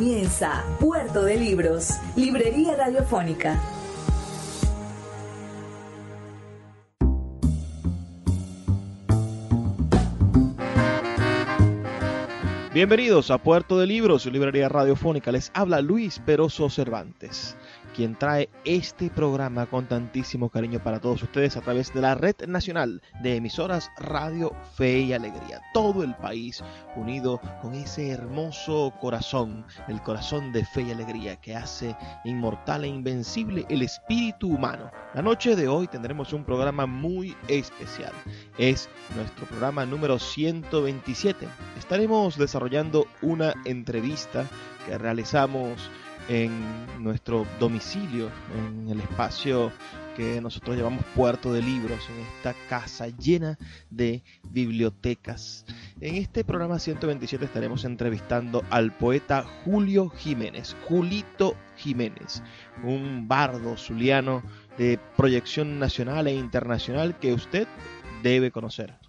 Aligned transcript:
Comienza 0.00 0.64
Puerto 0.80 1.24
de 1.24 1.36
Libros, 1.36 1.90
Librería 2.16 2.74
Radiofónica. 2.74 3.60
Bienvenidos 12.72 13.30
a 13.30 13.36
Puerto 13.36 13.78
de 13.78 13.86
Libros, 13.86 14.24
librería 14.24 14.70
radiofónica. 14.70 15.32
Les 15.32 15.50
habla 15.52 15.82
Luis 15.82 16.18
Peroso 16.20 16.70
Cervantes 16.70 17.54
quien 18.00 18.16
trae 18.16 18.48
este 18.64 19.10
programa 19.10 19.66
con 19.66 19.86
tantísimo 19.86 20.48
cariño 20.48 20.82
para 20.82 21.00
todos 21.00 21.22
ustedes 21.22 21.58
a 21.58 21.60
través 21.60 21.92
de 21.92 22.00
la 22.00 22.14
red 22.14 22.34
nacional 22.48 23.02
de 23.22 23.36
emisoras 23.36 23.90
Radio 23.98 24.56
Fe 24.74 25.00
y 25.00 25.12
Alegría. 25.12 25.60
Todo 25.74 26.02
el 26.02 26.14
país 26.14 26.64
unido 26.96 27.42
con 27.60 27.74
ese 27.74 28.08
hermoso 28.08 28.94
corazón, 29.02 29.66
el 29.86 30.00
corazón 30.00 30.50
de 30.50 30.64
fe 30.64 30.80
y 30.80 30.92
alegría 30.92 31.36
que 31.36 31.54
hace 31.54 31.94
inmortal 32.24 32.84
e 32.84 32.88
invencible 32.88 33.66
el 33.68 33.82
espíritu 33.82 34.48
humano. 34.48 34.90
La 35.12 35.20
noche 35.20 35.54
de 35.54 35.68
hoy 35.68 35.86
tendremos 35.86 36.32
un 36.32 36.44
programa 36.44 36.86
muy 36.86 37.36
especial. 37.48 38.12
Es 38.56 38.88
nuestro 39.14 39.44
programa 39.44 39.84
número 39.84 40.18
127. 40.18 41.46
Estaremos 41.78 42.38
desarrollando 42.38 43.06
una 43.20 43.52
entrevista 43.66 44.46
que 44.86 44.96
realizamos 44.96 45.90
en 46.30 47.02
nuestro 47.02 47.44
domicilio, 47.58 48.30
en 48.56 48.88
el 48.88 49.00
espacio 49.00 49.72
que 50.16 50.40
nosotros 50.40 50.76
llamamos 50.76 51.04
Puerto 51.16 51.52
de 51.52 51.60
Libros, 51.60 52.08
en 52.08 52.24
esta 52.24 52.54
casa 52.68 53.08
llena 53.08 53.58
de 53.90 54.22
bibliotecas. 54.48 55.64
En 56.00 56.14
este 56.14 56.44
programa 56.44 56.78
127 56.78 57.44
estaremos 57.44 57.84
entrevistando 57.84 58.62
al 58.70 58.96
poeta 58.96 59.44
Julio 59.64 60.08
Jiménez, 60.10 60.76
Julito 60.88 61.56
Jiménez, 61.76 62.44
un 62.84 63.26
bardo 63.26 63.76
zuliano 63.76 64.44
de 64.78 65.00
proyección 65.16 65.80
nacional 65.80 66.28
e 66.28 66.34
internacional 66.34 67.18
que 67.18 67.32
usted 67.32 67.66
debe 68.22 68.52
conocer. 68.52 68.99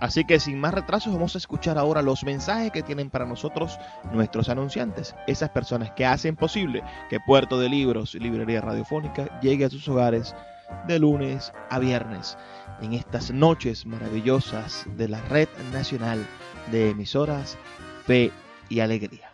Así 0.00 0.24
que 0.24 0.40
sin 0.40 0.58
más 0.58 0.74
retrasos 0.74 1.12
vamos 1.12 1.34
a 1.34 1.38
escuchar 1.38 1.78
ahora 1.78 2.02
los 2.02 2.24
mensajes 2.24 2.72
que 2.72 2.82
tienen 2.82 3.10
para 3.10 3.26
nosotros 3.26 3.78
nuestros 4.12 4.48
anunciantes, 4.48 5.14
esas 5.26 5.50
personas 5.50 5.92
que 5.92 6.06
hacen 6.06 6.36
posible 6.36 6.82
que 7.08 7.20
Puerto 7.20 7.58
de 7.58 7.68
Libros 7.68 8.14
y 8.14 8.18
Librería 8.18 8.60
Radiofónica 8.60 9.40
llegue 9.40 9.64
a 9.64 9.70
sus 9.70 9.88
hogares 9.88 10.34
de 10.86 10.98
lunes 10.98 11.52
a 11.70 11.78
viernes 11.78 12.36
en 12.80 12.94
estas 12.94 13.30
noches 13.30 13.86
maravillosas 13.86 14.86
de 14.96 15.08
la 15.08 15.20
Red 15.22 15.48
Nacional 15.72 16.26
de 16.70 16.90
Emisoras 16.90 17.56
Fe 18.06 18.30
y 18.68 18.80
Alegría. 18.80 19.33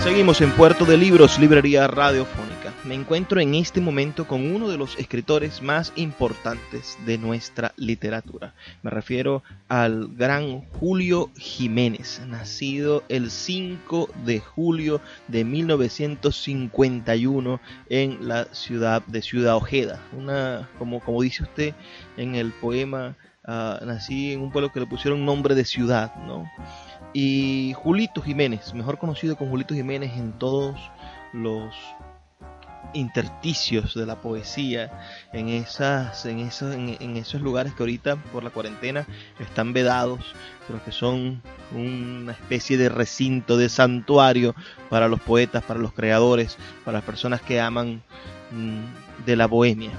Seguimos 0.00 0.40
en 0.40 0.50
Puerto 0.50 0.84
de 0.84 0.96
Libros, 0.96 1.38
Librería 1.38 1.86
Radiofónica 1.86 2.49
me 2.84 2.94
encuentro 2.94 3.40
en 3.40 3.54
este 3.54 3.80
momento 3.80 4.26
con 4.26 4.50
uno 4.50 4.68
de 4.68 4.76
los 4.78 4.98
escritores 4.98 5.62
más 5.62 5.92
importantes 5.96 6.98
de 7.04 7.18
nuestra 7.18 7.74
literatura. 7.76 8.54
Me 8.82 8.90
refiero 8.90 9.42
al 9.68 10.08
gran 10.16 10.62
Julio 10.72 11.30
Jiménez, 11.36 12.22
nacido 12.26 13.04
el 13.08 13.30
5 13.30 14.08
de 14.24 14.40
julio 14.40 15.02
de 15.28 15.44
1951 15.44 17.60
en 17.88 18.26
la 18.26 18.46
ciudad 18.52 19.04
de 19.06 19.22
Ciudad 19.22 19.54
Ojeda. 19.56 20.00
Una, 20.16 20.68
como, 20.78 21.00
como 21.00 21.20
dice 21.22 21.42
usted 21.42 21.74
en 22.16 22.34
el 22.34 22.52
poema, 22.52 23.14
uh, 23.46 23.84
nací 23.84 24.32
en 24.32 24.40
un 24.40 24.50
pueblo 24.52 24.72
que 24.72 24.80
le 24.80 24.86
pusieron 24.86 25.26
nombre 25.26 25.54
de 25.54 25.66
ciudad, 25.66 26.14
¿no? 26.26 26.50
Y 27.12 27.74
Julito 27.76 28.22
Jiménez, 28.22 28.72
mejor 28.72 28.96
conocido 28.98 29.36
como 29.36 29.50
Julito 29.50 29.74
Jiménez 29.74 30.12
en 30.16 30.32
todos 30.32 30.80
los 31.32 31.74
intersticios 32.94 33.94
de 33.94 34.06
la 34.06 34.16
poesía 34.16 34.90
en 35.32 35.48
esas 35.48 36.24
en 36.26 36.40
esos 36.40 36.74
en, 36.74 37.16
esos 37.16 37.40
lugares 37.40 37.74
que 37.74 37.82
ahorita 37.82 38.16
por 38.16 38.44
la 38.44 38.50
cuarentena 38.50 39.06
están 39.38 39.72
vedados 39.72 40.20
pero 40.66 40.82
que 40.84 40.92
son 40.92 41.42
una 41.74 42.32
especie 42.32 42.76
de 42.76 42.88
recinto 42.88 43.56
de 43.56 43.68
santuario 43.68 44.54
para 44.88 45.08
los 45.08 45.20
poetas 45.20 45.62
para 45.62 45.80
los 45.80 45.92
creadores 45.92 46.56
para 46.84 46.98
las 46.98 47.04
personas 47.04 47.40
que 47.40 47.60
aman 47.60 48.02
mm, 48.50 49.24
de 49.26 49.36
la 49.36 49.46
bohemia. 49.46 49.90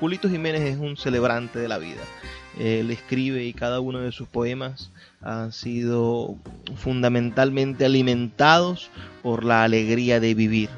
Julito 0.00 0.28
Jiménez 0.28 0.62
es 0.62 0.76
un 0.76 0.96
celebrante 0.96 1.58
de 1.58 1.68
la 1.68 1.78
vida. 1.78 2.02
Él 2.58 2.90
escribe 2.90 3.44
y 3.44 3.52
cada 3.52 3.80
uno 3.80 4.00
de 4.00 4.12
sus 4.12 4.28
poemas 4.28 4.90
han 5.20 5.52
sido 5.52 6.36
fundamentalmente 6.76 7.84
alimentados 7.84 8.90
por 9.22 9.44
la 9.44 9.64
alegría 9.64 10.20
de 10.20 10.34
vivir 10.34 10.68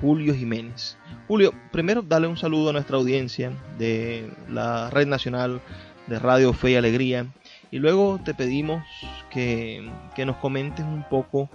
Julio 0.00 0.34
Jiménez. 0.34 0.96
Julio, 1.28 1.52
primero 1.72 2.02
dale 2.02 2.26
un 2.26 2.36
saludo 2.36 2.70
a 2.70 2.72
nuestra 2.72 2.96
audiencia 2.96 3.52
de 3.78 4.30
la 4.48 4.90
Red 4.90 5.06
Nacional 5.06 5.60
de 6.06 6.18
Radio 6.18 6.52
Fe 6.52 6.72
y 6.72 6.76
Alegría. 6.76 7.26
Y 7.70 7.78
luego 7.78 8.20
te 8.24 8.34
pedimos 8.34 8.84
que, 9.30 9.90
nos 10.24 10.36
comentes 10.36 10.84
un 10.84 11.04
poco 11.08 11.50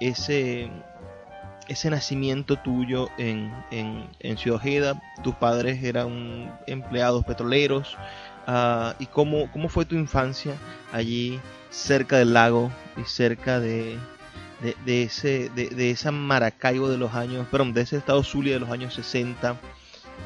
ese, 0.00 0.68
ese 1.68 1.90
nacimiento 1.90 2.56
tuyo 2.56 3.08
en, 3.16 3.52
en, 3.70 4.36
Ciudad 4.36 4.56
Ojeda. 4.56 5.02
Tus 5.22 5.34
padres 5.36 5.82
eran 5.82 6.58
empleados 6.66 7.24
petroleros. 7.24 7.96
Ah, 8.46 8.94
y 8.98 9.06
cómo, 9.06 9.50
cómo 9.50 9.68
fue 9.68 9.84
tu 9.86 9.96
infancia 9.96 10.52
allí 10.92 11.40
cerca 11.70 12.18
del 12.18 12.32
lago 12.34 12.70
y 12.96 13.04
cerca 13.04 13.58
de, 13.58 13.98
de, 14.60 15.02
ese, 15.02 15.50
de, 15.50 15.90
esa 15.90 16.10
Maracaibo 16.12 16.88
de 16.88 16.96
los 16.96 17.14
años, 17.14 17.46
perdón, 17.50 17.74
de 17.74 17.82
ese 17.82 17.96
estado 17.96 18.22
Zulia 18.22 18.54
de 18.54 18.60
los 18.60 18.70
años 18.70 18.94
60, 18.94 19.56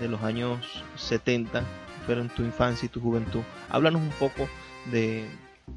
de 0.00 0.08
los 0.08 0.22
años 0.22 0.84
70, 0.96 1.64
fueron 2.06 2.28
tu 2.28 2.42
infancia 2.42 2.86
y 2.86 2.88
tu 2.88 3.00
juventud. 3.00 3.40
Háblanos 3.68 4.02
un 4.02 4.10
poco 4.10 4.48
de, 4.90 5.24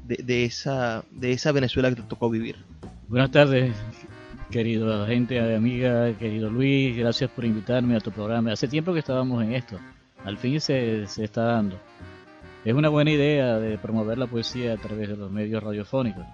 de, 0.04 0.44
esa, 0.44 1.04
de 1.10 1.32
esa 1.32 1.52
Venezuela 1.52 1.90
que 1.90 1.96
te 1.96 2.02
tocó 2.02 2.30
vivir. 2.30 2.56
Buenas 3.08 3.30
tardes, 3.30 3.74
querido 4.50 5.06
gente, 5.06 5.38
amiga, 5.54 6.16
querido 6.16 6.48
Luis, 6.48 6.96
gracias 6.96 7.30
por 7.30 7.44
invitarme 7.44 7.96
a 7.96 8.00
tu 8.00 8.12
programa. 8.12 8.52
Hace 8.52 8.68
tiempo 8.68 8.92
que 8.92 9.00
estábamos 9.00 9.42
en 9.42 9.52
esto, 9.52 9.78
al 10.24 10.38
fin 10.38 10.60
se, 10.60 11.06
se 11.06 11.24
está 11.24 11.42
dando. 11.42 11.78
Es 12.64 12.72
una 12.72 12.88
buena 12.88 13.10
idea 13.10 13.58
de 13.58 13.76
promover 13.76 14.16
la 14.16 14.26
poesía 14.26 14.72
a 14.72 14.76
través 14.78 15.08
de 15.08 15.16
los 15.16 15.30
medios 15.30 15.62
radiofónicos 15.62 16.24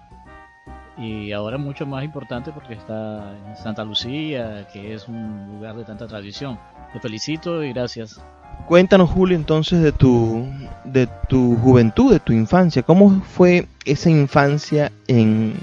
y 0.97 1.31
ahora 1.31 1.57
mucho 1.57 1.85
más 1.85 2.03
importante 2.03 2.51
porque 2.51 2.73
está 2.73 3.33
en 3.47 3.55
Santa 3.55 3.83
Lucía, 3.83 4.67
que 4.71 4.93
es 4.93 5.07
un 5.07 5.47
lugar 5.53 5.75
de 5.75 5.83
tanta 5.83 6.07
tradición. 6.07 6.59
Te 6.93 6.99
felicito 6.99 7.63
y 7.63 7.73
gracias. 7.73 8.21
Cuéntanos, 8.67 9.09
Julio, 9.09 9.35
entonces 9.35 9.81
de 9.81 9.91
tu, 9.91 10.47
de 10.83 11.07
tu 11.27 11.55
juventud, 11.57 12.11
de 12.11 12.19
tu 12.19 12.33
infancia. 12.33 12.83
¿Cómo 12.83 13.21
fue 13.21 13.67
esa 13.85 14.09
infancia 14.09 14.91
en, 15.07 15.53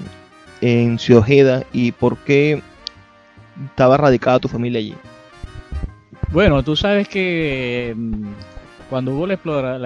en 0.61 0.99
Ciudad 0.99 1.23
Ojeda 1.23 1.63
y 1.73 1.93
por 1.93 2.17
qué 2.19 2.63
estaba 3.67 3.97
radicada 3.97 4.41
tu 4.41 4.49
familia 4.49 4.81
allí? 4.81 4.95
Bueno, 6.33 6.63
tú 6.63 6.77
sabes 6.77 7.09
que 7.09 7.95
mm, 7.97 8.27
cuando 8.91 9.13
hubo 9.15 9.27
la, 9.27 9.35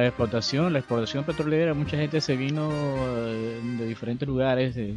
explotación, 0.06 0.72
la 0.72 0.78
explotación 0.78 1.24
petrolera, 1.24 1.74
mucha 1.74 1.96
gente 1.96 2.20
se 2.20 2.36
vino 2.36 2.70
eh, 2.72 3.60
de 3.78 3.86
diferentes 3.86 4.26
lugares 4.26 4.74
de, 4.74 4.96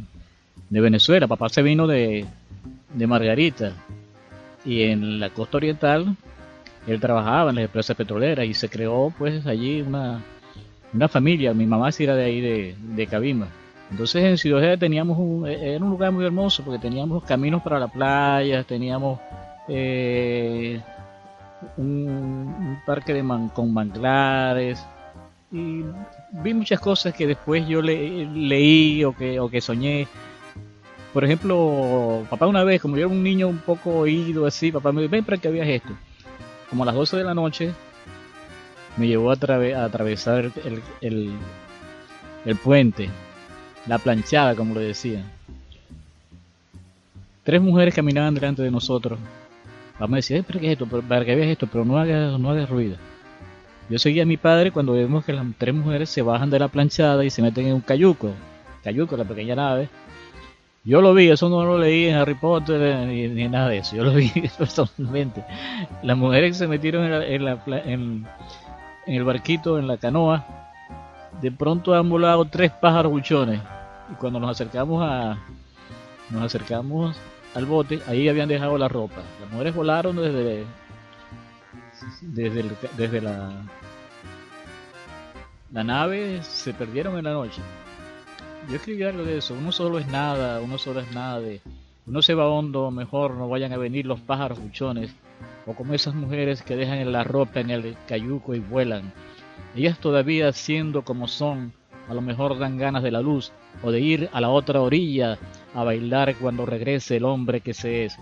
Venezuela. 0.70 1.26
Papá 1.26 1.48
se 1.48 1.62
vino 1.62 1.86
de, 1.86 2.26
de 2.94 3.06
Margarita 3.06 3.72
y 4.64 4.82
en 4.82 5.20
la 5.20 5.30
costa 5.30 5.58
oriental 5.58 6.16
él 6.86 7.00
trabajaba 7.00 7.50
en 7.50 7.56
las 7.56 7.64
empresas 7.64 7.96
petroleras 7.96 8.46
y 8.46 8.54
se 8.54 8.68
creó 8.68 9.12
pues 9.16 9.46
allí 9.46 9.80
una, 9.80 10.22
una 10.92 11.08
familia. 11.08 11.52
Mi 11.52 11.66
mamá 11.66 11.90
sí 11.92 12.04
era 12.04 12.14
de 12.14 12.24
ahí 12.24 12.40
de, 12.40 12.76
de 12.78 13.06
Cabima. 13.06 13.48
Entonces 13.90 14.24
en 14.24 14.38
Ciudad 14.38 14.78
teníamos 14.78 15.18
un, 15.18 15.46
era 15.46 15.84
un 15.84 15.90
lugar 15.90 16.12
muy 16.12 16.24
hermoso 16.24 16.62
porque 16.64 16.78
teníamos 16.78 17.22
caminos 17.24 17.62
para 17.62 17.78
la 17.78 17.88
playa, 17.88 18.64
teníamos 18.64 19.20
eh, 19.68 20.80
un, 21.76 22.78
parque 22.84 23.14
de 23.14 23.24
con 23.52 23.72
manglares 23.72 24.84
y 25.52 25.84
vi 26.32 26.54
muchas 26.54 26.80
cosas 26.80 27.14
que 27.14 27.26
después 27.26 27.66
yo 27.68 27.80
le, 27.80 28.26
leí 28.26 29.04
o 29.04 29.14
que, 29.14 29.38
o 29.38 29.48
que 29.48 29.60
soñé. 29.60 30.08
Por 31.16 31.24
ejemplo, 31.24 32.26
papá 32.28 32.46
una 32.46 32.62
vez, 32.62 32.82
como 32.82 32.98
yo 32.98 33.06
era 33.06 33.08
un 33.08 33.22
niño 33.22 33.48
un 33.48 33.56
poco 33.56 34.00
oído 34.00 34.44
así, 34.44 34.70
papá 34.70 34.92
me 34.92 35.00
dijo, 35.00 35.12
ven 35.12 35.24
para 35.24 35.38
que 35.38 35.48
veas 35.48 35.66
esto. 35.66 35.96
Como 36.68 36.82
a 36.82 36.86
las 36.86 36.94
12 36.94 37.16
de 37.16 37.24
la 37.24 37.32
noche, 37.32 37.72
me 38.98 39.06
llevó 39.08 39.30
a, 39.30 39.34
atravesar 39.82 40.52
el, 41.00 41.32
puente 42.62 43.08
la 43.86 43.96
planchada, 43.96 44.54
como 44.54 44.74
lo 44.74 44.80
decían. 44.80 45.24
Tres 47.44 47.62
mujeres 47.62 47.94
caminaban 47.94 48.34
delante 48.34 48.60
de 48.60 48.70
nosotros. 48.70 49.18
Vamos 49.98 50.12
a 50.12 50.16
decir, 50.16 50.44
pero 50.46 50.60
¿qué 50.60 50.66
es 50.66 50.72
esto? 50.72 50.84
Para 50.86 51.24
que 51.24 51.34
veas 51.34 51.48
esto, 51.48 51.66
pero 51.66 51.86
no 51.86 51.98
hagas 51.98 52.38
no 52.38 52.50
haga 52.50 52.66
ruido. 52.66 52.98
Yo 53.88 53.98
seguía 53.98 54.24
a 54.24 54.26
mi 54.26 54.36
padre 54.36 54.70
cuando 54.70 54.92
vemos 54.92 55.24
que 55.24 55.32
las 55.32 55.46
tres 55.56 55.74
mujeres 55.74 56.10
se 56.10 56.20
bajan 56.20 56.50
de 56.50 56.58
la 56.58 56.68
planchada 56.68 57.24
y 57.24 57.30
se 57.30 57.40
meten 57.40 57.68
en 57.68 57.72
un 57.72 57.80
cayuco. 57.80 58.32
Cayuco, 58.84 59.16
la 59.16 59.24
pequeña 59.24 59.54
nave. 59.54 59.88
Yo 60.86 61.00
lo 61.00 61.14
vi, 61.14 61.28
eso 61.28 61.48
no 61.48 61.64
lo 61.64 61.78
leí 61.78 62.06
en 62.06 62.14
Harry 62.14 62.36
Potter 62.36 63.08
ni, 63.08 63.48
nada 63.48 63.70
de 63.70 63.78
eso. 63.78 63.96
Yo 63.96 64.04
lo 64.04 64.12
vi 64.12 64.30
personalmente. 64.58 65.44
Las 66.04 66.16
mujeres 66.16 66.56
se 66.56 66.68
metieron 66.68 67.04
en, 67.12 67.44
en 67.84 68.26
el 69.06 69.24
barquito, 69.24 69.80
en 69.80 69.88
la 69.88 69.96
canoa. 69.96 70.46
De 71.42 71.50
pronto 71.50 71.92
han 71.92 72.08
volado 72.08 72.44
tres 72.44 72.70
pájaros 72.70 73.10
buchones 73.10 73.60
y 74.12 74.14
cuando 74.14 74.38
nos 74.38 74.52
acercamos 74.52 75.02
a 75.04 75.38
nos 76.30 76.42
acercamos 76.42 77.16
al 77.54 77.66
bote, 77.66 78.00
ahí 78.06 78.28
habían 78.28 78.48
dejado 78.48 78.78
la 78.78 78.86
ropa. 78.86 79.22
Las 79.40 79.50
mujeres 79.50 79.74
volaron 79.74 80.14
desde 80.14 80.64
desde, 82.20 82.64
desde 82.96 83.20
la 83.20 83.50
la 85.72 85.82
nave, 85.82 86.42
se 86.44 86.72
perdieron 86.72 87.18
en 87.18 87.24
la 87.24 87.32
noche. 87.32 87.60
Yo 88.68 88.76
escribí 88.76 89.02
algo 89.04 89.24
de 89.24 89.38
eso, 89.38 89.54
uno 89.54 89.70
solo 89.72 89.98
es 89.98 90.08
nada, 90.08 90.60
uno 90.60 90.76
solo 90.78 91.00
es 91.00 91.12
nada 91.12 91.40
de 91.40 91.60
uno 92.06 92.22
se 92.22 92.34
va 92.34 92.48
hondo, 92.48 92.92
mejor 92.92 93.34
no 93.34 93.48
vayan 93.48 93.72
a 93.72 93.76
venir 93.78 94.06
los 94.06 94.20
pájaros 94.20 94.60
buchones 94.60 95.12
o 95.66 95.74
como 95.74 95.92
esas 95.92 96.14
mujeres 96.14 96.62
que 96.62 96.76
dejan 96.76 97.10
la 97.10 97.24
ropa 97.24 97.58
en 97.58 97.70
el 97.70 97.96
cayuco 98.06 98.54
y 98.54 98.60
vuelan. 98.60 99.12
Ellas 99.74 99.98
todavía 99.98 100.52
siendo 100.52 101.02
como 101.02 101.26
son, 101.26 101.72
a 102.08 102.14
lo 102.14 102.20
mejor 102.20 102.60
dan 102.60 102.78
ganas 102.78 103.02
de 103.02 103.10
la 103.10 103.20
luz 103.20 103.50
o 103.82 103.90
de 103.90 104.00
ir 104.00 104.30
a 104.32 104.40
la 104.40 104.50
otra 104.50 104.80
orilla 104.82 105.36
a 105.74 105.82
bailar 105.82 106.36
cuando 106.36 106.64
regrese 106.64 107.16
el 107.16 107.24
hombre 107.24 107.60
que 107.60 107.74
se 107.74 108.04
es. 108.04 108.16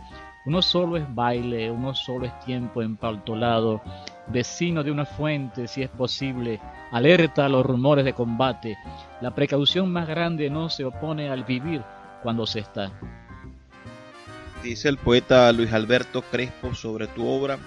Uno 0.46 0.62
solo 0.62 0.96
es 0.96 1.14
baile, 1.14 1.70
uno 1.70 1.94
solo 1.94 2.24
es 2.24 2.40
tiempo 2.40 2.80
empaltolado, 2.80 3.82
vecino 4.28 4.82
de 4.82 4.90
una 4.90 5.04
fuente 5.04 5.68
si 5.68 5.82
es 5.82 5.90
posible, 5.90 6.60
alerta 6.92 7.46
a 7.46 7.48
los 7.48 7.64
rumores 7.64 8.04
de 8.04 8.12
combate. 8.12 8.76
La 9.20 9.34
precaución 9.34 9.90
más 9.92 10.08
grande 10.08 10.50
no 10.50 10.68
se 10.68 10.84
opone 10.84 11.28
al 11.28 11.44
vivir 11.44 11.82
cuando 12.22 12.46
se 12.46 12.60
está. 12.60 12.92
Dice 14.62 14.88
el 14.88 14.96
poeta 14.96 15.52
Luis 15.52 15.72
Alberto 15.72 16.22
Crespo 16.22 16.74
sobre 16.74 17.06
tu 17.08 17.26
obra, 17.26 17.58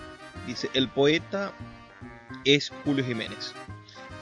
dice, 0.48 0.70
el 0.74 0.88
poeta 0.88 1.52
es 2.44 2.72
Julio 2.84 3.06
Jiménez 3.06 3.54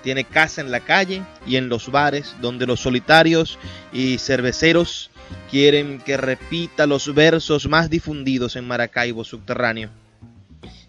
tiene 0.06 0.24
casa 0.24 0.62
en 0.62 0.70
la 0.70 0.82
calle 0.82 1.24
y 1.48 1.56
en 1.56 1.68
los 1.68 1.92
bares 1.92 2.36
donde 2.40 2.68
los 2.68 2.80
solitarios 2.80 3.58
y 3.92 4.20
cerveceros 4.20 5.10
quieren 5.50 6.00
que 6.00 6.16
repita 6.16 6.86
los 6.86 7.12
versos 7.16 7.68
más 7.68 7.90
difundidos 7.90 8.56
en 8.56 8.68
Maracaibo 8.68 9.24
subterráneo. 9.24 9.90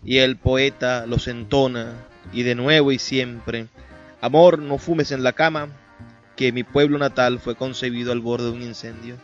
Y 0.07 0.19
el 0.19 0.37
poeta 0.37 1.05
los 1.07 1.29
entona 1.29 2.07
y 2.33 2.43
de 2.43 2.55
nuevo 2.55 2.93
y 2.93 2.99
siempre, 2.99 3.67
amor, 4.23 4.59
no 4.59 4.79
fumes 4.79 5.13
en 5.13 5.23
la 5.23 5.33
cama, 5.33 5.69
que 6.35 6.53
mi 6.53 6.63
pueblo 6.63 6.97
natal 6.97 7.39
fue 7.39 7.57
concebido 7.57 8.13
al 8.13 8.21
borde 8.21 8.47
de 8.47 8.53
un 8.53 8.63
incendio. 8.63 9.17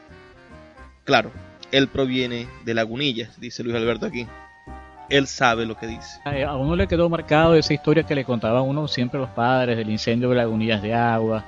Claro, 1.05 1.31
él 1.71 1.89
proviene 1.89 2.47
de 2.67 2.75
Lagunillas, 2.75 3.41
dice 3.41 3.63
Luis 3.63 3.77
Alberto 3.77 4.05
aquí 4.05 4.27
él 5.13 5.27
sabe 5.27 5.67
lo 5.67 5.77
que 5.77 5.87
dice. 5.87 6.21
A 6.25 6.57
uno 6.57 6.75
le 6.75 6.87
quedó 6.87 7.09
marcado 7.09 7.55
esa 7.55 7.75
historia 7.75 8.03
que 8.03 8.15
le 8.15 8.25
contaban 8.25 8.63
uno 8.63 8.89
siempre 8.89 9.21
los 9.21 9.29
padres 9.31 9.77
del 9.77 9.91
incendio 9.91 10.31
de 10.31 10.37
lagunillas 10.37 10.83
de 10.83 10.95
agua. 10.95 11.45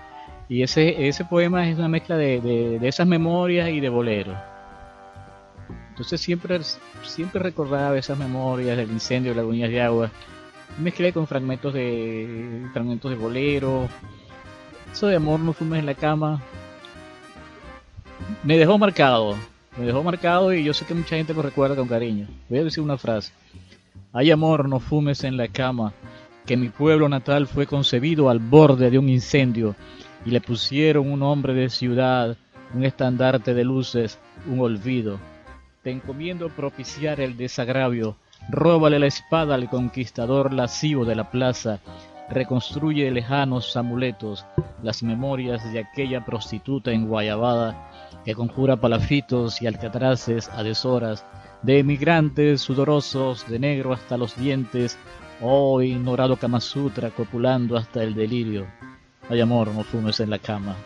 Y 0.49 0.63
ese, 0.63 1.09
ese 1.09 1.25
poema 1.25 1.67
es 1.69 1.79
una 1.79 1.89
mezcla 1.89 2.17
de, 2.17 2.41
de, 2.41 2.87
esas 2.87 3.07
memorias 3.07 3.71
y 3.71 3.81
de 3.81 3.89
boleros. 3.89 4.37
Entonces 5.95 6.21
siempre, 6.21 6.59
siempre 7.05 7.41
recordaba 7.41 7.97
esas 7.97 8.19
memorias 8.19 8.77
del 8.77 8.91
incendio 8.91 9.31
de 9.31 9.37
lagunillas 9.37 9.71
de 9.71 9.81
agua. 9.81 10.11
Mezclé 10.77 11.13
con 11.13 11.29
fragmentos 11.29 11.73
de 11.73 12.67
fragmentos 12.73 13.13
de 13.13 13.17
bolero. 13.17 13.89
Eso 14.93 15.07
de 15.07 15.15
amor 15.15 15.39
no 15.39 15.53
fumes 15.53 15.79
en 15.79 15.87
la 15.87 15.95
cama. 15.95 16.43
Me 18.43 18.59
dejó 18.59 18.77
marcado. 18.77 19.37
Me 19.79 19.87
dejó 19.87 20.03
marcado 20.03 20.53
y 20.53 20.65
yo 20.65 20.75
sé 20.75 20.85
que 20.85 20.95
mucha 20.95 21.15
gente 21.15 21.33
lo 21.33 21.43
recuerda 21.43 21.77
con 21.77 21.87
cariño. 21.87 22.27
Voy 22.49 22.59
a 22.59 22.65
decir 22.65 22.83
una 22.83 22.99
frase. 22.99 23.31
Hay 24.13 24.33
amor, 24.33 24.69
no 24.69 24.81
fumes 24.81 25.23
en 25.23 25.37
la 25.37 25.47
cama, 25.47 25.93
que 26.45 26.57
mi 26.57 26.71
pueblo 26.71 27.09
natal 27.09 27.47
fue 27.47 27.69
concebido 27.69 28.31
al 28.31 28.41
borde 28.41 28.91
de 28.91 28.99
un 28.99 29.09
incendio 29.09 29.77
y 30.27 30.31
le 30.31 30.41
pusieron 30.41 31.09
un 31.13 31.23
hombre 31.23 31.55
de 31.55 31.69
ciudad, 31.69 32.37
un 32.75 32.85
estandarte 32.85 33.55
de 33.55 33.63
luces, 33.63 34.19
un 34.49 34.59
olvido. 34.59 35.21
Te 35.85 35.91
encomiendo 35.91 36.49
propiciar 36.49 37.21
el 37.21 37.37
desagravio, 37.37 38.17
róbale 38.49 38.99
la 38.99 39.07
espada 39.07 39.55
al 39.55 39.69
conquistador 39.69 40.55
lascivo 40.55 41.05
de 41.05 41.15
la 41.15 41.31
plaza, 41.31 41.79
reconstruye 42.31 43.11
lejanos 43.11 43.77
amuletos, 43.77 44.47
las 44.83 45.03
memorias 45.03 45.71
de 45.71 45.81
aquella 45.81 46.25
prostituta 46.25 46.91
en 46.91 47.07
Guayabada 47.07 47.91
que 48.25 48.35
conjura 48.35 48.81
palafitos 48.81 49.61
y 49.61 49.67
alcatraces 49.67 50.49
a 50.49 50.63
deshoras, 50.63 51.27
de 51.61 51.81
emigrantes 51.81 52.63
sudorosos, 52.63 53.47
de 53.47 53.59
negro 53.59 53.93
hasta 53.93 54.17
los 54.17 54.39
dientes, 54.39 54.99
oh 55.43 55.83
ignorado 55.83 56.37
Kama 56.37 56.63
Sutra 56.63 57.11
copulando 57.11 57.77
hasta 57.77 58.03
el 58.03 58.15
delirio. 58.15 58.67
Hay 59.29 59.39
amor, 59.43 59.69
no 59.69 59.85
fumes 59.85 60.19
en 60.21 60.31
la 60.31 60.39
cama. 60.39 60.77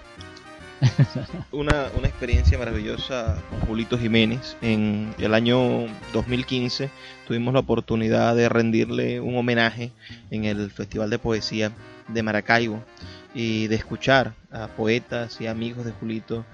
una, 1.52 1.86
una 1.96 2.08
experiencia 2.08 2.58
maravillosa 2.58 3.42
con 3.50 3.60
Julito 3.60 3.98
Jiménez. 3.98 4.56
En 4.62 5.14
el 5.18 5.34
año 5.34 5.86
2015 6.12 6.90
tuvimos 7.26 7.54
la 7.54 7.60
oportunidad 7.60 8.34
de 8.36 8.48
rendirle 8.48 9.20
un 9.20 9.36
homenaje 9.36 9.92
en 10.30 10.44
el 10.44 10.70
Festival 10.70 11.10
de 11.10 11.18
Poesía 11.18 11.72
de 12.08 12.22
Maracaibo 12.22 12.82
y 13.34 13.66
de 13.66 13.76
escuchar 13.76 14.32
a 14.50 14.68
poetas 14.68 15.40
y 15.40 15.46
amigos 15.46 15.84
de 15.84 15.92
Julito 15.92 16.46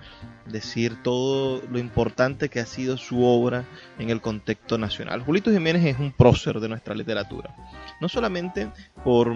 decir 0.46 1.02
todo 1.02 1.62
lo 1.70 1.78
importante 1.78 2.48
que 2.48 2.60
ha 2.60 2.66
sido 2.66 2.96
su 2.96 3.24
obra 3.24 3.64
en 3.98 4.10
el 4.10 4.20
contexto 4.20 4.76
nacional. 4.76 5.22
Julito 5.22 5.50
Jiménez 5.50 5.84
es 5.84 5.98
un 5.98 6.12
prócer 6.12 6.60
de 6.60 6.68
nuestra 6.68 6.94
literatura, 6.94 7.54
no 8.00 8.08
solamente 8.08 8.70
por, 9.04 9.32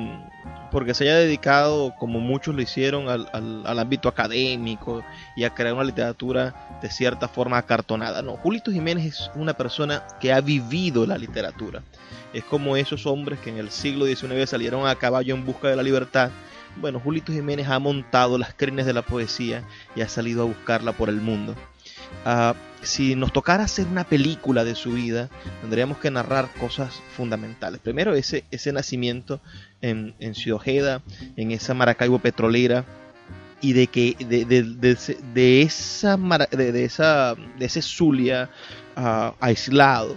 porque 0.71 0.95
se 0.95 1.05
haya 1.05 1.17
dedicado, 1.17 1.95
como 1.99 2.19
muchos 2.19 2.55
lo 2.55 2.61
hicieron, 2.61 3.09
al, 3.09 3.29
al, 3.33 3.79
ámbito 3.79 4.09
académico 4.09 5.05
y 5.37 5.45
a 5.45 5.55
crear 5.55 5.75
una 5.75 5.85
literatura 5.85 6.79
de 6.83 6.91
cierta 6.91 7.29
forma 7.29 7.59
acartonada, 7.59 8.21
no, 8.23 8.37
Julito 8.37 8.73
Jiménez 8.73 9.07
es 9.07 9.31
una 9.37 9.55
persona 9.55 10.03
que 10.21 10.33
ha 10.33 10.41
vivido 10.41 11.07
la 11.07 11.17
literatura, 11.17 11.83
es 12.35 12.45
como 12.45 12.77
esos 12.77 13.07
hombres 13.07 13.39
que 13.39 13.51
en 13.51 13.59
el 13.59 13.71
siglo 13.71 14.05
XIX 14.05 14.51
salieron 14.51 14.87
a 14.87 14.97
caballo 14.97 15.35
en 15.35 15.47
busca 15.47 15.69
de 15.69 15.77
la 15.77 15.83
libertad 15.83 16.31
bueno, 16.81 17.01
Julito 17.01 17.33
Jiménez 17.33 17.69
ha 17.69 17.79
montado 17.79 18.39
las 18.39 18.55
crines 18.55 18.87
de 18.87 18.93
la 18.93 19.03
poesía 19.03 19.65
y 19.95 20.01
ha 20.01 20.09
salido 20.09 20.43
a 20.43 20.47
buscarla 20.47 20.93
por 20.93 21.09
el 21.09 21.21
mundo. 21.21 21.55
Ah, 22.25 22.55
si 22.83 23.17
nos 23.17 23.33
tocara 23.33 23.65
hacer 23.65 23.87
una 23.87 24.05
película 24.05 24.65
de 24.65 24.75
su 24.75 24.93
vida, 24.93 25.29
tendríamos 25.61 25.99
que 25.99 26.11
narrar 26.11 26.49
cosas 26.55 27.03
fundamentales. 27.17 27.81
Primero, 27.81 28.15
ese, 28.15 28.45
ese 28.51 28.73
nacimiento 28.73 29.41
en, 29.83 30.15
en 30.21 30.35
Ciudad 30.35 30.57
Ojeda, 30.57 31.03
en 31.37 31.51
esa 31.51 31.75
Maracaibo 31.75 32.19
petrolera, 32.19 32.85
y 33.61 33.73
de 33.73 33.89
que 33.89 34.17
de, 34.21 34.45
de, 34.45 34.63
de, 34.63 35.63
esa, 35.63 36.17
de, 36.17 36.85
esa 36.85 37.35
de 37.35 37.67
ese 37.67 37.83
Zulia 37.83 38.51
uh, 38.97 39.33
aislado 39.41 40.17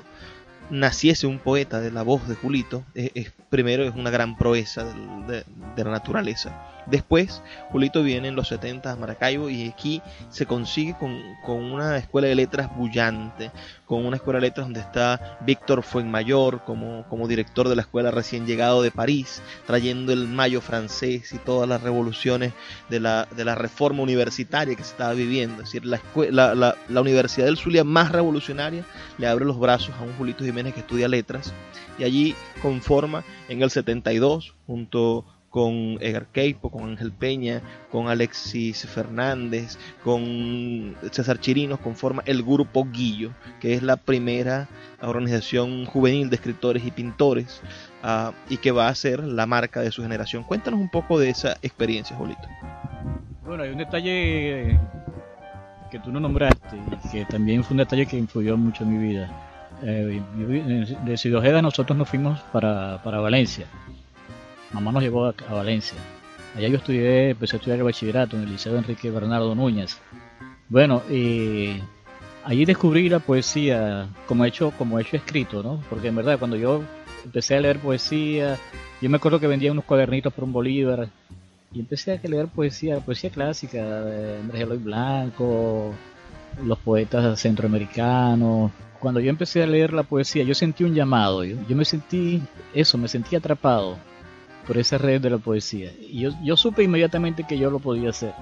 naciese 0.71 1.27
un 1.27 1.39
poeta 1.39 1.79
de 1.79 1.91
la 1.91 2.01
voz 2.01 2.27
de 2.27 2.35
Julito, 2.35 2.83
es, 2.95 3.31
primero 3.49 3.83
es 3.83 3.93
una 3.93 4.09
gran 4.09 4.37
proeza 4.37 4.85
de, 5.27 5.43
de 5.75 5.83
la 5.83 5.91
naturaleza. 5.91 6.71
Después, 6.85 7.41
Julito 7.69 8.03
viene 8.03 8.29
en 8.29 8.35
los 8.35 8.47
70 8.47 8.91
a 8.91 8.95
Maracaibo 8.95 9.49
y 9.49 9.69
aquí 9.69 10.01
se 10.29 10.45
consigue 10.45 10.95
con, 10.97 11.11
una 11.45 11.97
escuela 11.97 12.27
de 12.27 12.35
letras 12.35 12.75
bullante, 12.75 13.51
con 13.91 14.05
una 14.05 14.15
escuela 14.15 14.39
de 14.39 14.47
letras 14.47 14.67
donde 14.67 14.79
está 14.79 15.37
Víctor 15.41 15.83
Fuenmayor 15.83 16.63
como, 16.63 17.05
como 17.09 17.27
director 17.27 17.67
de 17.67 17.75
la 17.75 17.81
escuela 17.81 18.09
recién 18.09 18.45
llegado 18.45 18.81
de 18.81 18.89
París, 18.89 19.41
trayendo 19.67 20.13
el 20.13 20.29
mayo 20.29 20.61
francés 20.61 21.33
y 21.33 21.37
todas 21.39 21.67
las 21.67 21.83
revoluciones 21.83 22.53
de 22.87 23.01
la, 23.01 23.27
de 23.35 23.43
la 23.43 23.53
reforma 23.53 24.01
universitaria 24.01 24.77
que 24.77 24.83
se 24.85 24.91
estaba 24.91 25.11
viviendo. 25.11 25.61
Es 25.61 25.73
decir, 25.73 25.85
la, 25.85 25.99
la, 26.31 26.77
la 26.87 27.01
Universidad 27.01 27.47
del 27.47 27.57
Zulia 27.57 27.83
más 27.83 28.13
revolucionaria 28.13 28.85
le 29.17 29.27
abre 29.27 29.43
los 29.43 29.59
brazos 29.59 29.93
a 29.99 30.03
un 30.03 30.13
Julito 30.13 30.45
Jiménez 30.45 30.73
que 30.73 30.79
estudia 30.79 31.09
letras 31.09 31.51
y 31.99 32.05
allí 32.05 32.33
conforma 32.61 33.25
en 33.49 33.61
el 33.61 33.71
72 33.71 34.55
junto 34.67 35.25
con 35.51 35.97
Edgar 35.99 36.27
Keipo, 36.27 36.71
con 36.71 36.89
Ángel 36.89 37.11
Peña, 37.11 37.61
con 37.91 38.07
Alexis 38.07 38.87
Fernández, 38.87 39.77
con 40.03 40.95
César 41.11 41.39
Chirinos, 41.39 41.79
conforma 41.79 42.23
el 42.25 42.41
Grupo 42.41 42.87
Guillo, 42.89 43.31
que 43.59 43.73
es 43.73 43.83
la 43.83 43.97
primera 43.97 44.69
organización 45.01 45.85
juvenil 45.85 46.29
de 46.29 46.37
escritores 46.37 46.85
y 46.85 46.91
pintores 46.91 47.61
uh, 48.03 48.31
y 48.49 48.57
que 48.57 48.71
va 48.71 48.87
a 48.87 48.95
ser 48.95 49.23
la 49.23 49.45
marca 49.45 49.81
de 49.81 49.91
su 49.91 50.01
generación. 50.01 50.43
Cuéntanos 50.43 50.79
un 50.79 50.89
poco 50.89 51.19
de 51.19 51.29
esa 51.29 51.57
experiencia, 51.61 52.15
Jolito. 52.15 52.47
Bueno, 53.45 53.63
hay 53.63 53.71
un 53.71 53.77
detalle 53.77 54.79
que 55.91 55.99
tú 55.99 56.13
no 56.13 56.21
nombraste 56.21 56.77
y 56.77 57.09
que 57.09 57.25
también 57.25 57.65
fue 57.65 57.73
un 57.73 57.79
detalle 57.79 58.05
que 58.05 58.17
influyó 58.17 58.55
mucho 58.55 58.85
en 58.85 58.97
mi 58.97 59.09
vida. 59.09 59.29
Eh, 59.83 60.21
de 61.03 61.17
Sidojeda 61.17 61.61
nosotros 61.61 61.97
nos 61.97 62.07
fuimos 62.07 62.39
para, 62.53 63.01
para 63.03 63.19
Valencia 63.19 63.65
mamá 64.73 64.91
nos 64.91 65.03
llevó 65.03 65.25
a, 65.25 65.33
Valencia. 65.49 65.97
Allá 66.55 66.67
yo 66.67 66.77
estudié, 66.77 67.29
empecé 67.29 67.55
a 67.55 67.57
estudiar 67.57 67.79
el 67.79 67.85
bachillerato 67.85 68.35
en 68.35 68.43
el 68.43 68.51
Liceo 68.51 68.77
Enrique 68.77 69.09
Bernardo 69.09 69.55
Núñez. 69.55 69.97
Bueno, 70.69 71.01
y 71.09 71.79
allí 72.43 72.65
descubrí 72.65 73.09
la 73.09 73.19
poesía 73.19 74.07
como 74.27 74.45
hecho, 74.45 74.71
como 74.77 74.99
hecho 74.99 75.17
escrito, 75.17 75.63
¿no? 75.63 75.81
Porque 75.89 76.09
en 76.09 76.15
verdad 76.15 76.39
cuando 76.39 76.57
yo 76.57 76.83
empecé 77.23 77.55
a 77.55 77.61
leer 77.61 77.79
poesía, 77.79 78.57
yo 79.01 79.09
me 79.09 79.17
acuerdo 79.17 79.39
que 79.39 79.47
vendía 79.47 79.71
unos 79.71 79.85
cuadernitos 79.85 80.33
por 80.33 80.43
un 80.43 80.53
bolívar 80.53 81.09
y 81.73 81.79
empecé 81.79 82.13
a 82.13 82.27
leer 82.27 82.47
poesía, 82.47 82.99
poesía 82.99 83.29
clásica, 83.29 83.77
de 83.77 84.39
Andrés 84.39 84.61
Eloy 84.63 84.77
Blanco, 84.77 85.93
los 86.65 86.77
poetas 86.79 87.39
centroamericanos. 87.39 88.71
Cuando 88.99 89.19
yo 89.19 89.29
empecé 89.29 89.63
a 89.63 89.67
leer 89.67 89.93
la 89.93 90.03
poesía, 90.03 90.43
yo 90.43 90.53
sentí 90.53 90.83
un 90.83 90.93
llamado, 90.93 91.43
yo 91.43 91.75
me 91.75 91.85
sentí 91.85 92.41
eso, 92.73 92.97
me 92.97 93.07
sentí 93.07 93.35
atrapado 93.35 93.97
por 94.67 94.77
esa 94.77 94.97
red 94.97 95.21
de 95.21 95.29
la 95.29 95.37
poesía. 95.37 95.91
Y 95.99 96.21
yo, 96.21 96.31
yo 96.43 96.57
supe 96.57 96.83
inmediatamente 96.83 97.45
que 97.47 97.57
yo 97.57 97.69
lo 97.69 97.79
podía 97.79 98.09
hacer. 98.09 98.33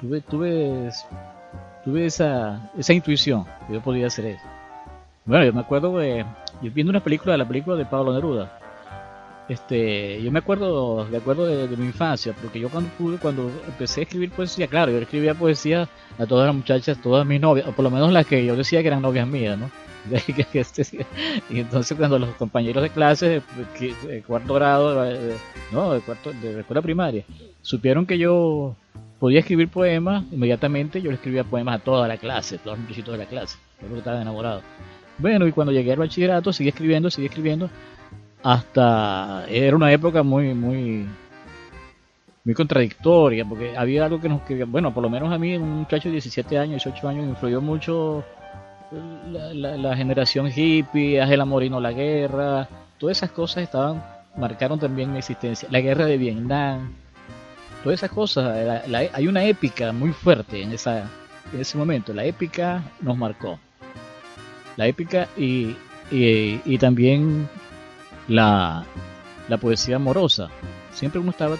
Tuve, 0.00 0.20
tuve, 0.20 0.90
tuve 1.84 2.06
esa, 2.06 2.70
esa 2.78 2.92
intuición 2.92 3.44
que 3.66 3.74
yo 3.74 3.80
podía 3.80 4.06
hacer 4.06 4.26
eso. 4.26 4.44
Bueno, 5.24 5.44
yo 5.44 5.52
me 5.52 5.60
acuerdo 5.60 5.98
de, 5.98 6.24
yo 6.62 6.70
viendo 6.72 6.90
una 6.90 7.02
película, 7.02 7.36
la 7.36 7.48
película 7.48 7.76
de 7.76 7.86
Pablo 7.86 8.12
Neruda. 8.12 8.60
Este, 9.48 10.20
yo 10.22 10.32
me 10.32 10.40
acuerdo, 10.40 11.04
de 11.04 11.16
acuerdo 11.18 11.46
de, 11.46 11.76
mi 11.76 11.86
infancia, 11.86 12.34
porque 12.40 12.58
yo 12.58 12.68
cuando 12.68 12.90
pude, 12.90 13.18
cuando 13.18 13.50
empecé 13.66 14.00
a 14.00 14.02
escribir 14.02 14.30
poesía, 14.30 14.66
claro, 14.66 14.90
yo 14.90 14.98
escribía 14.98 15.34
poesía 15.34 15.88
a 16.18 16.26
todas 16.26 16.46
las 16.46 16.54
muchachas, 16.54 16.98
todas 17.00 17.24
mis 17.24 17.40
novias, 17.40 17.68
o 17.68 17.72
por 17.72 17.84
lo 17.84 17.90
menos 17.90 18.12
las 18.12 18.26
que 18.26 18.44
yo 18.44 18.56
decía 18.56 18.82
que 18.82 18.88
eran 18.88 19.02
novias 19.02 19.26
mías, 19.26 19.56
¿no? 19.56 19.70
y 21.50 21.60
entonces 21.60 21.96
cuando 21.96 22.18
los 22.18 22.34
compañeros 22.36 22.82
de 22.82 22.90
clase 22.90 23.42
de, 23.78 24.22
cuarto 24.22 24.54
grado, 24.54 25.04
no, 25.72 25.92
de, 25.92 26.00
cuarto, 26.00 26.32
de 26.32 26.54
la 26.54 26.60
escuela 26.60 26.82
primaria, 26.82 27.24
supieron 27.62 28.06
que 28.06 28.18
yo 28.18 28.76
podía 29.18 29.40
escribir 29.40 29.68
poemas, 29.68 30.24
inmediatamente 30.30 31.00
yo 31.00 31.10
le 31.10 31.16
escribía 31.16 31.44
poemas 31.44 31.80
a 31.80 31.84
toda 31.84 32.08
la 32.08 32.16
clase, 32.16 32.58
todos 32.58 32.78
los 32.78 32.86
muchachitos 32.86 33.12
de 33.12 33.18
la 33.18 33.26
clase, 33.26 33.58
yo 33.82 33.88
que 33.88 33.98
estaba 33.98 34.20
enamorado. 34.20 34.62
Bueno, 35.18 35.46
y 35.46 35.52
cuando 35.52 35.72
llegué 35.72 35.92
al 35.92 35.98
bachillerato 35.98 36.52
seguí 36.52 36.68
escribiendo, 36.68 37.10
seguí 37.10 37.26
escribiendo, 37.26 37.70
hasta 38.42 39.46
era 39.48 39.74
una 39.74 39.90
época 39.90 40.22
muy, 40.22 40.54
muy, 40.54 41.06
muy 42.44 42.54
contradictoria, 42.54 43.44
porque 43.44 43.76
había 43.76 44.04
algo 44.04 44.20
que 44.20 44.28
nos, 44.28 44.42
que, 44.42 44.64
bueno, 44.64 44.92
por 44.92 45.02
lo 45.02 45.10
menos 45.10 45.32
a 45.32 45.38
mí, 45.38 45.56
un 45.56 45.78
muchacho 45.78 46.08
de 46.08 46.12
17 46.12 46.58
años, 46.58 46.84
18 46.84 47.08
años, 47.08 47.26
influyó 47.26 47.60
mucho 47.60 48.24
la, 48.90 49.96
generación 49.96 50.50
hippie, 50.54 51.20
Ángela 51.20 51.44
Morino 51.44 51.80
La 51.80 51.92
Guerra, 51.92 52.68
todas 52.98 53.18
esas 53.18 53.30
cosas 53.30 53.64
estaban 53.64 54.02
marcaron 54.36 54.78
también 54.78 55.12
mi 55.12 55.18
existencia. 55.18 55.68
La 55.70 55.80
guerra 55.80 56.06
de 56.06 56.18
Vietnam, 56.18 56.92
todas 57.82 58.00
esas 58.00 58.10
cosas, 58.10 58.84
hay 59.12 59.28
una 59.28 59.44
épica 59.44 59.92
muy 59.92 60.12
fuerte 60.12 60.62
en, 60.62 60.72
esa, 60.72 61.10
en 61.52 61.60
ese 61.60 61.78
momento. 61.78 62.12
La 62.12 62.24
épica 62.24 62.82
nos 63.00 63.16
marcó. 63.16 63.58
La 64.76 64.86
épica 64.86 65.28
y, 65.36 65.74
y, 66.10 66.78
también 66.78 67.48
la, 68.28 68.84
la 69.48 69.56
poesía 69.56 69.96
amorosa. 69.96 70.48
Siempre 70.92 71.20
uno 71.20 71.30
estaba 71.30 71.56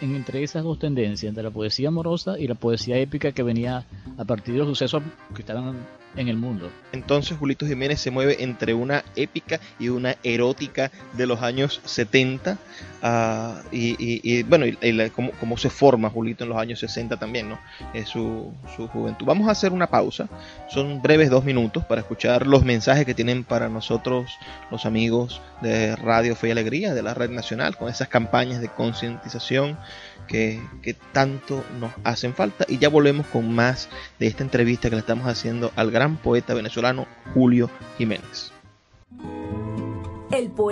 entre 0.00 0.42
esas 0.42 0.62
dos 0.62 0.78
tendencias, 0.78 1.28
entre 1.28 1.42
la 1.42 1.50
poesía 1.50 1.88
amorosa 1.88 2.38
y 2.38 2.46
la 2.46 2.54
poesía 2.54 2.98
épica 2.98 3.32
que 3.32 3.42
venía 3.42 3.84
a 4.18 4.24
partir 4.24 4.54
de 4.54 4.60
los 4.60 4.68
sucesos 4.68 5.02
que 5.34 5.40
estaban 5.40 5.76
en 6.16 6.28
el 6.28 6.36
mundo. 6.36 6.70
Entonces 6.92 7.38
Julito 7.38 7.66
Jiménez 7.66 8.00
se 8.00 8.10
mueve 8.10 8.42
entre 8.42 8.74
una 8.74 9.04
épica 9.16 9.60
y 9.78 9.88
una 9.88 10.16
erótica 10.22 10.90
de 11.14 11.26
los 11.26 11.42
años 11.42 11.80
70 11.84 12.58
ah, 13.04 13.62
y, 13.70 14.42
bueno, 14.42 14.66
y, 14.66 15.10
cómo, 15.10 15.56
se 15.56 15.70
forma 15.70 16.10
Julito 16.10 16.42
en 16.42 16.50
los 16.50 16.58
años 16.58 16.80
60 16.80 17.16
también, 17.16 17.48
¿no? 17.48 17.58
Su, 18.04 18.52
su, 18.74 18.88
juventud. 18.88 19.24
Vamos 19.24 19.48
a 19.48 19.52
hacer 19.52 19.72
una 19.72 19.86
pausa, 19.86 20.28
son 20.68 21.00
breves 21.00 21.30
dos 21.30 21.44
minutos 21.44 21.84
para 21.84 22.00
escuchar 22.00 22.46
los 22.46 22.64
mensajes 22.64 23.06
que 23.06 23.14
tienen 23.14 23.44
para 23.44 23.68
nosotros 23.68 24.32
los 24.70 24.86
amigos 24.86 25.40
de 25.62 25.94
Radio 25.94 26.34
Fe 26.34 26.48
y 26.48 26.50
Alegría, 26.50 26.94
de 26.94 27.02
la 27.02 27.14
Red 27.14 27.30
Nacional, 27.30 27.76
con 27.76 27.88
esas 27.88 28.08
campañas 28.08 28.60
de 28.60 28.68
concientización 28.68 29.78
que, 30.26 30.96
tanto 31.12 31.64
nos 31.78 31.92
hacen 32.04 32.34
falta. 32.34 32.64
Y 32.68 32.78
ya 32.78 32.88
volvemos 32.88 33.26
con 33.26 33.52
más 33.52 33.88
de 34.18 34.26
esta 34.26 34.42
entrevista 34.42 34.88
que 34.88 34.96
le 34.96 35.00
estamos 35.00 35.26
haciendo 35.26 35.72
al 35.76 35.90
gran 35.90 36.16
poeta 36.16 36.54
venezolano 36.54 37.06
Julio 37.34 37.70
Jiménez. 37.98 38.53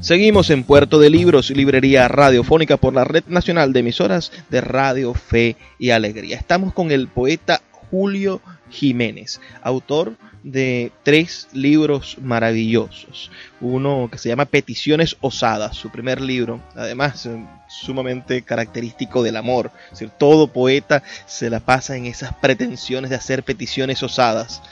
Seguimos 0.00 0.48
en 0.48 0.64
Puerto 0.64 0.98
de 0.98 1.10
Libros, 1.10 1.50
Librería 1.50 2.08
Radiofónica 2.08 2.78
por 2.78 2.94
la 2.94 3.04
Red 3.04 3.24
Nacional 3.26 3.74
de 3.74 3.80
Emisoras 3.80 4.32
de 4.48 4.62
Radio 4.62 5.12
Fe 5.12 5.56
y 5.78 5.90
Alegría. 5.90 6.38
Estamos 6.38 6.72
con 6.72 6.90
el 6.90 7.06
poeta 7.06 7.60
Julio 7.90 8.40
Jiménez, 8.70 9.42
autor 9.62 10.14
de 10.42 10.90
tres 11.02 11.48
libros 11.52 12.16
maravillosos. 12.18 13.30
Uno 13.60 14.08
que 14.10 14.16
se 14.16 14.30
llama 14.30 14.46
Peticiones 14.46 15.18
Osadas, 15.20 15.76
su 15.76 15.90
primer 15.90 16.22
libro, 16.22 16.62
además 16.74 17.26
eh, 17.26 17.46
sumamente 17.68 18.40
característico 18.40 19.22
del 19.22 19.36
amor. 19.36 19.70
Es 19.92 20.02
todo 20.16 20.48
poeta 20.48 21.02
se 21.26 21.50
la 21.50 21.60
pasa 21.60 21.94
en 21.94 22.06
esas 22.06 22.32
pretensiones 22.32 23.10
de 23.10 23.16
hacer 23.16 23.42
peticiones 23.42 24.02
osadas. 24.02 24.62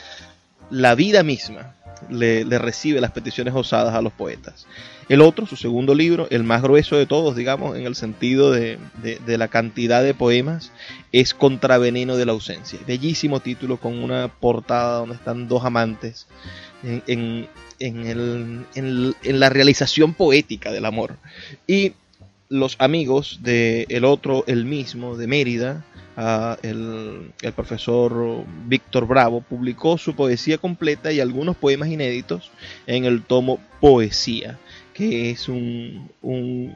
La 0.71 0.95
vida 0.95 1.23
misma 1.23 1.75
le, 2.09 2.45
recibe 2.59 3.01
las 3.01 3.13
peticiones 3.13 3.55
osadas 3.55 3.95
a 3.95 4.03
los 4.03 4.13
poetas. 4.13 4.67
El 5.09 5.23
otro, 5.23 5.47
su 5.47 5.57
segundo 5.57 5.95
libro, 5.95 6.27
el 6.31 6.45
más 6.45 6.61
grueso 6.61 6.97
de 6.97 7.07
todos, 7.07 7.35
digamos, 7.35 7.77
en 7.79 7.87
el 7.87 7.95
sentido 7.95 8.51
de, 8.51 8.79
la 9.27 9.49
cantidad 9.49 10.03
de 10.03 10.13
poemas, 10.13 10.71
es 11.13 11.33
Contraveneno 11.33 12.17
de 12.17 12.27
la 12.27 12.33
ausencia. 12.33 12.79
Bellísimo 12.87 13.41
título 13.41 13.79
con 13.79 13.99
una 13.99 14.29
portada 14.29 14.99
donde 14.99 15.15
están 15.15 15.49
dos 15.49 15.65
amantes 15.65 16.27
en, 16.83 17.49
la 19.25 19.49
realización 19.49 20.13
poética 20.13 20.73
del 20.73 20.85
amor. 20.85 21.17
Y 21.67 21.93
los 22.51 22.77
amigos 22.79 23.41
de 23.43 23.87
el 23.89 24.05
otro, 24.05 24.45
el 24.47 24.67
mismo, 24.67 25.17
de 25.17 25.27
Mérida, 25.27 25.87
el, 26.63 27.33
el, 27.41 27.53
profesor 27.53 28.45
Víctor 28.67 29.07
Bravo, 29.07 29.41
publicó 29.41 29.97
su 29.97 30.15
poesía 30.15 30.59
completa 30.59 31.13
y 31.13 31.21
algunos 31.21 31.57
poemas 31.57 31.89
inéditos 31.89 32.51
en 32.87 33.07
el 33.07 33.23
tomo 33.23 33.59
Poesía, 33.81 34.59
que 34.99 35.31
es 35.31 35.49
un, 35.49 36.11
un, 36.23 36.75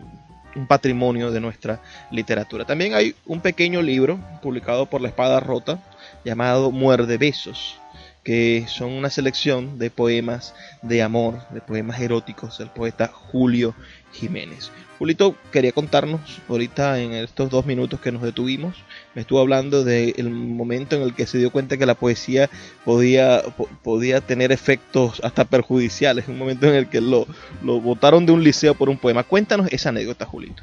un 0.55 0.67
patrimonio 0.69 1.33
de 1.33 1.41
nuestra 1.41 1.81
literatura. 2.13 2.65
También 2.65 2.95
hay 2.95 3.17
un 3.27 3.41
pequeño 3.41 3.83
libro 3.83 4.21
publicado 4.41 4.87
por 4.87 5.01
la 5.01 5.09
Espada 5.09 5.41
Rota 5.41 5.81
llamado 6.25 6.71
Muerde 6.71 7.19
Besos, 7.19 7.81
que 8.25 8.67
son 8.69 8.91
una 8.93 9.11
selección 9.11 9.79
de 9.79 9.91
poemas 9.91 10.55
de 10.83 11.03
amor, 11.03 11.41
de 11.51 11.61
poemas 11.61 12.01
eróticos 12.01 12.59
del 12.59 12.69
poeta 12.69 13.09
Julio 13.09 13.75
Jiménez. 14.13 14.71
Julito 14.99 15.35
quería 15.51 15.73
contarnos 15.73 16.21
ahorita 16.49 17.01
en 17.01 17.13
estos 17.13 17.51
dos 17.51 17.67
minutos 17.67 17.99
que 17.99 18.13
nos 18.13 18.23
detuvimos, 18.23 18.77
me 19.17 19.23
estuvo 19.23 19.41
hablando 19.41 19.83
del 19.83 20.31
momento 20.31 20.95
en 20.95 21.03
el 21.03 21.15
que 21.15 21.27
se 21.27 21.39
dio 21.39 21.51
cuenta 21.51 21.77
que 21.77 21.87
la 21.87 21.97
poesía 21.97 22.49
podía, 22.85 23.43
podía 23.83 24.21
tener 24.21 24.53
efectos 24.53 25.21
hasta 25.25 25.45
perjudiciales, 25.45 26.29
un 26.29 26.39
momento 26.39 26.69
en 26.69 26.75
el 26.75 26.89
que 26.89 27.01
lo, 27.01 27.27
lo 27.65 27.81
botaron 27.81 28.27
de 28.27 28.33
un 28.33 28.45
liceo 28.45 28.75
por 28.75 28.89
un 28.89 28.97
poema. 28.99 29.25
Cuéntanos 29.25 29.73
esa 29.73 29.89
anécdota, 29.89 30.25
Julito. 30.25 30.63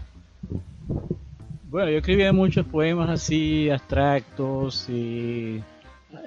Bueno, 1.69 1.91
yo 1.91 1.97
escribía 1.97 2.31
muchos 2.31 2.65
poemas 2.65 3.09
así 3.09 3.69
abstractos 3.69 4.89
y 4.89 5.61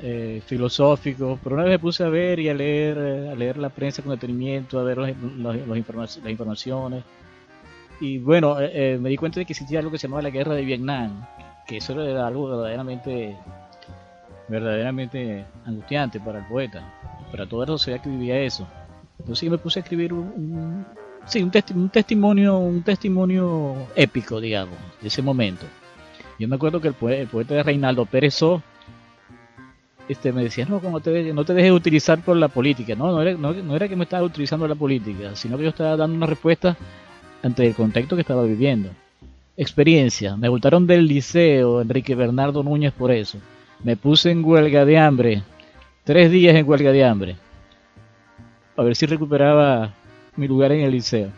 eh, 0.01 0.41
filosóficos, 0.47 1.41
pero 1.43 1.57
una 1.57 1.65
vez 1.65 1.73
me 1.73 1.79
puse 1.81 2.05
a 2.05 2.09
ver 2.09 2.39
y 2.39 2.49
a 2.49 2.55
leer, 2.55 2.99
a 3.33 3.35
leer 3.35 3.59
la 3.59 3.69
prensa 3.69 4.01
con 4.01 4.13
detenimiento, 4.13 4.79
a 4.79 4.85
ver 4.85 4.99
las 4.99 6.31
informaciones. 6.31 7.03
Y 8.01 8.19
bueno, 8.19 8.61
eh, 8.61 8.71
eh, 8.95 8.99
me 8.99 9.09
di 9.09 9.17
cuenta 9.17 9.41
de 9.41 9.47
que 9.47 9.53
existía 9.53 9.81
algo 9.81 9.91
que 9.91 9.99
se 9.99 10.07
llamaba 10.07 10.23
la 10.23 10.31
guerra 10.31 10.55
de 10.55 10.65
Vietnam, 10.65 11.27
que 11.67 11.79
eso 11.79 12.01
era 12.01 12.29
algo 12.29 12.49
verdaderamente, 12.49 13.37
verdaderamente 14.49 15.47
angustiante 15.65 16.21
para 16.21 16.41
el 16.41 16.47
poeta, 16.47 16.83
para 17.33 17.47
toda 17.49 17.67
la 17.67 17.73
sociedad 17.73 18.01
que 18.01 18.11
vivía 18.11 18.39
eso. 18.39 18.69
Entonces 19.19 19.51
me 19.51 19.59
puse 19.59 19.81
a 19.81 19.83
escribir 19.83 20.13
un, 20.13 20.87
sí, 21.27 21.43
un, 21.43 21.53
un, 21.75 21.89
testimonio, 21.91 22.59
un 22.59 22.83
testimonio 22.83 23.89
épico, 23.97 24.41
digamos, 24.41 24.77
de 25.01 25.09
ese 25.09 25.23
momento. 25.23 25.67
Yo 26.39 26.47
me 26.47 26.55
acuerdo 26.55 26.81
que 26.81 26.89
el, 26.89 26.95
poeta, 26.95 27.21
el 27.21 27.29
poeta 27.29 27.55
de 27.55 27.63
Reinaldo 27.65 28.07
Pérez 28.07 28.35
este, 30.13 30.33
me 30.33 30.43
decía, 30.45 30.67
no, 30.67 30.81
como 30.81 31.01
te, 31.01 31.33
no 31.33 31.45
te 31.45 31.55
dejes 31.55 31.73
utilizar 31.73 32.21
por 32.21 32.37
la 32.37 32.49
política. 32.49 32.95
No, 32.95 33.11
no 33.11 33.23
era, 33.23 33.37
no, 33.37 33.77
era 33.77 33.89
que 33.89 33.97
me 33.97 34.05
estaba 34.05 34.23
utilizando 34.23 34.67
la 34.69 34.75
política, 34.75 35.35
sino 35.35 35.57
que 35.57 35.65
yo 35.65 35.71
estaba 35.71 35.97
dando 35.97 36.17
una 36.17 36.27
respuesta 36.27 36.77
ante 37.43 37.67
el 37.67 37.75
contexto 37.75 38.17
que 38.17 38.23
estaba 38.23 38.45
viviendo. 38.45 38.91
Experiencia. 39.57 40.37
Me 40.37 40.49
gustaron 40.49 40.87
del 40.87 41.07
liceo 41.07 41.83
Enrique 41.83 42.15
Bernardo 42.15 42.63
Núñez 42.63 42.93
por 42.93 43.11
eso. 43.11 43.39
Me 43.83 43.97
puse 43.97 44.31
en 44.31 44.45
huelga 44.45 44.85
de 44.85 44.99
hambre. 44.99 45.43
Tres 46.05 46.31
días 46.31 46.55
en 46.55 46.69
huelga 46.69 46.93
de 46.93 47.05
hambre. 47.05 47.37
A 48.77 48.83
ver 48.83 48.97
si 48.97 49.07
recuperaba 49.07 49.93
mi 50.37 50.49
lugar 50.49 50.73
en 50.73 50.81
el 50.81 50.93
liceo. 50.93 51.31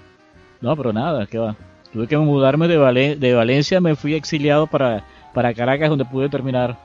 No, 0.61 0.77
pero 0.77 0.93
nada, 0.93 1.27
que 1.27 1.39
va. 1.39 1.57
Tuve 1.93 2.07
que 2.07 2.17
mudarme 2.17 2.69
de, 2.69 3.17
de 3.17 3.35
Valencia, 3.35 3.81
me 3.81 3.95
fui 3.95 4.15
exiliado 4.15 4.67
para, 4.67 5.05
para 5.33 5.55
Caracas, 5.55 5.89
donde 5.89 6.05
pude 6.05 6.29
terminar 6.29 6.77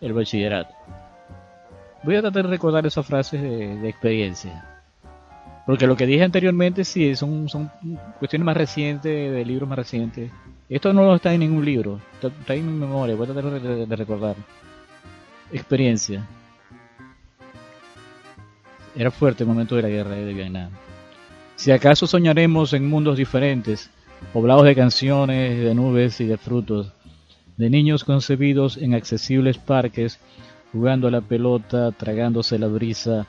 el 0.00 0.12
bachillerato. 0.12 0.74
Voy 2.06 2.14
a 2.14 2.20
tratar 2.20 2.44
de 2.44 2.50
recordar 2.50 2.86
esas 2.86 3.04
frases 3.04 3.42
de, 3.42 3.88
experiencia. 3.88 4.64
Porque 5.66 5.88
lo 5.88 5.96
que 5.96 6.06
dije 6.06 6.22
anteriormente 6.22 6.84
sí 6.84 7.16
son, 7.16 7.48
son 7.48 7.68
cuestiones 8.20 8.46
más 8.46 8.56
recientes, 8.56 9.32
de 9.32 9.44
libros 9.44 9.68
más 9.68 9.76
recientes. 9.76 10.30
Esto 10.68 10.92
no 10.92 11.16
está 11.16 11.34
en 11.34 11.40
ningún 11.40 11.64
libro, 11.64 12.00
está, 12.22 12.54
en 12.54 12.64
mi 12.64 12.78
memoria, 12.78 13.16
voy 13.16 13.28
a 13.28 13.32
tratar 13.32 13.60
de, 13.60 13.96
recordar. 13.96 14.36
Experiencia. 15.52 16.24
Era 18.94 19.10
fuerte 19.10 19.42
el 19.42 19.48
momento 19.48 19.74
de 19.74 19.82
la 19.82 19.88
guerra 19.88 20.12
de 20.12 20.32
Vietnam. 20.32 20.70
Si 21.56 21.72
acaso 21.72 22.06
soñaremos 22.06 22.72
en 22.72 22.88
mundos 22.88 23.16
diferentes, 23.16 23.90
poblados 24.32 24.64
de 24.64 24.76
canciones, 24.76 25.58
de 25.58 25.74
nubes 25.74 26.20
y 26.20 26.26
de 26.26 26.36
frutos, 26.36 26.92
de 27.56 27.68
niños 27.68 28.04
concebidos 28.04 28.76
en 28.76 28.94
accesibles 28.94 29.58
parques 29.58 30.20
jugando 30.72 31.08
a 31.08 31.10
la 31.10 31.20
pelota, 31.20 31.92
tragándose 31.92 32.58
la 32.58 32.66
brisa, 32.66 33.26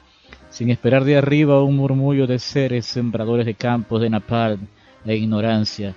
sin 0.49 0.69
esperar 0.69 1.03
de 1.03 1.17
arriba 1.17 1.63
un 1.63 1.75
murmullo 1.75 2.27
de 2.27 2.39
seres 2.39 2.85
sembradores 2.85 3.45
de 3.45 3.55
campos 3.55 4.01
de 4.01 4.09
napalm 4.09 4.67
e 5.05 5.15
ignorancia. 5.15 5.95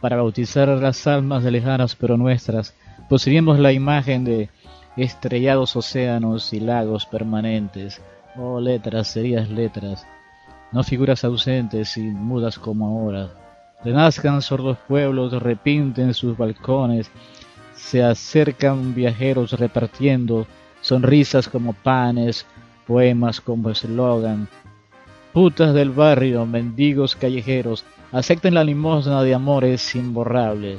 Para 0.00 0.16
bautizar 0.16 0.68
las 0.68 1.06
almas 1.06 1.42
de 1.42 1.50
lejanas 1.50 1.96
pero 1.96 2.16
nuestras, 2.16 2.74
poseíamos 3.08 3.58
la 3.58 3.72
imagen 3.72 4.24
de 4.24 4.50
estrellados 4.96 5.76
océanos 5.76 6.52
y 6.52 6.60
lagos 6.60 7.06
permanentes. 7.06 8.00
Oh, 8.36 8.60
letras, 8.60 9.08
serías 9.08 9.48
letras, 9.48 10.06
no 10.72 10.82
figuras 10.82 11.24
ausentes 11.24 11.96
y 11.96 12.02
mudas 12.02 12.58
como 12.58 12.86
ahora. 12.86 13.30
Renazcan 13.84 14.42
sordos 14.42 14.78
pueblos, 14.88 15.32
repinten 15.42 16.12
sus 16.12 16.36
balcones, 16.36 17.10
se 17.74 18.02
acercan 18.02 18.94
viajeros 18.94 19.52
repartiendo 19.52 20.46
sonrisas 20.86 21.48
como 21.48 21.72
panes, 21.72 22.46
poemas 22.86 23.40
como 23.40 23.70
eslogan. 23.70 24.46
Putas 25.32 25.74
del 25.74 25.90
barrio, 25.90 26.46
mendigos 26.46 27.16
callejeros, 27.16 27.84
acepten 28.12 28.54
la 28.54 28.62
limosna 28.62 29.24
de 29.24 29.34
amores 29.34 29.96
imborrables. 29.96 30.78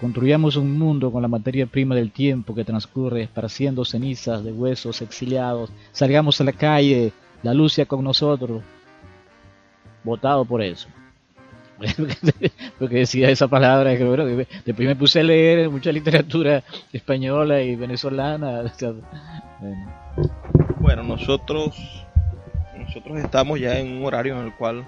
Construyamos 0.00 0.56
un 0.56 0.76
mundo 0.76 1.12
con 1.12 1.22
la 1.22 1.28
materia 1.28 1.66
prima 1.66 1.94
del 1.94 2.10
tiempo 2.10 2.52
que 2.52 2.64
transcurre, 2.64 3.22
esparciendo 3.22 3.84
cenizas 3.84 4.42
de 4.42 4.52
huesos 4.52 5.00
exiliados. 5.00 5.70
Salgamos 5.92 6.40
a 6.40 6.44
la 6.44 6.52
calle, 6.52 7.12
la 7.44 7.54
luz 7.54 7.78
con 7.86 8.02
nosotros. 8.02 8.60
Votado 10.02 10.44
por 10.44 10.62
eso. 10.62 10.88
Porque 12.78 12.96
decía 12.96 13.30
esa 13.30 13.48
palabra 13.48 13.94
bueno, 13.98 14.24
después 14.24 14.88
me 14.88 14.96
puse 14.96 15.20
a 15.20 15.22
leer 15.22 15.68
mucha 15.68 15.92
literatura 15.92 16.62
española 16.92 17.62
y 17.62 17.76
venezolana 17.76 18.72
bueno. 20.78 21.02
nosotros 21.02 21.76
nosotros 22.78 23.18
estamos 23.18 23.60
ya 23.60 23.78
en 23.78 23.98
un 23.98 24.04
horario 24.04 24.38
en 24.38 24.46
el 24.46 24.54
cual 24.54 24.86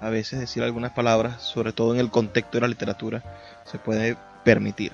a 0.00 0.08
veces 0.08 0.40
decir 0.40 0.62
algunas 0.62 0.92
palabras 0.92 1.42
sobre 1.42 1.72
todo 1.72 1.94
en 1.94 2.00
el 2.00 2.10
contexto 2.10 2.56
de 2.56 2.62
la 2.62 2.68
literatura 2.68 3.22
se 3.64 3.78
puede 3.78 4.16
permitir 4.44 4.92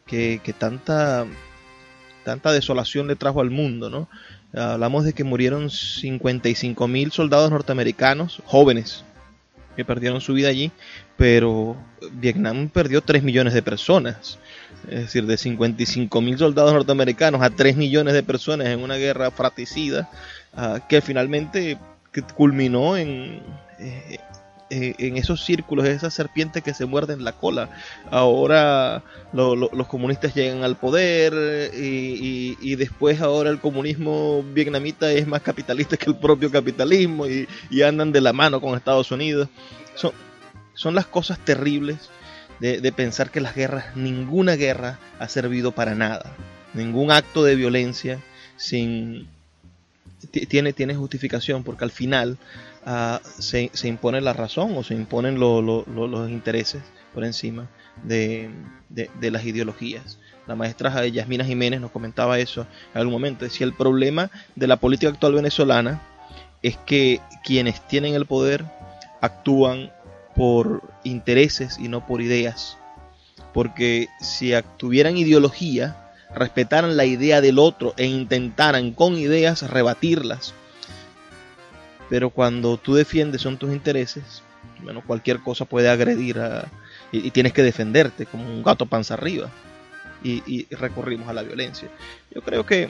que, 0.05 0.39
tanta, 0.57 1.25
tanta 2.23 2.51
desolación 2.51 3.07
le 3.07 3.15
trajo 3.15 3.41
al 3.41 3.49
mundo, 3.49 3.89
¿no? 3.89 4.09
Hablamos 4.53 5.05
de 5.05 5.13
que 5.13 5.23
murieron 5.23 5.69
55 5.69 6.87
mil 6.87 7.11
soldados 7.11 7.49
norteamericanos, 7.51 8.41
jóvenes, 8.45 9.05
que 9.75 9.85
perdieron 9.85 10.19
su 10.19 10.33
vida 10.33 10.49
allí, 10.49 10.71
pero 11.15 11.77
Vietnam 12.11 12.67
perdió 12.69 13.01
3 13.01 13.23
millones 13.23 13.53
de 13.53 13.61
personas. 13.61 14.37
Es 14.89 15.01
decir, 15.01 15.25
de 15.25 15.37
55 15.37 16.21
mil 16.21 16.37
soldados 16.37 16.73
norteamericanos 16.73 17.41
a 17.41 17.49
3 17.49 17.77
millones 17.77 18.13
de 18.13 18.23
personas 18.23 18.67
en 18.67 18.81
una 18.83 18.95
guerra 18.95 19.31
fratricida 19.31 20.09
ah, 20.53 20.79
que 20.89 21.01
finalmente 21.01 21.77
culminó 22.35 22.97
en, 22.97 23.41
eh, 23.79 24.17
eh, 24.73 24.95
en 24.99 25.17
esos 25.17 25.43
círculos, 25.43 25.85
esas 25.85 26.13
serpientes 26.13 26.63
que 26.63 26.73
se 26.73 26.85
muerden 26.85 27.25
la 27.25 27.33
cola. 27.33 27.69
Ahora 28.09 29.03
los 29.33 29.87
comunistas 29.87 30.33
llegan 30.33 30.63
al 30.63 30.77
poder 30.77 31.33
eh, 31.35 31.69
y, 31.73 32.75
después 32.75 33.19
ahora 33.19 33.49
el 33.49 33.59
comunismo 33.59 34.43
vietnamita 34.53 35.11
es 35.11 35.27
más 35.27 35.41
capitalista 35.41 35.97
que 35.97 36.09
el 36.09 36.15
propio 36.15 36.49
capitalismo 36.49 37.27
y, 37.27 37.47
andan 37.81 38.13
de 38.13 38.21
la 38.21 38.31
mano 38.31 38.61
con 38.61 38.77
Estados 38.77 39.11
Unidos. 39.11 39.49
Son, 39.95 40.13
son 40.73 40.95
las 40.95 41.05
cosas 41.05 41.37
terribles 41.39 42.09
de, 42.61 42.93
pensar 42.93 43.29
que 43.29 43.41
las 43.41 43.53
guerras, 43.53 43.97
ninguna 43.97 44.55
guerra 44.55 44.99
ha 45.19 45.27
servido 45.27 45.73
para 45.73 45.95
nada. 45.95 46.33
Ningún 46.73 47.11
acto 47.11 47.43
de 47.43 47.55
violencia 47.55 48.19
sin 48.55 49.27
tiene, 50.47 50.71
tiene 50.71 50.95
justificación 50.95 51.63
porque 51.65 51.83
al 51.83 51.91
final 51.91 52.37
se, 53.39 53.69
impone 53.83 54.21
la 54.21 54.33
razón 54.33 54.75
o 54.75 54.83
se 54.83 54.93
imponen 54.93 55.39
los 55.39 56.29
intereses 56.29 56.81
por 57.13 57.23
encima 57.23 57.67
de, 58.03 58.49
las 59.19 59.45
ideologías. 59.45 60.19
La 60.47 60.55
maestra 60.55 61.05
Yasmina 61.07 61.45
Jiménez 61.45 61.79
nos 61.79 61.91
comentaba 61.91 62.39
eso 62.39 62.65
en 62.93 62.99
algún 62.99 63.13
momento. 63.13 63.45
Decía, 63.45 63.65
el 63.65 63.73
problema 63.73 64.31
de 64.55 64.67
la 64.67 64.77
política 64.77 65.11
actual 65.11 65.33
venezolana 65.33 66.01
es 66.61 66.77
que 66.77 67.21
quienes 67.43 67.85
tienen 67.87 68.15
el 68.15 68.25
poder 68.25 68.65
actúan 69.21 69.91
por 70.35 70.81
intereses 71.03 71.77
y 71.79 71.87
no 71.87 72.05
por 72.05 72.21
ideas. 72.21 72.77
porque 73.53 74.07
si 74.21 74.53
tuvieran 74.77 75.17
ideología, 75.17 75.97
respetaran 76.33 76.95
la 76.95 77.03
idea 77.03 77.41
del 77.41 77.59
otro 77.59 77.93
e 77.97 78.05
intentaran 78.05 78.91
con 78.91 79.17
ideas 79.17 79.69
rebatirlas. 79.69 80.53
Pero 82.11 82.29
cuando 82.29 82.75
tú 82.75 82.93
defiendes 82.93 83.41
son 83.41 83.55
tus 83.55 83.71
intereses, 83.71 84.43
bueno, 84.83 85.01
cualquier 85.07 85.39
cosa 85.39 85.63
puede 85.63 85.87
agredir 85.87 86.37
y, 87.09 87.31
tienes 87.31 87.53
que 87.53 87.63
defenderte 87.63 88.25
como 88.25 88.43
un 88.43 88.61
gato 88.61 88.85
panza 88.85 89.13
arriba. 89.13 89.49
Y, 90.21 90.67
recurrimos 90.75 91.29
a 91.29 91.33
la 91.33 91.41
violencia. 91.41 91.87
Yo 92.35 92.41
creo 92.41 92.65
que, 92.65 92.89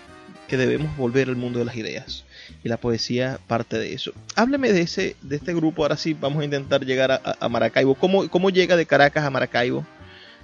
debemos 0.49 0.97
volver 0.97 1.29
al 1.29 1.36
mundo 1.36 1.60
de 1.60 1.65
las 1.65 1.75
ideas. 1.75 2.25
Y 2.63 2.67
la 2.67 2.77
poesía 2.77 3.38
parte 3.47 3.77
de 3.77 3.93
eso. 3.93 4.12
Hábleme 4.36 4.73
de 4.73 4.81
ese, 4.81 5.15
de 5.21 5.36
este 5.36 5.53
grupo. 5.53 5.84
Ahora 5.84 5.97
sí, 5.97 6.17
vamos 6.19 6.41
a 6.41 6.45
intentar 6.45 6.84
llegar 6.84 7.21
a, 7.23 7.47
Maracaibo. 7.47 7.93
¿Cómo, 7.93 8.27
¿Cómo 8.27 8.49
llega 8.49 8.75
de 8.75 8.88
Caracas 8.88 9.23
a 9.23 9.29
Maracaibo? 9.29 9.86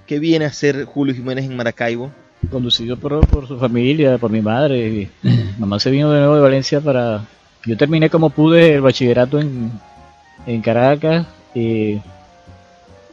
¿Qué 0.06 0.20
viene 0.20 0.46
a 0.46 0.50
hacer 0.50 0.86
Julio 0.86 1.16
Jiménez 1.16 1.46
en 1.46 1.58
Maracaibo? 1.58 2.12
Conducido 2.52 2.96
por, 2.96 3.26
por 3.28 3.48
su 3.48 3.58
familia, 3.58 4.20
por 4.20 4.30
mi 4.30 4.40
madre. 4.40 5.10
mamá 5.58 5.80
se 5.80 5.90
vino 5.90 6.12
de 6.12 6.20
nuevo 6.20 6.36
de 6.36 6.42
Valencia 6.42 6.80
para... 6.80 7.26
Yo 7.68 7.76
terminé 7.76 8.10
como 8.10 8.30
pude 8.30 8.76
el 8.76 8.82
bachillerato 8.82 9.40
en, 9.40 9.72
en 10.46 10.62
Caracas 10.62 11.28
y, 11.54 12.00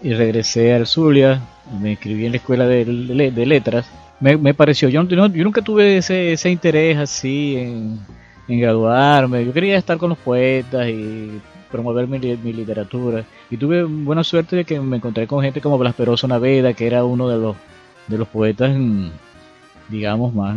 y 0.00 0.14
regresé 0.14 0.72
al 0.72 0.86
Zulia. 0.86 1.40
Me 1.80 1.90
inscribí 1.92 2.24
en 2.24 2.32
la 2.32 2.36
escuela 2.38 2.66
de, 2.66 2.84
de, 2.84 3.46
letras. 3.46 3.84
Me, 4.20 4.36
me, 4.36 4.54
pareció, 4.54 4.88
yo, 4.88 5.02
yo, 5.02 5.28
nunca 5.28 5.60
tuve 5.60 5.96
ese, 5.96 6.32
ese 6.32 6.50
interés 6.50 6.96
así 6.98 7.56
en, 7.56 7.98
en 8.46 8.60
graduarme. 8.60 9.44
Yo 9.44 9.52
quería 9.52 9.76
estar 9.76 9.98
con 9.98 10.10
los 10.10 10.18
poetas 10.18 10.88
y 10.88 11.40
promover 11.72 12.06
mi, 12.06 12.20
literatura. 12.20 13.24
Y 13.50 13.56
tuve 13.56 13.82
buena 13.82 14.22
suerte 14.22 14.54
de 14.54 14.64
que 14.64 14.78
me 14.78 14.98
encontré 14.98 15.26
con 15.26 15.42
gente 15.42 15.60
como 15.60 15.78
Blas 15.78 15.96
Peroso 15.96 16.28
Naveda, 16.28 16.74
que 16.74 16.86
era 16.86 17.04
uno 17.04 17.28
de 17.28 17.38
los, 17.38 17.56
de 18.06 18.18
los 18.18 18.28
poetas, 18.28 18.72
mm, 18.72 19.08
digamos, 19.88 20.32
más, 20.32 20.56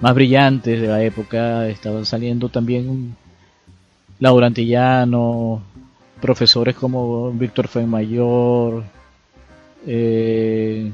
más 0.00 0.14
brillantes 0.14 0.80
de 0.80 0.88
la 0.88 1.02
época. 1.02 1.68
Estaban 1.68 2.06
saliendo 2.06 2.48
también 2.48 3.16
Laura 4.20 4.46
Antillano, 4.46 5.62
profesores 6.20 6.74
como 6.74 7.30
Víctor 7.32 7.68
Fenmayor, 7.68 8.84
eh, 9.86 10.90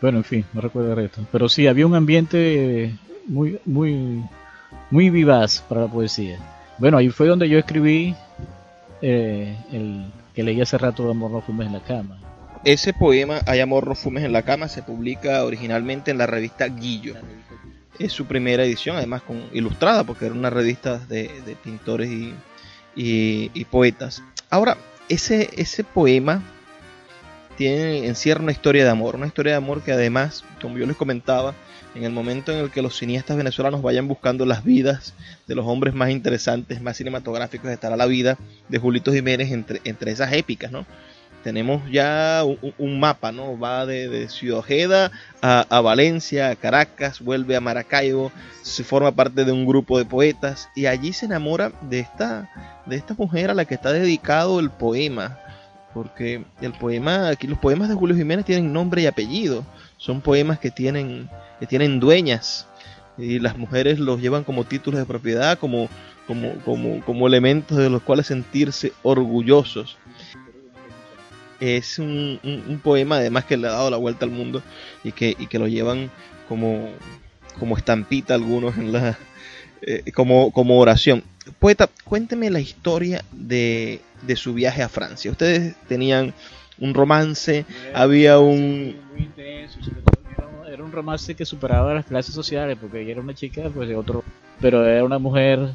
bueno, 0.00 0.18
en 0.18 0.24
fin, 0.24 0.44
no 0.52 0.60
recuerdo 0.60 0.90
el 0.90 0.96
resto. 0.96 1.26
Pero 1.30 1.48
sí, 1.48 1.66
había 1.66 1.86
un 1.86 1.94
ambiente 1.94 2.94
muy, 3.26 3.58
muy, 3.64 4.22
muy 4.90 5.10
vivaz 5.10 5.64
para 5.68 5.82
la 5.82 5.88
poesía. 5.88 6.38
Bueno, 6.78 6.96
ahí 6.96 7.10
fue 7.10 7.26
donde 7.26 7.48
yo 7.48 7.58
escribí 7.58 8.14
eh, 9.02 9.56
el 9.72 10.06
que 10.34 10.42
leí 10.42 10.60
hace 10.60 10.78
rato 10.78 11.10
Amor 11.10 11.30
no 11.30 11.40
fumes 11.40 11.66
en 11.66 11.74
la 11.74 11.80
cama. 11.80 12.18
Ese 12.64 12.92
poema, 12.92 13.40
Hay 13.46 13.60
amor 13.60 13.86
no 13.86 14.20
en 14.20 14.32
la 14.32 14.42
cama, 14.42 14.68
se 14.68 14.82
publica 14.82 15.44
originalmente 15.44 16.10
en 16.10 16.18
la 16.18 16.26
revista 16.26 16.66
Guillo. 16.66 17.14
Es 17.98 18.12
su 18.12 18.26
primera 18.26 18.64
edición, 18.64 18.96
además 18.96 19.22
con 19.22 19.42
ilustrada, 19.52 20.04
porque 20.04 20.26
era 20.26 20.34
una 20.34 20.50
revista 20.50 20.98
de, 20.98 21.56
pintores 21.64 22.10
y, 22.10 22.34
y, 22.94 23.64
poetas. 23.64 24.22
Ahora, 24.50 24.76
ese, 25.08 25.48
ese 25.56 25.84
poema 25.84 26.42
tiene, 27.56 28.06
encierra 28.06 28.42
una 28.42 28.52
historia 28.52 28.84
de 28.84 28.90
amor, 28.90 29.16
una 29.16 29.26
historia 29.26 29.52
de 29.52 29.58
amor 29.58 29.82
que 29.82 29.92
además, 29.92 30.44
como 30.60 30.76
yo 30.76 30.86
les 30.86 30.96
comentaba, 30.96 31.54
en 31.94 32.04
el 32.04 32.12
momento 32.12 32.52
en 32.52 32.58
el 32.58 32.70
que 32.70 32.82
los 32.82 32.96
cineastas 32.96 33.36
venezolanos 33.36 33.82
vayan 33.82 34.06
buscando 34.06 34.44
las 34.44 34.64
vidas 34.64 35.14
de 35.46 35.54
los 35.54 35.66
hombres 35.66 35.94
más 35.94 36.10
interesantes, 36.10 36.80
más 36.82 36.98
cinematográficos, 36.98 37.70
estará 37.70 37.96
la 37.96 38.06
vida 38.06 38.36
de 38.68 38.78
Julito 38.78 39.12
Jiménez 39.12 39.50
entre, 39.50 39.80
entre 39.84 40.12
esas 40.12 40.32
épicas, 40.34 40.70
¿no? 40.70 40.86
Tenemos 41.42 41.82
ya 41.90 42.44
un, 42.78 43.00
mapa, 43.00 43.32
¿no? 43.32 43.58
Va 43.58 43.86
de, 43.86 44.28
Ciudad 44.28 44.58
Ojeda 44.58 45.10
a, 45.40 45.66
a, 45.70 45.80
Valencia, 45.80 46.50
a 46.50 46.56
Caracas, 46.56 47.20
vuelve 47.20 47.56
a 47.56 47.60
Maracaibo, 47.60 48.30
se 48.62 48.84
forma 48.84 49.12
parte 49.12 49.44
de 49.44 49.52
un 49.52 49.66
grupo 49.66 49.98
de 49.98 50.04
poetas 50.04 50.68
y 50.76 50.86
allí 50.86 51.12
se 51.12 51.26
enamora 51.26 51.72
de 51.82 52.00
esta, 52.00 52.50
de 52.84 52.96
esta 52.96 53.14
mujer 53.14 53.50
a 53.50 53.54
la 53.54 53.64
que 53.64 53.74
está 53.74 53.92
dedicado 53.92 54.60
el 54.60 54.70
poema. 54.70 55.38
Porque 55.94 56.44
el 56.60 56.72
poema, 56.72 57.28
aquí 57.28 57.46
los 57.48 57.58
poemas 57.58 57.88
de 57.88 57.96
Julio 57.96 58.14
Jiménez 58.14 58.44
tienen 58.44 58.72
nombre 58.72 59.02
y 59.02 59.06
apellido. 59.06 59.64
Son 59.96 60.20
poemas 60.20 60.60
que 60.60 60.70
tienen 60.70 61.28
que 61.60 61.66
tienen 61.66 62.00
dueñas 62.00 62.66
y 63.18 63.38
las 63.38 63.56
mujeres 63.58 63.98
los 63.98 64.20
llevan 64.20 64.44
como 64.44 64.64
títulos 64.64 64.98
de 64.98 65.06
propiedad, 65.06 65.58
como, 65.58 65.88
como, 66.26 66.54
como, 66.64 67.04
como 67.04 67.26
elementos 67.26 67.76
de 67.76 67.90
los 67.90 68.02
cuales 68.02 68.26
sentirse 68.26 68.94
orgullosos. 69.02 69.98
Es 71.60 71.98
un, 71.98 72.40
un, 72.42 72.80
poema 72.80 73.16
además 73.16 73.44
que 73.44 73.56
le 73.56 73.68
ha 73.68 73.72
dado 73.72 73.90
la 73.90 73.98
vuelta 73.98 74.24
al 74.24 74.30
mundo 74.30 74.62
y 75.04 75.12
que, 75.12 75.36
y 75.38 75.46
que 75.46 75.58
lo 75.58 75.68
llevan 75.68 76.10
como, 76.48 76.88
como 77.58 77.76
estampita 77.76 78.34
algunos 78.34 78.78
en 78.78 78.92
la, 78.92 79.18
eh, 79.82 80.10
como, 80.12 80.50
como 80.52 80.78
oración. 80.78 81.22
Poeta, 81.58 81.88
cuénteme 82.04 82.50
la 82.50 82.60
historia 82.60 83.24
de, 83.32 84.00
de 84.22 84.36
su 84.36 84.54
viaje 84.54 84.82
a 84.82 84.88
Francia. 84.88 85.30
Ustedes 85.30 85.74
tenían 85.88 86.34
un 86.78 86.94
romance, 86.94 87.64
había 87.94 88.38
un... 88.38 88.96
Muy 89.12 89.22
intenso, 89.22 89.78
era 90.68 90.84
un 90.84 90.92
romance 90.92 91.34
que 91.34 91.44
superaba 91.44 91.94
las 91.94 92.06
clases 92.06 92.34
sociales, 92.34 92.78
porque 92.80 93.02
ella 93.02 93.12
era 93.12 93.20
una 93.20 93.34
chica 93.34 93.70
pues 93.74 93.88
de 93.88 93.96
otro, 93.96 94.24
pero 94.60 94.84
era 94.86 95.04
una 95.04 95.18
mujer 95.18 95.70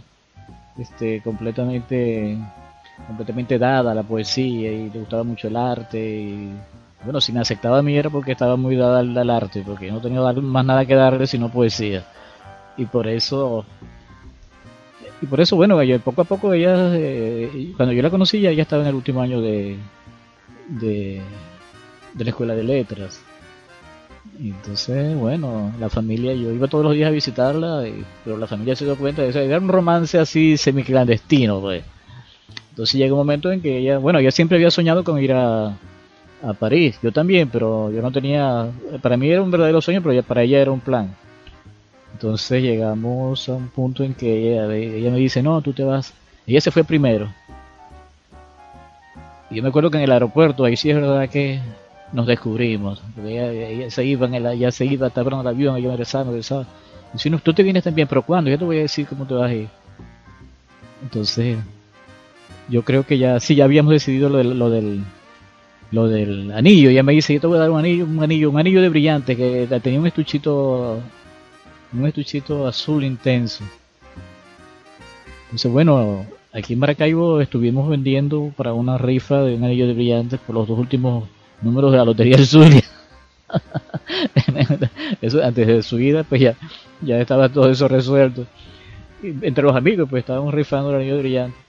este 0.80 1.22
completamente 1.22 2.38
completamente 3.08 3.58
dada 3.60 3.92
a 3.92 3.96
la 3.96 4.04
poesía 4.04 4.72
y 4.72 4.90
le 4.90 5.00
gustaba 5.00 5.24
mucho 5.24 5.48
el 5.48 5.56
arte 5.56 6.00
y 6.00 6.50
bueno, 7.04 7.22
si 7.22 7.32
me 7.32 7.40
aceptaba 7.40 7.80
a 7.80 7.82
mí 7.84 7.96
era 7.96 8.10
porque 8.10 8.32
estaba 8.32 8.56
muy 8.56 8.76
dada 8.76 9.00
al, 9.00 9.30
arte, 9.30 9.64
porque 9.66 9.92
no 9.92 10.02
tenía 10.02 10.22
más 10.22 10.66
nada 10.66 10.86
que 10.86 10.96
darle 10.96 11.28
sino 11.28 11.52
poesía. 11.52 12.04
Y 12.78 12.86
por 12.86 13.08
eso 13.08 13.66
y 15.22 15.26
por 15.28 15.40
eso 15.40 15.56
bueno, 15.56 15.78
poco 16.04 16.22
a 16.22 16.26
poco 16.26 16.54
ella 16.54 16.96
eh, 16.96 17.74
cuando 17.78 17.94
yo 17.94 18.02
la 18.02 18.10
conocí 18.10 18.42
ya 18.42 18.50
ella 18.50 18.64
estaba 18.64 18.82
en 18.84 18.90
el 18.90 18.96
último 18.96 19.22
año 19.22 19.40
de 19.42 19.78
de, 20.68 21.22
de 22.14 22.24
la 22.24 22.30
escuela 22.30 22.56
de 22.56 22.64
letras 22.64 23.22
entonces, 24.40 25.16
bueno, 25.18 25.72
la 25.80 25.90
familia, 25.90 26.34
yo 26.34 26.52
iba 26.52 26.68
todos 26.68 26.84
los 26.84 26.94
días 26.94 27.08
a 27.08 27.12
visitarla, 27.12 27.84
pero 28.24 28.38
la 28.38 28.48
familia 28.48 28.76
se 28.76 28.86
dio 28.86 28.98
cuenta 28.98 29.22
de 29.22 29.30
eso. 29.30 29.40
Era 29.40 29.60
un 29.60 29.70
romance 29.70 30.18
así 30.20 30.58
semiclandestino, 30.58 31.62
pues. 31.62 31.84
Entonces 32.76 33.00
llega 33.00 33.14
un 33.14 33.20
momento 33.20 33.54
en 33.54 33.62
que 33.62 33.78
ella, 33.78 34.00
bueno, 34.00 34.20
ella 34.20 34.32
siempre 34.32 34.58
había 34.58 34.70
soñado 34.70 35.06
con 35.06 35.18
ir 35.24 35.32
a, 35.32 35.78
París, 36.60 37.00
yo 37.02 37.12
también, 37.12 37.50
pero 37.50 37.90
yo 37.90 38.04
no 38.04 38.12
tenía, 38.12 38.68
para 39.02 39.18
mí 39.18 39.28
era 39.32 39.42
un 39.42 39.50
verdadero 39.50 39.82
sueño, 39.82 40.04
pero 40.04 40.22
para 40.22 40.44
ella 40.44 40.60
era 40.60 40.72
un 40.72 40.82
plan. 40.82 41.16
Entonces 42.14 42.62
llegamos 42.62 43.48
a 43.48 43.54
un 43.54 43.70
punto 43.70 44.04
en 44.04 44.14
que 44.14 44.52
ella, 44.52 44.72
ella 44.76 45.10
me 45.10 45.18
dice, 45.18 45.42
no, 45.42 45.62
tú 45.62 45.74
te 45.74 45.84
vas. 45.84 46.14
Ella 46.46 46.62
se 46.62 46.70
fue 46.70 46.84
primero. 46.84 47.34
Y 49.50 49.56
yo 49.56 49.64
me 49.64 49.70
acuerdo 49.70 49.90
que 49.90 49.98
en 49.98 50.04
el 50.04 50.12
aeropuerto, 50.12 50.66
ahí 50.66 50.76
sí 50.76 50.90
es 50.90 50.98
verdad 50.98 51.30
que 51.30 51.62
nos 52.12 52.28
descubrimos. 52.28 53.02
Ella, 53.26 53.90
se 53.90 54.04
iba 54.04 54.28
en 54.28 54.72
se 54.72 54.86
iba, 54.86 55.08
estaba 55.08 55.32
en 55.32 55.40
el 55.40 55.48
avión, 55.48 55.78
yo 55.78 55.84
me 55.84 55.96
regresaba, 55.96 56.26
regresaba. 56.26 56.68
Y 57.16 57.18
si 57.18 57.30
no, 57.30 57.40
tú 57.40 57.54
te 57.54 57.64
vienes 57.64 57.86
también, 57.86 58.08
pero 58.08 58.22
¿cuándo? 58.22 58.52
Yo 58.52 58.60
te 58.60 58.66
voy 58.66 58.80
a 58.80 58.82
decir 58.82 59.08
cómo 59.08 59.26
te 59.26 59.34
vas 59.34 59.50
a 59.50 59.54
ir. 59.54 59.70
Entonces, 61.02 61.58
yo 62.70 62.84
creo 62.84 63.06
que 63.06 63.18
ya, 63.18 63.40
sí, 63.40 63.56
ya 63.56 63.66
habíamos 63.66 63.94
decidido 63.94 64.30
lo, 64.30 64.44
lo 64.44 64.70
del 64.70 65.04
lo 65.92 66.08
del 66.08 66.52
anillo. 66.52 66.90
Ella 66.90 67.04
me 67.04 67.14
dice, 67.14 67.34
yo 67.34 67.42
te 67.42 67.48
voy 67.48 67.58
a 67.58 67.62
dar 67.62 67.70
un 67.70 67.80
anillo, 67.80 68.06
un 68.06 68.22
anillo, 68.22 68.50
un 68.50 68.60
anillo 68.60 68.82
de 68.82 68.90
brillante 68.90 69.36
que 69.36 69.68
tenía 69.82 70.00
un 70.00 70.08
estuchito, 70.08 71.00
un 71.94 72.06
estuchito 72.06 72.68
azul 72.68 73.04
intenso. 73.04 73.64
Entonces, 75.46 75.72
bueno, 75.72 76.26
aquí 76.54 76.74
en 76.74 76.80
Maracaibo 76.80 77.40
estuvimos 77.42 77.90
vendiendo 77.90 78.52
para 78.56 78.74
una 78.74 78.98
rifa 78.98 79.42
de 79.42 79.56
un 79.56 79.64
anillo 79.64 79.88
de 79.88 79.94
brillantes 79.94 80.40
por 80.40 80.56
los 80.56 80.68
dos 80.68 80.78
últimos 80.78 81.26
números 81.62 81.92
de 81.92 81.98
la 81.98 82.06
Lotería 82.06 82.38
del 82.38 82.48
Zulia. 82.48 82.84
eso 85.22 85.44
antes 85.44 85.68
de 85.68 85.84
su 85.84 85.98
vida, 85.98 86.24
pues 86.24 86.42
ya, 86.42 86.56
ya 87.02 87.20
estaba 87.20 87.48
todo 87.50 87.70
eso 87.70 87.88
resuelto. 87.88 88.46
entre 89.24 89.64
los 89.64 89.76
amigos, 89.76 90.10
pues 90.10 90.22
estábamos 90.22 90.54
rifando 90.54 90.90
el 90.90 90.98
anillo 90.98 91.20
brillante. 91.20 91.58
Por 91.58 91.65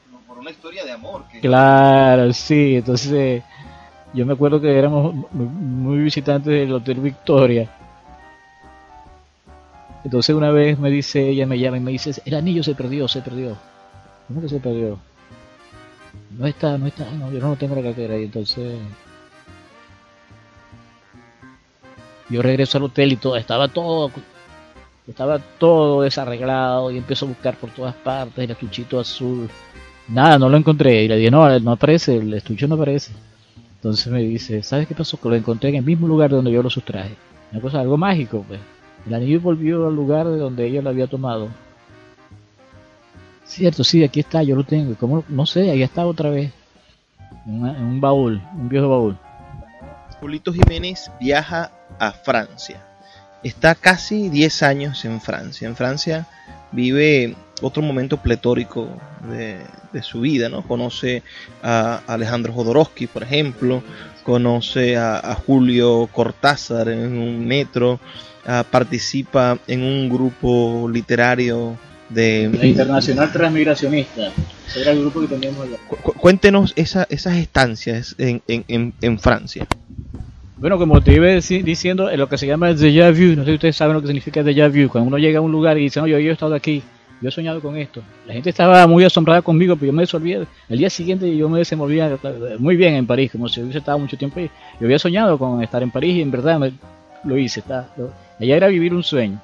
historia 0.51 0.85
de 0.85 0.93
amor. 0.93 1.25
Claro, 1.41 2.33
sí. 2.33 2.77
Entonces, 2.77 3.43
yo 4.13 4.27
me 4.27 4.35
acuerdo 4.35 4.61
que 4.61 4.79
éramos 4.79 5.15
muy 5.33 5.99
visitantes 5.99 6.53
del 6.53 6.73
Hotel 6.73 7.01
Victoria. 7.01 7.71
Entonces 10.05 10.37
una 10.37 10.53
vez 10.53 10.79
me 10.79 10.89
dice, 10.89 11.29
ella 11.29 11.47
me 11.47 11.59
llama 11.59 11.79
y 11.79 11.81
me 11.81 11.91
dice, 11.91 12.13
el 12.25 12.35
anillo 12.35 12.63
se 12.63 12.77
perdió, 12.77 13.09
se 13.09 13.23
perdió. 13.23 13.57
¿Cómo 14.29 14.41
que 14.41 14.49
se 14.49 14.61
perdió? 14.61 14.99
No 16.39 16.47
está, 16.47 16.79
no 16.79 16.87
está, 16.87 17.11
no, 17.11 17.33
yo 17.33 17.41
no 17.41 17.57
tengo 17.57 17.75
la 17.75 17.83
cartera 17.83 18.17
y 18.17 18.25
entonces 18.25 18.79
Yo 22.29 22.43
regreso 22.43 22.79
al 22.79 22.85
hotel 22.85 23.13
y 23.13 23.17
todo, 23.17 23.37
estaba 23.37 23.69
todo, 23.69 24.11
estaba 25.07 25.39
todo 25.39 26.03
desarreglado 26.03 26.91
y 26.91 26.99
empiezo 26.99 27.25
a 27.25 27.29
buscar 27.29 27.57
por 27.57 27.71
todas 27.71 27.95
partes 27.95 28.39
el 28.39 28.51
estuchito 28.51 28.99
azul 28.99 29.49
nada, 30.09 30.39
no 30.39 30.49
lo 30.49 30.57
encontré. 30.57 31.05
Y 31.05 31.09
le 31.09 31.17
dije, 31.17 31.31
no, 31.31 31.59
no 31.61 31.73
aparece, 31.73 32.17
el 32.17 32.33
estuche 32.35 32.67
no 32.67 32.75
aparece. 32.75 33.13
Entonces 33.77 34.07
me 34.09 34.21
dice, 34.21 34.63
¿sabes 34.63 34.87
qué 34.89 34.95
pasó? 34.95 35.19
Que 35.19 35.29
lo 35.29 35.37
encontré 35.37 35.71
en 35.71 35.77
el 35.77 35.85
mismo 35.85 36.09
lugar 36.09 36.31
donde 36.31 36.51
yo 36.51 36.63
lo 36.63 36.71
sustraje. 36.71 37.15
Una 37.53 37.61
cosa, 37.61 37.81
algo 37.81 37.97
mágico, 37.97 38.45
pues. 38.47 38.61
El 39.07 39.15
anillo 39.15 39.41
volvió 39.41 39.87
al 39.87 39.95
lugar 39.95 40.27
de 40.27 40.39
donde 40.39 40.67
ella 40.67 40.83
lo 40.83 40.91
había 40.91 41.07
tomado. 41.07 41.49
Cierto, 43.45 43.85
sí, 43.85 44.03
aquí 44.03 44.21
está, 44.21 44.43
yo 44.43 44.57
lo 44.57 44.65
tengo. 44.65 44.97
¿Cómo? 44.97 45.25
No 45.29 45.47
sé, 45.47 45.71
ahí 45.71 45.83
está 45.83 46.05
otra 46.05 46.31
vez. 46.31 46.53
Un 47.47 48.01
baúl, 48.01 48.43
un 48.55 48.69
viejo 48.69 48.89
baúl. 48.89 49.17
Julito 50.21 50.53
Jiménez 50.53 51.11
viaja 51.21 51.71
a 52.01 52.11
Francia. 52.11 52.83
Está 53.45 53.77
casi 53.77 54.29
10 54.29 54.63
años 54.65 55.05
en 55.05 55.21
Francia. 55.21 55.69
En 55.69 55.77
Francia 55.77 56.27
vive 56.73 57.35
otro 57.63 57.83
momento 57.83 58.19
pletórico 58.19 58.89
de, 59.31 59.59
su 60.03 60.21
vida, 60.21 60.51
¿no? 60.51 60.63
Conoce 60.63 61.23
a 61.63 62.03
Alejandro 62.07 62.53
Jodorowsky, 62.53 63.07
por 63.07 63.23
ejemplo, 63.23 63.83
conoce 64.25 64.97
a, 64.97 65.35
Julio 65.47 66.07
Cortázar 66.13 66.91
en 66.91 67.17
un 67.17 67.47
metro, 67.47 67.99
participa 68.71 69.59
en 69.67 69.83
un 69.83 70.11
grupo 70.11 70.87
literario 70.93 71.79
de... 72.11 72.51
La 72.53 72.67
Internacional 72.67 73.33
Transmigracionista, 73.33 74.33
era 74.79 74.91
el 74.93 75.01
grupo 75.01 75.23
que 75.23 75.29
teníamos 75.29 75.67
allá. 75.67 75.79
cuéntenos 76.21 76.75
esas 76.77 77.09
estancias 77.11 78.15
en, 78.19 78.43
en, 78.49 78.93
en, 79.01 79.19
Francia. 79.19 79.67
Bueno, 80.59 80.79
como 80.79 81.03
te 81.03 81.13
iba 81.13 81.27
diciendo, 81.27 82.11
lo 82.17 82.29
que 82.31 82.39
se 82.39 82.47
llama 82.47 82.71
el 82.71 82.79
déjà 82.79 83.13
vu, 83.13 83.37
no 83.37 83.45
sé 83.45 83.51
si 83.51 83.55
ustedes 83.57 83.77
saben 83.77 83.93
lo 83.93 84.01
que 84.01 84.07
significa 84.07 84.43
déjà 84.43 84.71
vu, 84.71 84.89
cuando 84.89 85.09
uno 85.09 85.19
llega 85.19 85.39
a 85.39 85.43
un 85.43 85.53
lugar 85.53 85.77
y 85.77 85.83
dice, 85.83 86.01
no, 86.01 86.07
yo, 86.07 86.17
he 86.17 86.31
estado 86.31 86.55
aquí, 86.55 86.83
yo 87.21 87.29
he 87.29 87.33
soñado 87.33 87.61
con 87.61 87.77
esto. 87.77 88.03
La 88.27 88.33
gente 88.33 88.49
estaba 88.49 88.87
muy 88.87 89.05
asombrada 89.05 89.43
conmigo, 89.43 89.77
pero 89.77 89.89
yo 89.89 89.93
me 89.93 90.05
desolvía. 90.05 90.47
El 90.71 90.79
día 90.79 90.89
siguiente 90.89 91.37
yo 91.37 91.51
me 91.51 91.59
desenvolvía 91.59 92.19
muy 92.59 92.75
bien 92.75 92.95
en 92.95 93.07
París, 93.07 93.33
como 93.33 93.51
si 93.51 93.61
hubiese 93.61 93.81
estado 93.81 93.99
mucho 93.99 94.17
tiempo 94.17 94.41
ahí. 94.41 94.51
Yo 94.81 94.87
había 94.87 94.99
soñado 94.99 95.39
con 95.39 95.63
estar 95.63 95.83
en 95.83 95.91
París 95.91 96.17
y 96.17 96.23
en 96.23 96.31
verdad 96.31 96.73
lo 97.23 97.37
hice. 97.37 97.61
Está, 97.61 97.91
allá 98.41 98.57
era 98.57 98.69
vivir 98.69 98.95
un 98.95 99.03
sueño. 99.03 99.39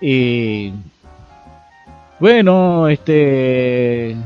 Y 0.00 0.72
bueno, 2.18 2.88
este 2.88 4.16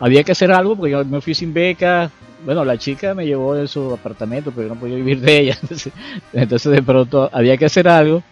había 0.00 0.24
que 0.24 0.32
hacer 0.32 0.50
algo 0.50 0.74
porque 0.74 0.92
yo 0.92 1.04
me 1.04 1.20
fui 1.20 1.34
sin 1.34 1.52
beca. 1.52 2.10
Bueno, 2.44 2.64
la 2.64 2.76
chica 2.76 3.14
me 3.14 3.24
llevó 3.24 3.54
de 3.54 3.68
su 3.68 3.92
apartamento, 3.92 4.50
pero 4.50 4.68
yo 4.68 4.74
no 4.74 4.80
podía 4.80 4.96
vivir 4.96 5.20
de 5.20 5.40
ella. 5.40 5.58
Entonces, 6.32 6.72
de 6.72 6.82
pronto 6.82 7.30
había 7.32 7.56
que 7.56 7.66
hacer 7.66 7.88
algo. 7.88 8.22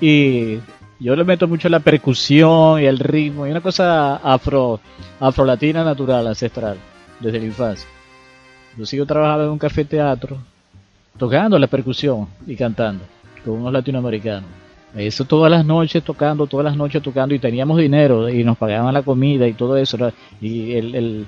Y 0.00 0.58
yo 0.98 1.16
le 1.16 1.24
meto 1.24 1.46
mucho 1.46 1.68
la 1.68 1.80
percusión 1.80 2.80
y 2.80 2.86
el 2.86 2.98
ritmo 2.98 3.46
y 3.46 3.50
una 3.50 3.60
cosa 3.60 4.16
afro, 4.16 4.80
afro 5.20 5.44
latina 5.44 5.84
natural, 5.84 6.26
ancestral, 6.26 6.76
desde 7.20 7.40
la 7.40 7.46
infancia. 7.46 7.88
Yo 8.76 8.86
sigo 8.86 9.04
trabajando 9.04 9.44
en 9.44 9.50
un 9.50 9.58
café 9.58 9.84
teatro, 9.84 10.38
tocando 11.18 11.58
la 11.58 11.66
percusión 11.66 12.26
y 12.46 12.56
cantando 12.56 13.04
con 13.44 13.54
unos 13.54 13.72
latinoamericanos. 13.72 14.48
Eso 14.94 15.24
todas 15.24 15.50
las 15.50 15.64
noches 15.64 16.02
tocando, 16.02 16.46
todas 16.46 16.64
las 16.64 16.76
noches 16.76 17.02
tocando 17.02 17.34
y 17.34 17.38
teníamos 17.38 17.78
dinero 17.78 18.28
y 18.28 18.44
nos 18.44 18.58
pagaban 18.58 18.92
la 18.92 19.02
comida 19.02 19.48
y 19.48 19.54
todo 19.54 19.76
eso. 19.76 20.12
Y 20.40 20.72
el, 20.74 21.26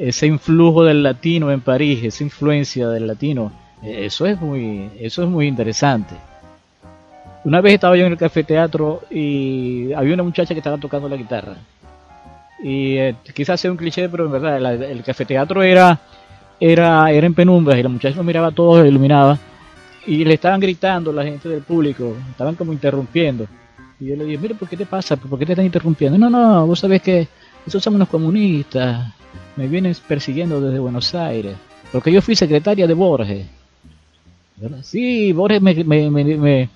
ese 0.00 0.26
influjo 0.26 0.84
del 0.84 1.02
latino 1.02 1.50
en 1.50 1.60
París, 1.60 2.02
esa 2.02 2.24
influencia 2.24 2.88
del 2.88 3.06
latino, 3.06 3.52
eso 3.82 4.24
es 4.24 4.40
muy, 4.40 4.88
eso 4.98 5.22
es 5.22 5.28
muy 5.28 5.46
interesante. 5.46 6.14
Una 7.44 7.60
vez 7.60 7.74
estaba 7.74 7.96
yo 7.96 8.06
en 8.06 8.12
el 8.12 8.18
café 8.18 8.42
teatro 8.42 9.02
y 9.10 9.92
había 9.92 10.14
una 10.14 10.22
muchacha 10.22 10.54
que 10.54 10.60
estaba 10.60 10.78
tocando 10.78 11.08
la 11.08 11.16
guitarra. 11.16 11.56
Y 12.62 12.96
eh, 12.96 13.14
quizás 13.34 13.60
sea 13.60 13.70
un 13.70 13.76
cliché, 13.76 14.08
pero 14.08 14.26
en 14.26 14.32
verdad 14.32 14.82
el 14.82 15.02
café 15.02 15.24
teatro 15.26 15.62
era, 15.62 15.98
era, 16.58 17.10
era 17.10 17.26
en 17.26 17.34
penumbras 17.34 17.78
y 17.78 17.82
la 17.82 17.88
muchacha 17.90 18.16
lo 18.16 18.24
miraba 18.24 18.50
todo, 18.50 18.84
iluminaba 18.84 19.38
y 20.06 20.24
le 20.24 20.34
estaban 20.34 20.60
gritando 20.60 21.12
la 21.12 21.24
gente 21.24 21.48
del 21.48 21.62
público, 21.62 22.16
estaban 22.30 22.54
como 22.54 22.72
interrumpiendo. 22.72 23.46
Y 23.98 24.06
yo 24.06 24.16
le 24.16 24.24
dije, 24.24 24.38
mire, 24.38 24.54
¿por 24.54 24.66
qué 24.66 24.78
te 24.78 24.86
pasa? 24.86 25.16
¿Por 25.16 25.38
qué 25.38 25.44
te 25.44 25.52
están 25.52 25.66
interrumpiendo? 25.66 26.16
No, 26.16 26.30
no, 26.30 26.66
vos 26.66 26.80
sabés 26.80 27.02
que 27.02 27.28
esos 27.66 27.82
son 27.82 27.96
unos 27.96 28.08
comunistas, 28.08 29.12
me 29.56 29.66
vienen 29.66 29.94
persiguiendo 30.06 30.60
desde 30.60 30.78
Buenos 30.78 31.14
Aires, 31.14 31.54
porque 31.92 32.12
yo 32.12 32.22
fui 32.22 32.36
secretaria 32.36 32.86
de 32.86 32.94
Borges. 32.94 33.46
Sí, 34.82 35.32
Borges 35.32 35.62
me, 35.62 35.74
me, 35.84 36.10
me, 36.10 36.68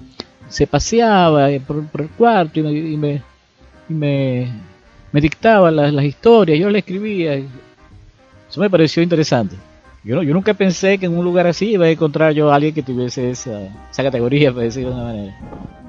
se 0.49 0.67
paseaba 0.67 1.49
por, 1.67 1.85
el 2.01 2.09
cuarto 2.11 2.61
y 2.61 2.97
me, 2.97 3.23
me, 3.89 4.49
me, 5.13 5.21
dictaba 5.21 5.71
las, 5.71 5.93
las, 5.93 6.05
historias, 6.05 6.59
yo 6.59 6.71
le 6.71 6.79
escribía. 6.79 7.35
Eso 7.35 8.61
me 8.61 8.71
pareció 8.71 9.03
interesante. 9.03 9.57
Yo, 10.05 10.23
yo 10.23 10.35
nunca 10.35 10.53
pensé 10.53 10.99
que 10.99 11.07
en 11.07 11.17
un 11.17 11.25
lugar 11.25 11.47
así 11.47 11.71
iba 11.71 11.87
a 11.87 11.91
encontrar 11.91 12.35
yo 12.35 12.53
a 12.53 12.57
alguien 12.57 12.75
que 12.75 12.83
tuviese 12.83 13.31
esa, 13.31 13.63
esa 13.91 14.03
categoría, 14.03 14.53
por 14.53 14.63
decirlo 14.63 14.91
de 14.91 14.97
una 14.97 15.05
manera. 15.05 15.39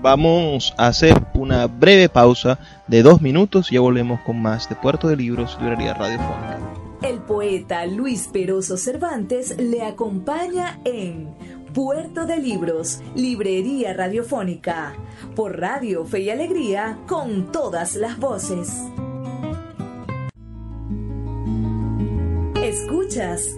Vamos 0.01 0.73
a 0.77 0.87
hacer 0.87 1.13
una 1.33 1.67
breve 1.67 2.07
pausa 2.07 2.57
de 2.87 3.03
dos 3.03 3.21
minutos 3.21 3.71
y 3.71 3.75
ya 3.75 3.81
volvemos 3.81 4.21
con 4.21 4.41
más 4.41 4.69
de 4.69 4.75
Puerto 4.75 5.09
de 5.09 5.17
Libros, 5.17 5.57
Librería 5.59 5.93
Radiofónica. 5.93 6.59
El 7.01 7.19
poeta 7.19 7.85
Luis 7.85 8.29
Peroso 8.31 8.77
Cervantes 8.77 9.57
le 9.57 9.83
acompaña 9.83 10.79
en 10.85 11.27
Puerto 11.73 12.25
de 12.25 12.37
Libros, 12.37 13.01
Librería 13.15 13.93
Radiofónica, 13.93 14.93
por 15.35 15.59
Radio 15.59 16.05
Fe 16.05 16.21
y 16.21 16.29
Alegría, 16.29 16.99
con 17.05 17.51
todas 17.51 17.95
las 17.95 18.17
voces. 18.17 18.81
Escuchas 22.63 23.57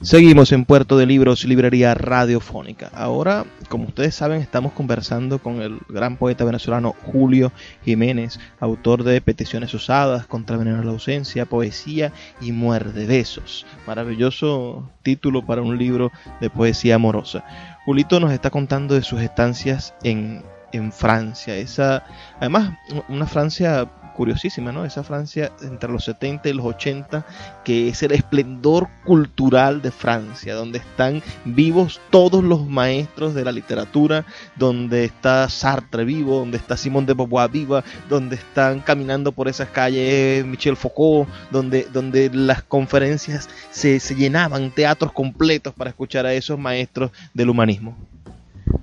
Seguimos 0.00 0.52
en 0.52 0.64
Puerto 0.64 0.96
de 0.96 1.06
Libros, 1.06 1.44
Librería 1.44 1.92
Radiofónica. 1.92 2.88
Ahora, 2.94 3.44
como 3.68 3.86
ustedes 3.86 4.14
saben, 4.14 4.40
estamos 4.40 4.72
conversando 4.72 5.40
con 5.40 5.60
el 5.60 5.80
gran 5.88 6.16
poeta 6.16 6.44
venezolano 6.44 6.94
Julio 7.04 7.50
Jiménez, 7.84 8.38
autor 8.60 9.02
de 9.02 9.20
Peticiones 9.20 9.74
Usadas, 9.74 10.26
Contra 10.26 10.56
Veneno 10.56 10.84
la 10.84 10.92
Ausencia, 10.92 11.46
Poesía 11.46 12.12
y 12.40 12.52
Muerde 12.52 13.06
Besos. 13.06 13.66
Maravilloso 13.88 14.88
título 15.02 15.44
para 15.44 15.62
un 15.62 15.76
libro 15.76 16.12
de 16.40 16.48
poesía 16.48 16.94
amorosa. 16.94 17.44
Julito 17.84 18.20
nos 18.20 18.30
está 18.30 18.50
contando 18.50 18.94
de 18.94 19.02
sus 19.02 19.20
estancias 19.20 19.94
en, 20.04 20.44
en 20.70 20.92
Francia. 20.92 21.56
Esa, 21.56 22.04
además, 22.38 22.78
una 23.08 23.26
Francia 23.26 23.90
curiosísima, 24.18 24.72
¿no? 24.72 24.84
Esa 24.84 25.04
Francia 25.04 25.52
entre 25.62 25.92
los 25.92 26.04
70 26.04 26.48
y 26.48 26.52
los 26.52 26.66
80, 26.66 27.24
que 27.64 27.88
es 27.88 28.02
el 28.02 28.10
esplendor 28.10 28.88
cultural 29.04 29.80
de 29.80 29.92
Francia, 29.92 30.56
donde 30.56 30.78
están 30.78 31.22
vivos 31.44 32.00
todos 32.10 32.42
los 32.42 32.66
maestros 32.66 33.32
de 33.32 33.44
la 33.44 33.52
literatura, 33.52 34.26
donde 34.56 35.04
está 35.04 35.48
Sartre 35.48 36.04
vivo, 36.04 36.40
donde 36.40 36.56
está 36.56 36.76
Simón 36.76 37.06
de 37.06 37.14
Beauvoir 37.14 37.48
viva, 37.48 37.84
donde 38.08 38.34
están 38.34 38.80
caminando 38.80 39.30
por 39.30 39.46
esas 39.46 39.68
calles 39.68 40.44
Michel 40.44 40.76
Foucault, 40.76 41.28
donde, 41.52 41.86
donde 41.92 42.28
las 42.32 42.64
conferencias 42.64 43.48
se, 43.70 44.00
se 44.00 44.16
llenaban, 44.16 44.72
teatros 44.72 45.12
completos 45.12 45.72
para 45.74 45.90
escuchar 45.90 46.26
a 46.26 46.34
esos 46.34 46.58
maestros 46.58 47.12
del 47.34 47.50
humanismo. 47.50 47.96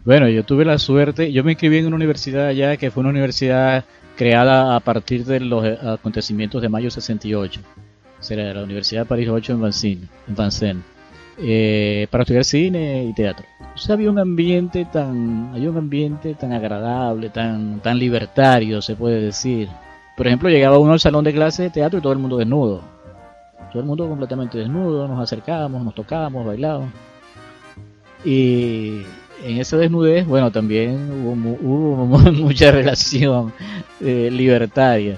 Bueno, 0.05 0.29
yo 0.29 0.45
tuve 0.45 0.63
la 0.63 0.77
suerte, 0.77 1.33
yo 1.33 1.43
me 1.43 1.51
inscribí 1.51 1.79
en 1.79 1.87
una 1.87 1.97
universidad 1.97 2.47
allá 2.47 2.77
que 2.77 2.89
fue 2.89 3.01
una 3.01 3.09
universidad 3.09 3.83
creada 4.15 4.75
a 4.75 4.79
partir 4.79 5.25
de 5.25 5.39
los 5.39 5.65
eh, 5.65 5.77
acontecimientos 5.81 6.61
de 6.61 6.69
mayo 6.69 6.89
68. 6.89 7.61
Será 8.19 8.53
la 8.53 8.63
Universidad 8.63 9.01
de 9.01 9.05
París 9.05 9.29
8 9.29 9.53
en 9.53 9.61
Vincennes, 9.61 10.09
en 10.27 10.83
eh, 11.37 12.07
para 12.09 12.23
estudiar 12.23 12.45
cine 12.45 13.05
y 13.05 13.13
teatro. 13.13 13.45
O 13.73 13.77
sea, 13.77 13.95
había 13.95 14.09
un 14.09 14.19
ambiente 14.19 14.85
tan, 14.85 15.51
había 15.53 15.69
un 15.69 15.77
ambiente 15.77 16.33
tan 16.33 16.53
agradable, 16.53 17.29
tan, 17.29 17.81
tan 17.81 17.99
libertario, 17.99 18.81
se 18.81 18.95
puede 18.95 19.21
decir. 19.21 19.67
Por 20.15 20.27
ejemplo, 20.27 20.49
llegaba 20.49 20.79
uno 20.79 20.93
al 20.93 20.99
salón 20.99 21.25
de 21.25 21.33
clase 21.33 21.63
de 21.63 21.69
teatro 21.69 21.99
y 21.99 22.01
todo 22.01 22.13
el 22.13 22.19
mundo 22.19 22.37
desnudo. 22.37 22.81
Todo 23.71 23.81
el 23.81 23.85
mundo 23.85 24.07
completamente 24.07 24.57
desnudo, 24.57 25.07
nos 25.07 25.21
acercábamos, 25.21 25.83
nos 25.83 25.93
tocábamos, 25.93 26.45
bailábamos. 26.45 26.89
Y 28.23 29.01
en 29.45 29.59
esa 29.59 29.77
desnudez, 29.77 30.25
bueno, 30.25 30.51
también 30.51 31.09
hubo, 31.23 32.05
mucha 32.33 32.71
relación 32.71 33.53
eh, 34.01 34.29
libertaria. 34.31 35.17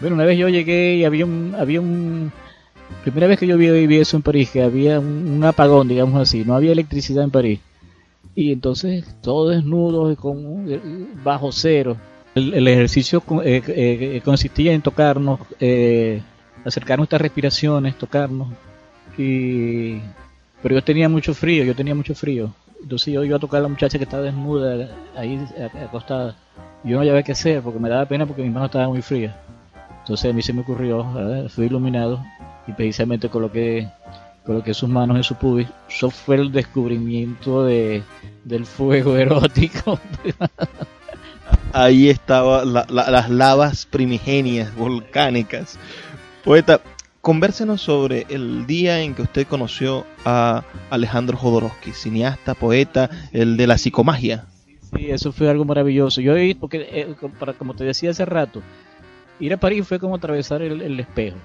Bueno, 0.00 0.14
una 0.14 0.24
vez 0.24 0.38
yo 0.38 0.48
llegué 0.48 0.96
y 0.96 1.04
había 1.04 1.24
un, 1.24 1.54
había 1.58 1.80
un, 1.80 2.30
primera 3.02 3.26
vez 3.26 3.38
que 3.38 3.46
yo 3.46 3.58
vi, 3.58 3.96
eso 3.96 4.16
en 4.16 4.22
París, 4.22 4.50
que 4.50 4.62
había 4.62 5.00
un, 5.00 5.42
apagón, 5.44 5.88
digamos 5.88 6.20
así, 6.20 6.44
no 6.44 6.54
había 6.54 6.72
electricidad 6.72 7.24
en 7.24 7.30
París. 7.30 7.60
Y 8.36 8.52
entonces 8.52 9.04
todo 9.22 9.50
desnudo, 9.50 10.14
con, 10.16 10.66
bajo 11.24 11.52
cero. 11.52 11.96
El, 12.34 12.66
ejercicio 12.66 13.22
eh, 13.44 13.62
eh, 13.66 14.20
consistía 14.24 14.72
en 14.72 14.82
tocarnos, 14.82 15.40
acercar 16.64 16.98
nuestras 16.98 17.22
respiraciones, 17.22 17.96
tocarnos. 17.96 18.48
Y 19.16 19.98
pero 20.64 20.76
yo 20.76 20.82
tenía 20.82 21.10
mucho 21.10 21.34
frío, 21.34 21.62
yo 21.62 21.74
tenía 21.74 21.94
mucho 21.94 22.14
frío. 22.14 22.54
Entonces 22.84 23.14
yo 23.14 23.24
iba 23.24 23.38
a 23.38 23.40
tocar 23.40 23.60
a 23.60 23.62
la 23.62 23.68
muchacha 23.68 23.96
que 23.96 24.04
estaba 24.04 24.22
desnuda 24.22 24.90
ahí 25.16 25.42
acostada. 25.82 26.36
Yo 26.84 26.98
no 26.98 27.06
sabía 27.06 27.22
qué 27.22 27.32
hacer 27.32 27.62
porque 27.62 27.78
me 27.78 27.88
daba 27.88 28.04
pena 28.04 28.26
porque 28.26 28.42
mi 28.42 28.50
mano 28.50 28.66
estaba 28.66 28.86
muy 28.88 29.00
fría. 29.00 29.34
Entonces 30.00 30.30
a 30.30 30.34
mí 30.34 30.42
se 30.42 30.52
me 30.52 30.60
ocurrió, 30.60 31.02
fui 31.48 31.64
iluminado 31.64 32.22
y 32.66 32.72
precisamente 32.72 33.30
coloqué, 33.30 33.88
coloqué 34.44 34.74
sus 34.74 34.90
manos 34.90 35.16
en 35.16 35.22
su 35.22 35.34
pubis. 35.34 35.66
Eso 35.88 36.10
fue 36.10 36.36
el 36.36 36.52
descubrimiento 36.52 37.64
de, 37.64 38.02
del 38.44 38.66
fuego 38.66 39.16
erótico. 39.16 39.98
Ahí 41.72 42.10
estaban 42.10 42.70
las 42.74 43.30
lavas 43.30 43.86
primigenias, 43.86 44.76
volcánicas. 44.76 45.78
Poeta, 46.44 46.82
convérsenos 47.24 47.80
sobre 47.80 48.26
el 48.28 48.66
día 48.66 49.00
en 49.00 49.14
que 49.14 49.22
usted 49.22 49.46
conoció 49.46 50.04
a 50.26 50.62
Alejandro 50.90 51.38
Jodorowsky, 51.38 51.92
cineasta, 51.92 52.52
poeta, 52.52 53.08
el 53.32 53.56
de 53.56 53.66
la 53.66 53.78
psicomagia. 53.78 54.44
Sí, 54.94 55.10
eso 55.10 55.32
fue 55.32 55.48
algo 55.48 55.64
maravilloso. 55.64 56.20
Yo, 56.20 56.34
porque, 56.60 56.86
eh, 56.92 57.14
para, 57.40 57.54
como 57.54 57.72
te 57.72 57.82
decía 57.84 58.10
hace 58.10 58.26
rato, 58.26 58.60
ir 59.40 59.54
a 59.54 59.56
París 59.56 59.88
fue 59.88 59.98
como 59.98 60.16
atravesar 60.16 60.60
el, 60.60 61.00
espejo. 61.00 61.38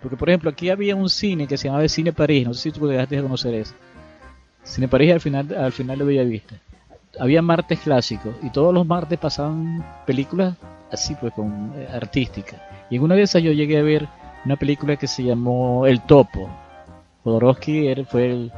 Porque, 0.00 0.16
por 0.16 0.30
ejemplo, 0.30 0.48
aquí 0.48 0.70
había 0.70 0.96
un 0.96 1.10
cine 1.10 1.46
que 1.46 1.58
se 1.58 1.68
llamaba 1.68 1.86
Cine 1.88 2.14
París, 2.14 2.46
no 2.46 2.54
sé 2.54 2.62
si 2.62 2.72
tú 2.72 2.86
dejaste 2.86 3.16
de 3.16 3.22
conocer 3.22 3.52
eso. 3.52 3.74
Cine 4.62 4.88
París 4.88 5.12
al 5.12 5.20
final, 5.20 5.54
al 5.54 5.72
final 5.72 5.98
de 5.98 6.04
Bellavista 6.06 6.54
había 7.20 7.42
martes 7.42 7.80
clásicos 7.80 8.34
y 8.42 8.48
todos 8.48 8.72
los 8.72 8.86
martes 8.86 9.18
pasaban 9.18 9.84
películas 10.06 10.56
así 10.90 11.14
pues 11.20 11.34
con 11.34 11.74
eh, 11.76 11.86
artísticas. 11.92 12.58
Y 12.88 12.96
en 12.96 13.02
una 13.02 13.14
de 13.14 13.22
esas 13.22 13.42
yo 13.42 13.52
llegué 13.52 13.78
a 13.78 13.82
ver 13.82 14.08
una 14.44 14.56
película 14.56 14.96
que 14.96 15.06
se 15.06 15.22
llamó 15.22 15.86
El 15.86 16.00
Topo. 16.02 16.50
Jodorowsky 17.24 17.94
fue 18.04 18.30
el, 18.30 18.52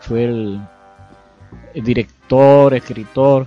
fue 0.00 0.24
el, 0.24 0.60
director, 1.74 2.74
escritor. 2.74 3.46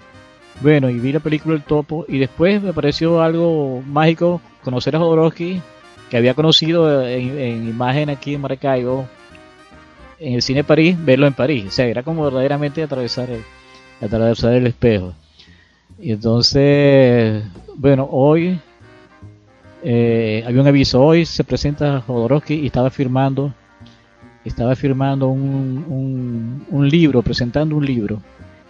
Bueno, 0.61 0.89
y 0.89 0.97
vi 0.97 1.11
la 1.11 1.19
película 1.19 1.55
El 1.55 1.63
Topo 1.63 2.05
y 2.07 2.17
después 2.17 2.61
me 2.61 2.73
pareció 2.73 3.21
algo 3.21 3.81
mágico 3.85 4.41
conocer 4.63 4.95
a 4.95 4.99
Jodorowsky, 4.99 5.61
que 6.09 6.17
había 6.17 6.33
conocido 6.33 7.05
en, 7.07 7.67
imagen 7.67 8.09
aquí 8.09 8.33
en 8.35 8.41
Maracaibo, 8.41 9.07
en 10.19 10.33
el 10.33 10.41
cine 10.41 10.63
París, 10.63 10.97
verlo 10.99 11.27
en 11.27 11.33
París. 11.33 11.65
O 11.67 11.71
sea, 11.71 11.85
era 11.85 12.03
como 12.03 12.23
verdaderamente 12.23 12.81
atravesar 12.81 13.29
el, 13.29 13.43
atravesar 14.01 14.53
el 14.53 14.67
espejo. 14.67 15.13
Y 15.99 16.11
entonces, 16.11 17.43
bueno, 17.75 18.07
hoy 18.11 18.59
eh, 19.87 20.43
había 20.47 20.61
un 20.61 20.67
aviso, 20.67 20.99
hoy 20.99 21.27
se 21.27 21.43
presenta 21.43 22.01
Jodorowsky 22.01 22.55
y 22.55 22.65
estaba 22.65 22.89
firmando, 22.89 23.53
estaba 24.43 24.75
firmando 24.75 25.27
un, 25.27 26.65
un, 26.71 26.89
libro, 26.89 27.21
presentando 27.21 27.75
un 27.75 27.85
libro 27.85 28.19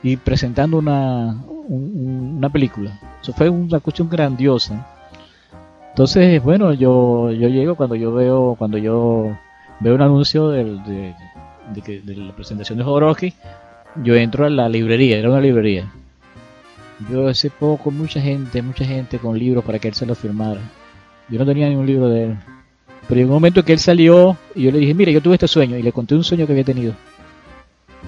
y 0.03 0.17
presentando 0.17 0.77
una, 0.77 1.41
una 1.69 2.49
película. 2.49 2.99
Eso 3.21 3.31
fue 3.31 3.47
una 3.47 3.79
cuestión 3.79 4.09
grandiosa. 4.09 4.85
Entonces, 5.91 6.43
bueno, 6.43 6.73
yo, 6.73 7.31
yo 7.31 7.47
llego 7.47 7.75
cuando 7.75 7.95
yo 7.95 8.13
veo, 8.13 8.55
cuando 8.59 8.77
yo 8.77 9.37
veo 9.79 9.95
un 9.95 10.01
anuncio 10.01 10.49
de 10.49 11.15
la 11.73 12.35
presentación 12.35 12.77
de 12.77 12.83
Jodorowsky, 12.83 13.33
yo 14.03 14.15
entro 14.15 14.45
a 14.45 14.49
la 14.49 14.67
librería, 14.67 15.17
era 15.17 15.29
una 15.29 15.39
librería. 15.39 15.89
Yo 17.09 17.29
hace 17.29 17.49
poco 17.49 17.89
mucha 17.89 18.19
gente, 18.19 18.61
mucha 18.61 18.83
gente 18.83 19.17
con 19.17 19.39
libros 19.39 19.63
para 19.63 19.79
que 19.79 19.87
él 19.87 19.93
se 19.93 20.05
los 20.05 20.17
firmara. 20.17 20.59
Yo 21.29 21.39
no 21.39 21.45
tenía 21.45 21.69
ningún 21.69 21.87
libro 21.87 22.09
de 22.09 22.25
él. 22.25 22.37
Pero 23.07 23.21
en 23.21 23.27
un 23.27 23.33
momento 23.33 23.63
que 23.63 23.73
él 23.73 23.79
salió 23.79 24.37
y 24.55 24.63
yo 24.63 24.71
le 24.71 24.79
dije, 24.79 24.93
mire, 24.93 25.13
yo 25.13 25.21
tuve 25.21 25.35
este 25.35 25.47
sueño 25.47 25.77
y 25.77 25.83
le 25.83 25.91
conté 25.91 26.15
un 26.15 26.23
sueño 26.23 26.45
que 26.45 26.53
había 26.53 26.63
tenido, 26.63 26.93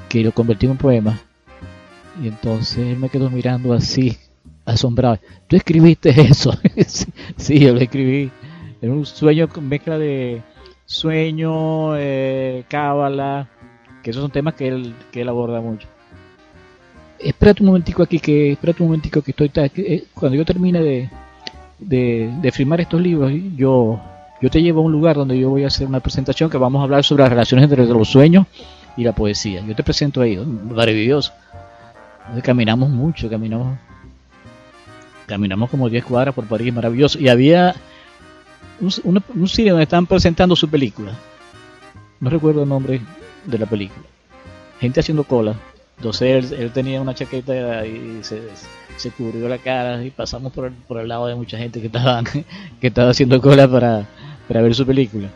que 0.09 0.23
lo 0.23 0.31
convertí 0.31 0.65
en 0.65 0.73
un 0.73 0.77
poema. 0.77 1.19
Y 2.21 2.27
entonces 2.27 2.79
él 2.79 2.97
me 2.97 3.09
quedó 3.09 3.29
mirando 3.29 3.73
así, 3.73 4.17
asombrado. 4.65 5.19
¿Tú 5.47 5.55
escribiste 5.55 6.09
eso? 6.21 6.51
sí, 7.37 7.59
yo 7.59 7.73
lo 7.73 7.79
escribí. 7.79 8.31
Era 8.81 8.91
un 8.91 9.05
sueño 9.05 9.47
con 9.47 9.67
mezcla 9.67 9.97
de 9.99 10.41
sueño, 10.85 11.95
eh, 11.97 12.63
cábala, 12.67 13.49
que 14.01 14.11
esos 14.11 14.21
son 14.21 14.31
temas 14.31 14.55
que 14.55 14.67
él, 14.67 14.95
que 15.11 15.21
él 15.21 15.29
aborda 15.29 15.61
mucho. 15.61 15.87
Espérate 17.19 17.61
un 17.61 17.67
momentico 17.67 18.03
aquí, 18.03 18.19
que 18.19 18.53
espérate 18.53 18.81
un 18.81 18.89
momentico 18.89 19.21
que 19.21 19.31
estoy... 19.31 19.51
Eh, 19.55 20.05
cuando 20.13 20.37
yo 20.37 20.45
termine 20.45 20.81
de, 20.81 21.09
de, 21.79 22.33
de 22.41 22.51
firmar 22.51 22.81
estos 22.81 23.01
libros, 23.01 23.31
yo, 23.55 23.99
yo 24.41 24.49
te 24.49 24.61
llevo 24.61 24.81
a 24.81 24.83
un 24.83 24.91
lugar 24.91 25.15
donde 25.15 25.37
yo 25.37 25.49
voy 25.49 25.63
a 25.63 25.67
hacer 25.67 25.87
una 25.87 25.99
presentación 25.99 26.49
que 26.49 26.57
vamos 26.57 26.81
a 26.81 26.83
hablar 26.83 27.03
sobre 27.03 27.23
las 27.23 27.29
relaciones 27.29 27.63
entre 27.69 27.85
los 27.85 28.07
sueños 28.07 28.45
y 28.95 29.03
la 29.03 29.13
poesía. 29.13 29.63
Yo 29.65 29.75
te 29.75 29.83
presento 29.83 30.21
ahí, 30.21 30.37
maravilloso. 30.37 31.33
Caminamos 32.43 32.89
mucho, 32.89 33.29
caminamos 33.29 33.77
caminamos 35.27 35.69
como 35.69 35.89
10 35.89 36.05
cuadras 36.05 36.33
por 36.33 36.45
París, 36.45 36.73
maravilloso. 36.73 37.19
Y 37.19 37.27
había 37.27 37.75
un, 38.79 39.23
un, 39.35 39.47
cine 39.47 39.71
donde 39.71 39.83
estaban 39.83 40.07
presentando 40.07 40.55
su 40.55 40.69
película. 40.69 41.11
No 42.19 42.29
recuerdo 42.29 42.63
el 42.63 42.69
nombre, 42.69 43.01
de 43.45 43.57
la 43.57 43.65
película. 43.65 44.05
Gente 44.79 44.99
haciendo 44.99 45.23
cola. 45.23 45.55
Entonces 45.97 46.51
él, 46.51 46.71
tenía 46.71 47.01
una 47.01 47.15
chaqueta 47.15 47.85
y 47.85 48.19
se, 48.23 48.41
se, 48.97 49.11
cubrió 49.11 49.47
la 49.47 49.57
cara 49.57 50.03
y 50.03 50.11
pasamos 50.11 50.51
por 50.51 50.65
el, 50.65 50.73
por 50.73 50.99
el 50.99 51.07
lado 51.07 51.27
de 51.27 51.35
mucha 51.35 51.57
gente 51.57 51.79
que 51.79 51.87
estaba, 51.87 52.23
que 52.81 52.87
estaba 52.87 53.11
haciendo 53.11 53.41
cola 53.41 53.67
para, 53.67 54.05
para 54.47 54.61
ver 54.61 54.75
su 54.75 54.85
película. 54.85 55.29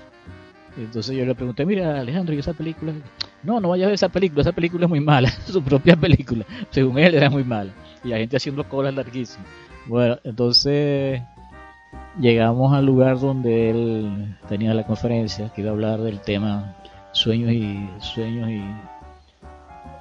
Entonces 0.77 1.15
yo 1.15 1.25
le 1.25 1.35
pregunté, 1.35 1.65
mira 1.65 1.99
Alejandro, 1.99 2.33
¿y 2.33 2.39
esa 2.39 2.53
película? 2.53 2.93
No, 3.43 3.59
no 3.59 3.69
vayas 3.69 3.85
a 3.85 3.87
ver 3.87 3.95
esa 3.95 4.09
película, 4.09 4.41
esa 4.41 4.51
película 4.51 4.85
es 4.85 4.89
muy 4.89 5.01
mala, 5.01 5.29
su 5.45 5.61
propia 5.61 5.95
película, 5.95 6.45
según 6.69 6.97
él 6.97 7.15
era 7.15 7.29
muy 7.29 7.43
mala. 7.43 7.71
Y 8.03 8.09
la 8.09 8.17
gente 8.17 8.37
haciendo 8.37 8.67
colas 8.67 8.93
larguísimas. 8.93 9.47
Bueno, 9.87 10.17
entonces 10.23 11.21
llegamos 12.19 12.73
al 12.73 12.85
lugar 12.85 13.19
donde 13.19 13.69
él 13.69 14.37
tenía 14.47 14.73
la 14.73 14.85
conferencia, 14.85 15.51
que 15.53 15.61
iba 15.61 15.71
a 15.71 15.73
hablar 15.73 15.99
del 16.01 16.21
tema 16.21 16.75
sueños 17.11 17.51
y 17.51 17.89
sueños 17.99 18.49
y, 18.49 18.63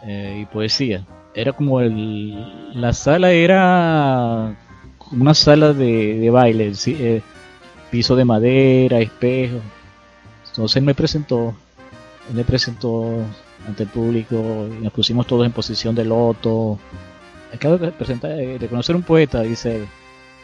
eh, 0.05 0.41
y 0.43 0.47
poesía. 0.47 1.05
Era 1.35 1.53
como 1.53 1.81
el, 1.81 2.35
la 2.75 2.93
sala 2.93 3.31
era 3.31 4.57
una 5.13 5.35
sala 5.35 5.73
de, 5.73 6.19
de 6.19 6.31
baile, 6.31 6.73
eh, 6.87 7.23
piso 7.91 8.17
de 8.17 8.25
madera, 8.25 8.99
espejo. 9.01 9.59
Entonces 10.49 10.77
él 10.77 10.85
me 10.85 10.95
presentó, 10.95 11.55
él 12.29 12.37
me 12.37 12.45
presentó 12.45 13.23
ante 13.67 13.85
el 13.85 13.89
público 13.89 14.69
y 14.71 14.83
nos 14.83 14.93
pusimos 14.93 15.27
todos 15.27 15.47
en 15.47 15.53
posición 15.53 15.95
de 15.95 16.05
loto. 16.05 16.79
Acabo 17.55 17.79
de, 17.79 17.93
presentar, 17.93 18.37
de 18.37 18.69
conocer 18.69 18.97
un 18.97 19.03
poeta, 19.03 19.43
dice 19.43 19.87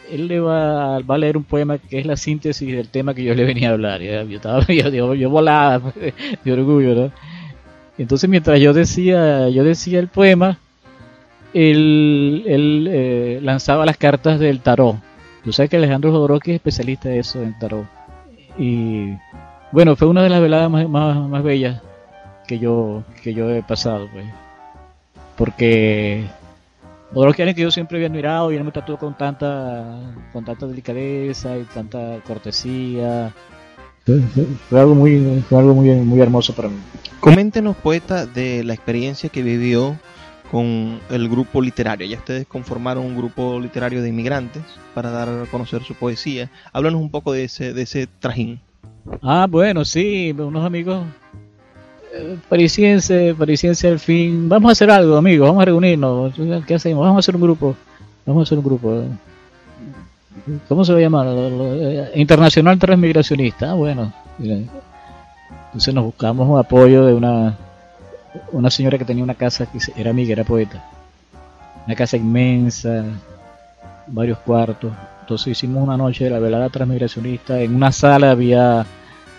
él 0.09 0.27
le 0.27 0.39
va, 0.39 0.99
va, 0.99 1.15
a 1.15 1.17
leer 1.17 1.37
un 1.37 1.43
poema 1.43 1.77
que 1.77 1.99
es 1.99 2.05
la 2.05 2.17
síntesis 2.17 2.75
del 2.75 2.89
tema 2.89 3.13
que 3.13 3.23
yo 3.23 3.33
le 3.33 3.43
venía 3.43 3.69
a 3.69 3.73
hablar. 3.73 4.01
Yo, 4.01 4.37
estaba, 4.37 4.61
yo, 4.67 5.13
yo, 5.13 5.29
volaba 5.29 5.91
de 6.43 6.51
orgullo, 6.51 6.95
¿no? 6.95 7.11
Entonces 7.97 8.29
mientras 8.29 8.59
yo 8.59 8.73
decía, 8.73 9.49
yo 9.49 9.63
decía 9.63 9.99
el 9.99 10.07
poema, 10.07 10.59
él, 11.57 12.43
él 12.45 12.87
eh, 12.91 13.39
lanzaba 13.41 13.85
las 13.85 13.97
cartas 13.97 14.39
del 14.39 14.59
tarot. 14.61 14.97
Tú 15.43 15.51
sabes 15.51 15.69
que 15.69 15.77
Alejandro 15.77 16.11
Jodorowsky 16.11 16.51
es 16.51 16.55
especialista 16.55 17.09
de 17.09 17.19
eso, 17.19 17.41
en 17.41 17.57
tarot. 17.57 17.85
Y 18.57 19.13
bueno, 19.71 19.95
fue 19.95 20.07
una 20.07 20.23
de 20.23 20.29
las 20.29 20.41
veladas 20.41 20.69
más, 20.69 20.87
más, 20.87 21.17
más 21.29 21.43
bellas 21.43 21.81
que 22.47 22.59
yo, 22.59 23.03
que 23.23 23.33
yo 23.33 23.49
he 23.49 23.63
pasado, 23.63 24.07
pues. 24.11 24.25
Porque 25.35 26.25
otros 27.13 27.35
que 27.35 27.53
yo 27.53 27.71
siempre 27.71 27.97
había 27.97 28.07
admirado 28.07 28.51
y 28.51 28.55
él 28.55 28.63
me 28.63 28.71
trató 28.71 28.97
con 28.97 29.17
tanta, 29.17 29.99
con 30.33 30.43
tanta 30.43 30.67
delicadeza 30.67 31.57
y 31.57 31.63
tanta 31.63 32.19
cortesía. 32.25 33.33
Fue, 34.69 34.79
algo 34.79 34.95
muy, 34.95 35.43
fue 35.49 35.59
algo 35.59 35.73
muy, 35.73 35.89
muy 35.91 36.19
hermoso 36.19 36.53
para 36.53 36.69
mí. 36.69 36.77
Coméntenos, 37.19 37.75
poeta, 37.77 38.25
de 38.25 38.63
la 38.63 38.73
experiencia 38.73 39.29
que 39.29 39.41
vivió 39.41 39.97
con 40.51 40.99
el 41.09 41.29
grupo 41.29 41.61
literario. 41.61 42.07
Ya 42.07 42.17
ustedes 42.17 42.47
conformaron 42.47 43.05
un 43.05 43.17
grupo 43.17 43.59
literario 43.59 44.01
de 44.01 44.09
inmigrantes 44.09 44.63
para 44.93 45.11
dar 45.11 45.29
a 45.29 45.45
conocer 45.45 45.83
su 45.83 45.93
poesía. 45.93 46.49
Háblanos 46.73 47.01
un 47.01 47.09
poco 47.09 47.33
de 47.33 47.45
ese, 47.45 47.73
de 47.73 47.81
ese 47.81 48.07
trajín. 48.07 48.59
Ah, 49.21 49.47
bueno, 49.49 49.85
sí, 49.85 50.33
unos 50.37 50.65
amigos 50.65 51.05
parisiense, 52.49 53.35
parisiense 53.37 53.87
al 53.87 53.99
fin, 53.99 54.49
vamos 54.49 54.69
a 54.69 54.71
hacer 54.73 54.89
algo, 54.89 55.17
amigos, 55.17 55.47
vamos 55.47 55.61
a 55.61 55.65
reunirnos, 55.65 56.33
¿qué 56.65 56.75
hacemos? 56.75 57.01
Vamos 57.01 57.17
a 57.17 57.19
hacer 57.19 57.35
un 57.35 57.41
grupo, 57.41 57.75
vamos 58.25 58.41
a 58.41 58.43
hacer 58.43 58.57
un 58.57 58.63
grupo. 58.63 59.03
¿Cómo 60.69 60.85
se 60.85 60.93
va 60.93 60.99
a 60.99 61.01
llamar? 61.01 61.27
Internacional 62.15 62.79
Transmigracionista, 62.79 63.71
ah, 63.71 63.73
bueno. 63.73 64.13
Entonces 64.39 65.93
nos 65.93 66.05
buscamos 66.05 66.47
un 66.47 66.59
apoyo 66.59 67.05
de 67.05 67.13
una, 67.13 67.57
una 68.51 68.69
señora 68.69 68.97
que 68.97 69.05
tenía 69.05 69.23
una 69.23 69.35
casa 69.35 69.65
que 69.65 69.79
era 69.99 70.11
amiga, 70.11 70.33
era 70.33 70.43
poeta. 70.43 70.83
Una 71.85 71.95
casa 71.95 72.17
inmensa, 72.17 73.03
varios 74.07 74.37
cuartos. 74.39 74.91
Entonces 75.21 75.47
hicimos 75.47 75.83
una 75.83 75.97
noche 75.97 76.25
de 76.25 76.29
la 76.29 76.39
velada 76.39 76.69
transmigracionista. 76.69 77.61
En 77.61 77.75
una 77.75 77.91
sala 77.91 78.31
había 78.31 78.85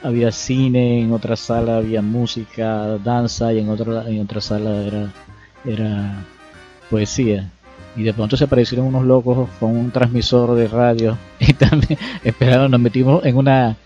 había 0.03 0.31
cine, 0.31 1.01
en 1.01 1.13
otra 1.13 1.35
sala 1.35 1.79
había 1.79 2.03
música, 2.03 2.99
danza 2.99 3.53
y 3.53 3.59
en 3.59 3.69
otra 3.69 4.09
en 4.09 4.21
otra 4.21 4.41
sala 4.41 4.83
era 4.83 5.13
era 5.65 6.25
poesía. 6.91 7.51
Y 7.97 8.03
de 8.03 8.15
pronto 8.15 8.37
se 8.37 8.45
aparecieron 8.45 8.87
unos 8.87 9.05
locos 9.05 9.49
con 9.59 9.77
un 9.77 9.91
transmisor 9.91 10.55
de 10.55 10.69
radio 10.69 11.19
y 11.41 11.53
también 11.55 11.99
esperaron, 12.23 12.71
nos 12.71 12.81
metimos 12.81 13.25
en 13.25 13.37
una 13.37 13.77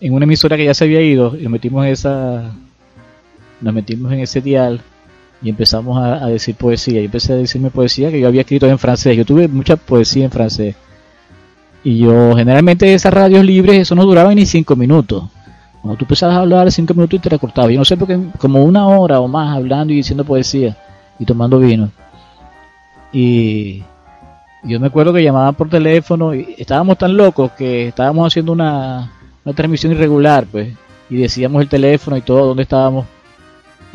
en 0.00 0.12
una 0.12 0.24
emisora 0.24 0.56
que 0.56 0.64
ya 0.66 0.74
se 0.74 0.84
había 0.84 1.00
ido 1.00 1.36
y 1.36 1.42
nos 1.42 1.52
metimos 1.52 1.84
en 1.86 1.92
esa 1.92 2.52
nos 3.66 3.74
metimos 3.74 4.12
en 4.12 4.20
ese 4.20 4.40
dial 4.40 4.80
y 5.42 5.50
empezamos 5.50 5.98
a, 5.98 6.26
decir 6.26 6.54
poesía. 6.54 7.00
Y 7.00 7.06
empecé 7.06 7.32
a 7.32 7.36
decirme 7.36 7.70
poesía 7.70 8.10
que 8.10 8.20
yo 8.20 8.28
había 8.28 8.42
escrito 8.42 8.66
en 8.66 8.78
francés. 8.78 9.16
Yo 9.16 9.24
tuve 9.24 9.48
mucha 9.48 9.76
poesía 9.76 10.24
en 10.24 10.30
francés. 10.30 10.76
Y 11.84 11.98
yo, 11.98 12.34
generalmente 12.36 12.94
esas 12.94 13.12
radios 13.12 13.44
libres, 13.44 13.80
eso 13.80 13.94
no 13.94 14.04
duraba 14.04 14.34
ni 14.34 14.46
cinco 14.46 14.76
minutos. 14.76 15.24
Cuando 15.82 15.98
tú 15.98 16.04
empezabas 16.04 16.36
a 16.36 16.40
hablar 16.40 16.70
cinco 16.72 16.94
minutos 16.94 17.18
y 17.18 17.22
te 17.22 17.28
recortabas. 17.28 17.70
Yo 17.72 17.78
no 17.78 17.84
sé 17.84 17.96
por 17.96 18.08
qué, 18.08 18.18
como 18.38 18.64
una 18.64 18.88
hora 18.88 19.20
o 19.20 19.28
más 19.28 19.56
hablando 19.56 19.92
y 19.92 19.96
diciendo 19.96 20.24
poesía 20.24 20.76
y 21.18 21.24
tomando 21.24 21.58
vino. 21.58 21.90
Y 23.12 23.82
yo 24.64 24.80
me 24.80 24.88
acuerdo 24.88 25.12
que 25.12 25.22
llamaban 25.22 25.54
por 25.54 25.68
teléfono 25.68 26.34
y 26.34 26.54
estábamos 26.58 26.98
tan 26.98 27.16
locos 27.16 27.52
que 27.52 27.88
estábamos 27.88 28.26
haciendo 28.26 28.52
una, 28.52 29.12
una 29.44 29.54
transmisión 29.54 29.92
irregular, 29.92 30.46
pues. 30.50 30.72
Y 31.08 31.16
decíamos 31.16 31.62
el 31.62 31.68
teléfono 31.68 32.16
y 32.16 32.22
todo, 32.22 32.46
dónde 32.46 32.64
estábamos 32.64 33.06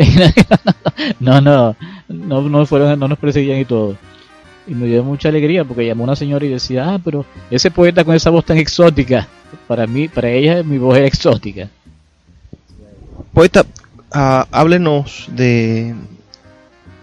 no, 1.20 1.42
no, 1.42 1.76
no, 2.08 2.42
no, 2.42 2.66
fueron, 2.66 3.00
no 3.00 3.08
nos 3.08 3.18
perseguían 3.18 3.60
y 3.60 3.66
todo. 3.66 3.98
Y 4.68 4.76
me 4.76 4.88
dio 4.88 5.04
mucha 5.04 5.30
alegría 5.30 5.66
porque 5.66 5.86
llamó 5.86 6.04
una 6.04 6.16
señora 6.16 6.46
y 6.46 6.50
decía, 6.50 6.94
ah, 6.94 7.00
pero 7.04 7.26
ese 7.50 7.72
poeta 7.72 8.04
con 8.04 8.16
esa 8.16 8.30
voz 8.30 8.46
tan 8.46 8.58
exótica, 8.58 9.28
para 9.68 9.88
mí, 9.88 10.08
para 10.08 10.30
ella 10.30 10.64
mi 10.64 10.78
voz 10.78 10.98
era 10.98 11.08
exótica. 11.08 11.70
Poeta, 13.34 13.66
uh, 14.14 14.46
háblenos 14.52 15.28
de, 15.32 15.96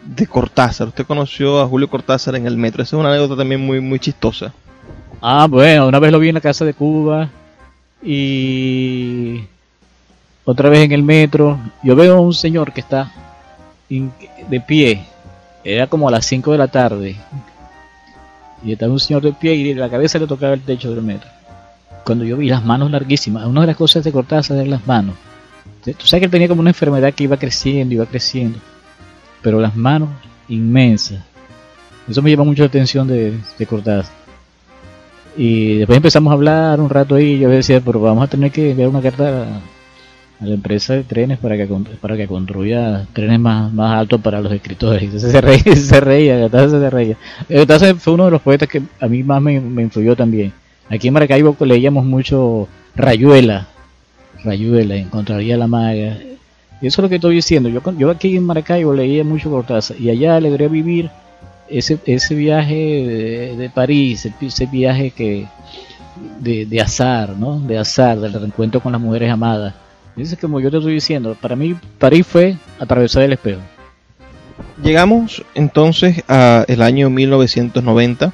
de 0.05 0.27
Cortázar. 0.27 0.89
Usted 0.89 1.07
conoció 1.07 1.61
a 1.61 1.67
Julio 1.67 1.89
Cortázar 1.89 2.37
en 2.37 2.47
el 2.47 2.57
metro. 2.57 2.83
Esa 2.83 2.97
es 2.97 3.01
una 3.01 3.11
anécdota 3.11 3.37
también 3.37 3.61
muy, 3.61 3.81
muy 3.81 3.99
chistosa. 3.99 4.53
Ah, 5.21 5.47
bueno, 5.49 5.89
una 5.89 5.99
vez 5.99 6.13
lo 6.13 6.19
vi 6.19 6.29
en 6.29 6.35
la 6.35 6.41
casa 6.41 6.65
de 6.65 6.75
Cuba 6.75 7.29
y 8.03 9.41
otra 10.51 10.71
vez 10.71 10.87
en 10.87 10.93
el 10.93 11.03
metro, 11.03 11.59
yo 11.83 11.95
veo 11.95 12.17
a 12.17 12.21
un 12.23 12.33
señor 12.33 12.73
que 12.73 12.81
está 12.81 13.13
de 13.91 14.61
pie, 14.61 15.05
era 15.63 15.87
como 15.89 16.09
a 16.09 16.11
las 16.11 16.25
5 16.25 16.53
de 16.53 16.57
la 16.57 16.69
tarde, 16.69 17.17
y 18.65 18.73
estaba 18.73 18.91
un 18.91 18.99
señor 18.99 19.21
de 19.21 19.35
pie 19.35 19.55
y 19.57 19.75
la 19.75 19.91
cabeza 19.91 20.19
le 20.19 20.27
tocaba 20.27 20.55
el 20.55 20.63
techo 20.63 20.91
del 20.95 21.05
metro. 21.05 21.29
Cuando 22.03 22.25
yo 22.25 22.39
vi 22.39 22.49
las 22.49 22.65
manos 22.65 22.91
larguísimas, 22.91 23.45
una 23.45 23.61
de 23.61 23.67
las 23.67 23.77
cosas 23.77 24.03
de 24.03 24.11
Cortázar 24.11 24.57
eran 24.57 24.71
las 24.71 24.87
manos. 24.87 25.17
Tú 25.85 26.07
sabes 26.07 26.23
que 26.23 26.25
él 26.25 26.31
tenía 26.31 26.49
como 26.49 26.63
una 26.63 26.71
enfermedad 26.71 27.13
que 27.13 27.25
iba 27.25 27.37
creciendo, 27.37 27.95
iba 27.95 28.07
creciendo, 28.07 28.59
pero 29.43 29.61
las 29.61 29.77
manos 29.77 30.09
inmensas. 30.49 31.21
Eso 32.09 32.23
me 32.23 32.31
llama 32.31 32.45
mucho 32.45 32.63
la 32.63 32.69
atención 32.69 33.07
de, 33.07 33.33
de. 33.59 34.03
Y 35.37 35.77
después 35.77 35.99
empezamos 35.99 36.31
a 36.31 36.35
hablar 36.35 36.81
un 36.81 36.89
rato 36.89 37.17
ahí 37.17 37.33
y 37.33 37.39
yo 37.39 37.51
decía, 37.51 37.83
pero 37.83 38.01
vamos 38.01 38.25
a 38.25 38.29
tener 38.29 38.51
que 38.51 38.71
enviar 38.71 38.89
una 38.89 39.03
carta 39.03 39.61
a 40.41 40.47
la 40.47 40.55
empresa 40.55 40.95
de 40.95 41.03
trenes 41.03 41.39
para 41.39 41.57
que 41.57 41.69
para 42.01 42.17
que 42.17 42.29
construya 42.29 43.07
trenes 43.13 43.41
más, 43.41 43.73
más 43.73 43.99
altos 43.99 44.21
para 44.21 44.41
los 44.41 44.53
escritores. 44.53 45.21
Se 45.21 45.41
reía, 45.41 45.63
se 45.77 46.01
reía, 46.01 46.49
se 46.49 46.91
reía. 46.91 47.17
Entonces 47.49 47.97
fue 47.99 48.15
uno 48.15 48.27
de 48.27 48.31
los 48.31 48.43
poetas 48.43 48.69
que 48.69 48.83
a 49.01 49.09
mí 49.09 49.23
más 49.23 49.43
me, 49.43 49.61
me 49.61 49.83
influyó 49.83 50.15
también. 50.15 50.53
Aquí 50.89 51.09
en 51.09 51.15
Maracaibo 51.15 51.57
leíamos 51.65 52.05
mucho 52.05 52.69
Rayuela, 52.95 53.69
Rayuela, 54.45 54.97
encontraría 54.97 55.57
la 55.57 55.67
maga. 55.67 56.19
Y 56.81 56.87
eso 56.87 57.01
es 57.01 57.03
lo 57.03 57.09
que 57.09 57.17
estoy 57.17 57.35
diciendo. 57.35 57.69
Yo, 57.69 57.83
yo 57.99 58.11
aquí 58.11 58.37
en 58.37 58.45
Maracaibo 58.45 58.95
leía 58.95 59.25
mucho 59.25 59.51
Cortázar 59.51 60.01
y 60.01 60.11
allá 60.11 60.41
logré 60.41 60.69
vivir 60.69 61.11
ese, 61.69 61.99
ese 62.07 62.35
viaje 62.37 62.75
de, 62.75 63.57
de 63.57 63.71
París, 63.71 64.31
ese, 64.41 64.67
viaje 64.67 65.11
que 65.11 65.47
de, 66.39 66.65
de 66.65 66.81
azar, 66.81 67.31
¿no? 67.31 67.59
De 67.59 67.77
azar, 67.77 68.21
del 68.21 68.33
reencuentro 68.33 68.81
con 68.81 68.93
las 68.93 69.01
mujeres 69.01 69.31
amadas 69.31 69.75
Dice 70.19 70.37
como 70.37 70.59
yo 70.59 70.69
te 70.69 70.79
estoy 70.79 70.95
diciendo, 70.95 71.37
para 71.41 71.55
mí 71.55 71.77
París 71.97 72.27
fue 72.27 72.57
atravesar 72.81 73.23
el 73.23 73.35
espejo. 73.35 73.61
Llegamos 74.83 75.45
entonces 75.55 76.25
a 76.27 76.65
el 76.67 76.83
año 76.83 77.09
1990, 77.09 78.33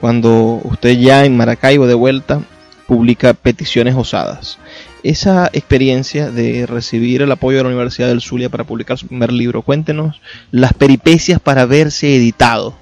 cuando 0.00 0.60
usted 0.62 0.96
ya 0.96 1.24
en 1.24 1.36
Maracaibo 1.36 1.88
de 1.88 1.94
vuelta 1.94 2.42
publica 2.86 3.34
Peticiones 3.34 3.96
Osadas. 3.96 4.58
Esa 5.02 5.50
experiencia 5.52 6.30
de 6.30 6.64
recibir 6.64 7.22
el 7.22 7.32
apoyo 7.32 7.56
de 7.56 7.64
la 7.64 7.70
Universidad 7.70 8.06
del 8.06 8.20
Zulia 8.20 8.48
para 8.48 8.62
publicar 8.62 8.96
su 8.96 9.08
primer 9.08 9.32
libro, 9.32 9.62
cuéntenos 9.62 10.20
las 10.52 10.74
peripecias 10.74 11.40
para 11.40 11.66
verse 11.66 12.14
editado. 12.14 12.72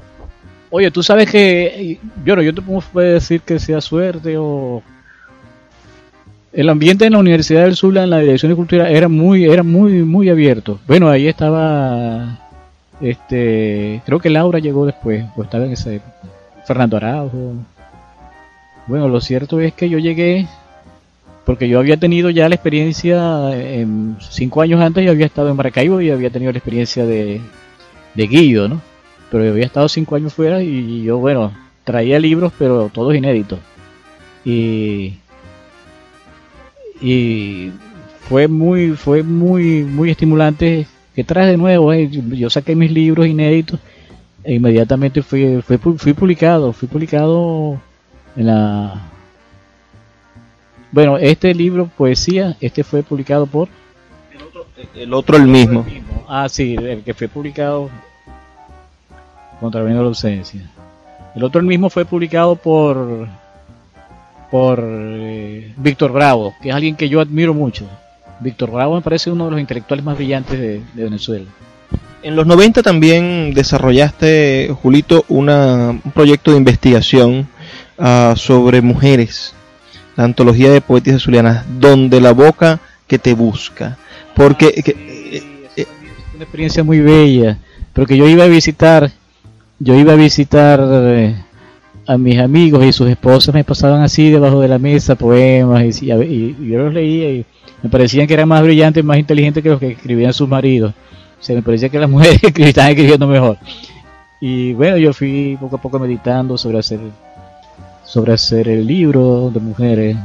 Oye, 0.69 0.91
tú 0.91 1.03
sabes 1.03 1.31
que, 1.31 1.99
yo 2.27 2.37
no, 2.37 2.43
yo 2.43 2.53
te 2.53 2.61
puedo 2.61 3.09
decir 3.09 3.41
que 3.41 3.59
sea 3.59 3.81
suerte 3.81 4.37
o 4.37 4.83
el 6.55 6.69
ambiente 6.69 7.07
en 7.07 7.13
la 7.13 7.19
Universidad 7.19 7.65
del 7.65 7.77
Sur, 7.77 7.97
en 7.99 8.11
la 8.11 8.21
Dirección 8.21 8.51
de 8.51 8.57
Cultura, 8.57 8.89
era 8.89 9.09
muy, 9.09 9.45
era 9.45 9.63
muy, 9.63 10.05
muy 10.05 10.29
abierto. 10.29 10.79
Bueno, 10.87 11.09
ahí 11.11 11.27
estaba, 11.27 12.39
este, 13.01 14.01
creo 14.07 14.21
que 14.21 14.31
Laura 14.31 14.61
llegó 14.61 14.87
después, 14.87 15.25
o 15.37 15.43
estaba 15.43 15.65
en 15.65 15.73
ese, 15.73 16.01
Fernando 16.65 16.97
Araujo. 16.97 17.55
Bueno, 18.87 19.09
lo 19.09 19.21
cierto 19.21 19.61
es 19.61 19.73
que 19.73 19.89
yo 19.89 19.99
llegué 19.99 20.47
porque 21.45 21.69
yo 21.69 21.79
había 21.79 21.99
tenido 21.99 22.31
ya 22.31 22.49
la 22.49 22.55
experiencia, 22.55 23.51
en, 23.55 24.17
cinco 24.31 24.63
años 24.63 24.81
antes 24.81 25.05
yo 25.05 25.11
había 25.11 25.27
estado 25.27 25.51
en 25.51 25.57
Maracaibo 25.57 26.01
y 26.01 26.11
había 26.11 26.31
tenido 26.31 26.53
la 26.53 26.59
experiencia 26.59 27.05
de, 27.05 27.41
de 28.15 28.27
Guido, 28.27 28.69
¿no? 28.69 28.81
Pero 29.31 29.45
yo 29.45 29.51
había 29.51 29.67
estado 29.67 29.89
cinco 29.89 30.17
años 30.17 30.33
fuera 30.33 30.63
y 30.63 31.03
yo, 31.03 31.19
bueno, 31.19 31.53
traía 31.83 32.19
libros, 32.19 32.53
pero 32.59 32.91
todos 32.93 33.15
inéditos. 33.15 33.59
Y 34.45 35.15
y 37.01 37.71
fue 38.29 38.49
muy 38.49 38.93
fue 38.93 39.23
muy 39.23 39.83
muy 39.83 40.11
estimulante 40.11 40.87
que 41.15 41.25
traje 41.25 41.51
de 41.51 41.57
nuevo 41.57 41.93
eh, 41.93 42.09
yo 42.11 42.51
saqué 42.51 42.75
mis 42.75 42.91
libros 42.91 43.27
inéditos 43.27 43.81
e 44.43 44.55
inmediatamente 44.55 45.23
fui, 45.23 45.63
fui, 45.63 45.79
fui 45.79 46.13
publicado 46.13 46.73
fui 46.73 46.89
publicado 46.89 47.81
en 48.37 48.47
la 48.47 49.11
bueno 50.93 51.19
este 51.19 51.55
libro 51.55 51.91
poesía 51.97 52.57
este 52.61 52.85
fue 52.85 53.03
publicado 53.03 53.47
por 53.47 53.69
el 54.95 55.15
otro 55.15 55.37
el 55.37 55.47
mismo, 55.47 55.87
ah 56.29 56.49
sí 56.49 56.75
el 56.75 57.03
que 57.03 57.15
fue 57.15 57.29
publicado 57.29 57.91
contra 59.61 59.83
la 59.83 60.01
ausencia. 60.01 60.61
El 61.35 61.45
otro 61.45 61.61
el 61.61 61.67
mismo 61.67 61.91
fue 61.91 62.05
publicado 62.05 62.57
por 62.57 63.29
por 64.55 64.85
eh, 64.87 65.73
Víctor 65.77 66.13
Bravo, 66.13 66.55
que 66.63 66.69
es 66.69 66.75
alguien 66.77 66.95
que 66.95 67.09
yo 67.09 67.21
admiro 67.21 67.53
mucho. 67.53 67.89
Víctor 68.39 68.71
Bravo 68.71 68.95
me 68.95 69.01
parece 69.01 69.33
uno 69.33 69.47
de 69.47 69.51
los 69.51 69.59
intelectuales 69.59 70.05
más 70.05 70.17
brillantes 70.17 70.61
de, 70.61 70.81
Venezuela. 70.95 71.47
En 72.23 72.37
los 72.37 72.47
90 72.47 72.85
también 72.85 73.53
desarrollaste, 73.53 74.73
Julito, 74.81 75.25
un 75.27 76.03
proyecto 76.15 76.53
de 76.53 76.59
investigación 76.59 77.49
ah, 77.99 78.35
sobre 78.37 78.81
mujeres, 78.81 79.57
la 80.15 80.23
antología 80.23 80.71
de 80.71 80.81
poetas 80.81 81.23
zulianas, 81.23 81.65
donde 81.81 82.21
la 82.21 82.31
boca 82.33 82.79
que 83.09 83.19
te 83.19 83.35
busca. 83.35 83.99
Porque... 84.37 84.73
Eh, 84.87 85.43
es 85.75 85.87
una 86.33 86.45
experiencia 86.45 86.85
muy 86.85 87.01
bella, 87.01 87.59
porque 87.93 88.17
yo 88.17 88.29
iba 88.29 88.45
a 88.45 88.47
visitar, 88.47 89.11
yo 89.81 89.97
iba 89.97 90.13
a 90.13 90.17
visitar... 90.17 90.81
Eh, 90.81 91.35
a 92.07 92.19
mis 92.19 92.39
amigos 92.39 92.85
y 92.85 92.93
sus 92.93 93.09
esposas 93.09 93.55
me 93.55 93.65
pasaban 93.65 94.03
así 94.03 94.31
debajo 94.31 94.61
de 94.61 94.69
la 94.69 94.79
mesa 94.79 95.15
poemas 95.15 96.03
y, 96.03 96.07
yo 96.07 96.79
los 96.79 96.93
leía 96.93 97.31
y 97.31 97.47
me 97.83 97.91
parecían 97.91 98.27
que 98.27 98.35
eran 98.35 98.49
más 98.49 98.63
brillantes, 98.63 99.05
más 99.05 99.19
inteligentes 99.19 99.63
que 99.63 99.69
los 99.69 99.81
que 99.81 99.93
escribían 99.93 100.33
sus 100.33 100.49
maridos. 100.49 100.93
O 101.39 101.43
sea, 101.43 101.55
me 101.55 101.63
parecía 101.63 101.89
que 101.89 101.99
las 101.99 102.09
mujeres 102.11 102.41
estaban 102.43 102.91
escribiendo 102.91 103.27
mejor. 103.27 103.59
Y 104.41 104.73
bueno, 104.75 104.97
yo 104.97 105.13
fui 105.13 105.57
poco 105.61 105.77
a 105.77 105.81
poco 105.81 105.99
meditando 105.99 106.57
sobre 106.57 106.79
hacer, 106.79 107.01
sobre 108.05 108.33
hacer 108.33 108.69
el 108.69 108.87
libro 108.87 109.51
de 109.53 109.61
mujeres. 109.61 110.17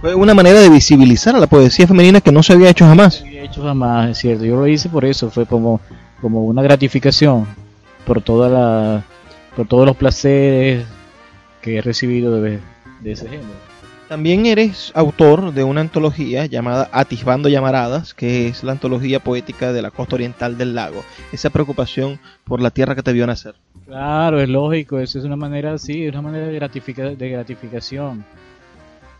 Fue 0.00 0.14
una 0.14 0.34
manera 0.34 0.60
de 0.60 0.70
visibilizar 0.70 1.36
a 1.36 1.40
la 1.40 1.46
poesía 1.46 1.86
femenina 1.86 2.20
que 2.20 2.32
no 2.32 2.42
se 2.42 2.54
había 2.54 2.70
hecho 2.70 2.86
jamás. 2.86 3.20
No 3.20 3.22
se 3.22 3.28
había 3.28 3.44
hecho 3.44 3.62
jamás, 3.62 4.10
es 4.10 4.18
cierto. 4.18 4.44
Yo 4.44 4.56
lo 4.56 4.66
hice 4.66 4.88
por 4.88 5.04
eso, 5.04 5.30
fue 5.30 5.44
como, 5.46 5.80
como 6.20 6.44
una 6.44 6.62
gratificación 6.62 7.46
por 8.06 8.22
toda 8.22 8.48
la 8.48 9.04
por 9.56 9.66
todos 9.66 9.86
los 9.86 9.96
placeres 9.96 10.84
que 11.60 11.76
he 11.76 11.82
recibido 11.82 12.40
de, 12.40 12.60
ese 13.04 13.28
género. 13.28 13.70
También 14.08 14.46
eres 14.46 14.90
autor 14.94 15.52
de 15.52 15.62
una 15.62 15.82
antología 15.82 16.46
llamada 16.46 16.88
Atisbando 16.92 17.48
Llamaradas, 17.48 18.12
que 18.12 18.48
es 18.48 18.64
la 18.64 18.72
antología 18.72 19.20
poética 19.20 19.72
de 19.72 19.82
la 19.82 19.92
costa 19.92 20.16
oriental 20.16 20.58
del 20.58 20.74
lago. 20.74 21.04
Esa 21.32 21.50
preocupación 21.50 22.18
por 22.44 22.60
la 22.60 22.70
tierra 22.70 22.96
que 22.96 23.02
te 23.02 23.12
vio 23.12 23.26
nacer. 23.26 23.54
Claro, 23.86 24.40
es 24.40 24.48
lógico, 24.48 24.98
eso 24.98 25.18
es 25.18 25.24
una 25.24 25.36
manera, 25.36 25.78
sí, 25.78 26.04
es 26.04 26.12
una 26.12 26.22
manera 26.22 26.46
de, 26.46 27.16
de 27.16 27.28
gratificación. 27.28 28.24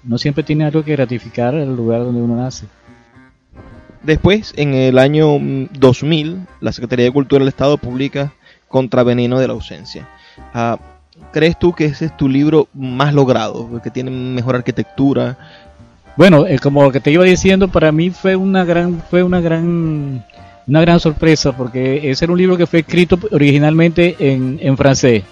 No 0.03 0.19
siempre 0.19 0.43
tiene 0.43 0.65
algo 0.65 0.83
que 0.83 0.93
gratificar 0.93 1.55
el 1.55 1.77
lugar 1.77 2.01
donde 2.01 2.23
uno 2.23 2.37
nace. 2.37 2.67
Después, 4.03 4.55
en 4.57 4.73
el 4.75 4.99
año 4.99 5.39
2000, 5.73 6.37
mm, 6.37 6.47
la 6.61 6.73
Secretaría 6.73 7.05
de 7.05 7.13
Cultura 7.13 7.41
del 7.41 7.49
Estado 7.49 7.77
publica 7.77 8.33
Contraveneno 8.67 9.39
de 9.39 9.47
la 9.47 9.53
ausencia. 9.53 10.09
Ah, 10.55 10.79
¿Crees 11.33 11.59
tú 11.59 11.73
que 11.73 11.85
ese 11.87 12.07
es 12.07 12.17
tu 12.17 12.29
libro 12.29 12.69
más 12.75 13.15
logrado, 13.15 13.81
que 13.83 13.91
tiene 13.91 14.11
mejor 14.11 14.57
arquitectura? 14.57 15.37
Bueno, 16.17 16.47
eh, 16.47 16.59
como 16.59 16.83
lo 16.83 16.91
que 16.91 17.01
te 17.01 17.11
iba 17.11 17.25
diciendo, 17.25 17.69
para 17.69 17.93
mí 17.93 18.11
fue 18.11 18.37
una 18.37 18.65
gran, 18.65 19.03
fue 19.11 19.23
una 19.23 19.41
gran, 19.41 20.25
una 20.67 20.81
gran 20.81 20.99
sorpresa 20.99 21.57
porque 21.57 22.11
ese 22.11 22.25
era 22.25 22.33
un 22.33 22.39
libro 22.39 22.57
que 22.57 22.67
fue 22.67 22.81
escrito 22.81 23.19
originalmente 23.31 24.17
en, 24.19 24.59
en 24.61 24.77
francés, 24.77 25.23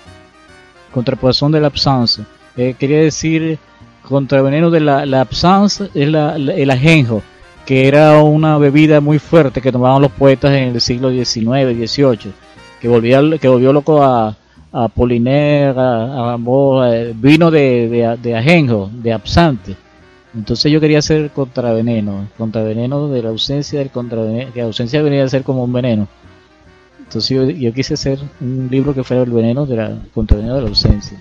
Contraposición 0.92 1.53
de 1.53 1.61
la 1.61 1.66
absence. 1.66 2.22
Eh, 2.57 2.74
quería 2.78 3.01
decir 3.01 3.59
contraveneno 4.03 4.70
de 4.70 4.80
la, 4.80 5.05
la 5.05 5.20
absence 5.20 5.90
es 5.94 6.09
la, 6.09 6.36
el 6.36 6.70
ajenjo, 6.70 7.22
que 7.66 7.86
era 7.86 8.22
una 8.22 8.57
bebida 8.57 9.01
muy 9.01 9.18
fuerte 9.18 9.61
que 9.61 9.70
tomaban 9.70 10.01
los 10.01 10.12
poetas 10.12 10.53
en 10.53 10.74
el 10.74 10.80
siglo 10.80 11.11
XIX, 11.11 11.76
XVIII, 11.76 12.32
que 12.80 12.88
volvía, 12.88 13.20
que 13.38 13.49
volvió 13.49 13.72
loco 13.72 14.03
a 14.03 14.34
a 14.73 14.89
Poliner, 14.89 15.79
a, 15.79 16.35
a, 16.35 16.37
vino 17.14 17.51
de, 17.51 18.16
de, 18.21 18.37
ajenjo, 18.37 18.91
de 18.93 19.12
absante. 19.12 19.77
Entonces 20.35 20.71
yo 20.71 20.81
quería 20.81 20.99
hacer 20.99 21.31
contraveneno, 21.31 22.29
contraveneno 22.37 23.09
de 23.09 23.23
la 23.23 23.31
ausencia 23.31 23.79
del 23.79 23.91
contraveneno, 23.91 24.53
que 24.53 24.61
la 24.61 24.66
ausencia 24.66 25.03
venía 25.03 25.25
a 25.25 25.29
ser 25.29 25.43
como 25.43 25.64
un 25.64 25.73
veneno. 25.73 26.07
Entonces 26.99 27.31
yo, 27.31 27.49
yo 27.49 27.73
quise 27.73 27.95
hacer 27.95 28.19
un 28.41 28.69
libro 28.71 28.95
que 28.95 29.03
fuera 29.03 29.23
el 29.23 29.31
veneno 29.31 29.64
de 29.64 29.77
la 29.77 29.99
contraveneno 30.12 30.57
de 30.57 30.62
la 30.62 30.69
ausencia. 30.69 31.19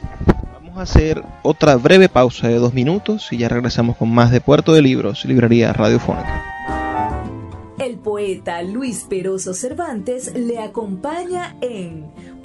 Vamos 0.54 0.78
a 0.78 0.82
hacer 0.82 1.24
otra 1.44 1.78
breve 1.78 2.10
pausa 2.10 2.50
de 2.50 2.56
dos 2.56 2.74
minutos 2.74 3.32
y 3.32 3.38
ya 3.38 3.48
regresamos 3.48 3.96
con 3.96 4.12
más 4.12 4.30
de 4.32 4.42
Puerto 4.42 4.74
de 4.74 4.82
Libros, 4.82 5.24
librería 5.24 5.72
radiofónica. 5.72 6.44
El 7.80 7.98
poeta 8.00 8.62
Luis 8.64 9.06
Peroso 9.08 9.54
Cervantes 9.54 10.34
le 10.36 10.60
acompaña 10.60 11.56
en 11.62 12.08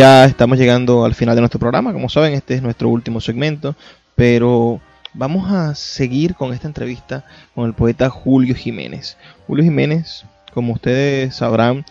Ya 0.00 0.24
estamos 0.24 0.56
llegando 0.56 1.04
al 1.04 1.14
final 1.14 1.34
de 1.34 1.42
nuestro 1.42 1.60
programa, 1.60 1.92
como 1.92 2.08
saben, 2.08 2.32
este 2.32 2.54
es 2.54 2.62
nuestro 2.62 2.88
último 2.88 3.20
segmento, 3.20 3.76
pero 4.14 4.80
vamos 5.12 5.52
a 5.52 5.74
seguir 5.74 6.34
con 6.36 6.54
esta 6.54 6.66
entrevista 6.66 7.26
con 7.54 7.66
el 7.66 7.74
poeta 7.74 8.08
Julio 8.08 8.54
Jiménez. 8.54 9.18
Julio 9.46 9.62
Jiménez, 9.62 10.24
como 10.54 10.72
ustedes 10.72 11.36
sabrán, 11.36 11.84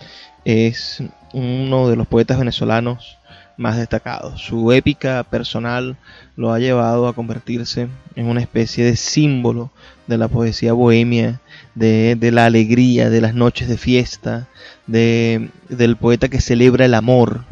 es 0.43 1.03
uno 1.33 1.87
de 1.87 1.97
los 1.97 2.07
poetas 2.07 2.39
venezolanos 2.39 3.19
más 3.57 3.77
destacados. 3.77 4.41
Su 4.41 4.71
épica 4.71 5.23
personal 5.23 5.95
lo 6.35 6.51
ha 6.51 6.57
llevado 6.57 7.07
a 7.07 7.13
convertirse 7.13 7.89
en 8.15 8.25
una 8.25 8.41
especie 8.41 8.85
de 8.85 8.95
símbolo 8.95 9.69
de 10.07 10.17
la 10.17 10.29
poesía 10.29 10.73
bohemia, 10.73 11.41
de, 11.75 12.17
la 12.33 12.47
alegría, 12.47 13.11
de 13.11 13.21
las 13.21 13.35
noches 13.35 13.69
de 13.69 13.77
fiesta, 13.77 14.47
de, 14.87 15.51
del 15.69 15.95
poeta 15.95 16.27
que 16.27 16.41
celebra 16.41 16.85
el 16.85 16.95
amor, 16.95 17.43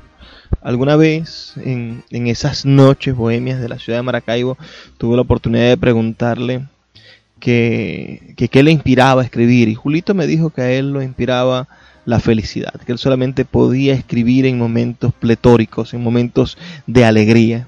Alguna 0.61 0.95
vez 0.95 1.53
en, 1.57 2.03
esas 2.09 2.65
noches 2.65 3.15
bohemias 3.15 3.59
de 3.59 3.69
la 3.69 3.79
ciudad 3.79 3.99
de 3.99 4.03
Maracaibo 4.03 4.57
tuve 4.97 5.15
la 5.15 5.21
oportunidad 5.21 5.69
de 5.69 5.77
preguntarle 5.77 6.65
que, 7.39 8.33
qué 8.35 8.63
le 8.63 8.71
inspiraba 8.71 9.21
a 9.21 9.25
escribir 9.25 9.69
y 9.69 9.75
Julito 9.75 10.13
me 10.13 10.27
dijo 10.27 10.49
que 10.49 10.61
a 10.61 10.71
él 10.71 10.91
lo 10.91 11.01
inspiraba 11.01 11.67
la 12.05 12.19
felicidad, 12.19 12.73
que 12.85 12.93
él 12.93 12.97
solamente 12.97 13.43
podía 13.43 13.93
escribir 13.93 14.45
en 14.45 14.57
momentos 14.57 15.13
pletóricos, 15.13 15.93
en 15.93 16.01
momentos 16.01 16.57
de 16.87 17.03
alegría. 17.03 17.67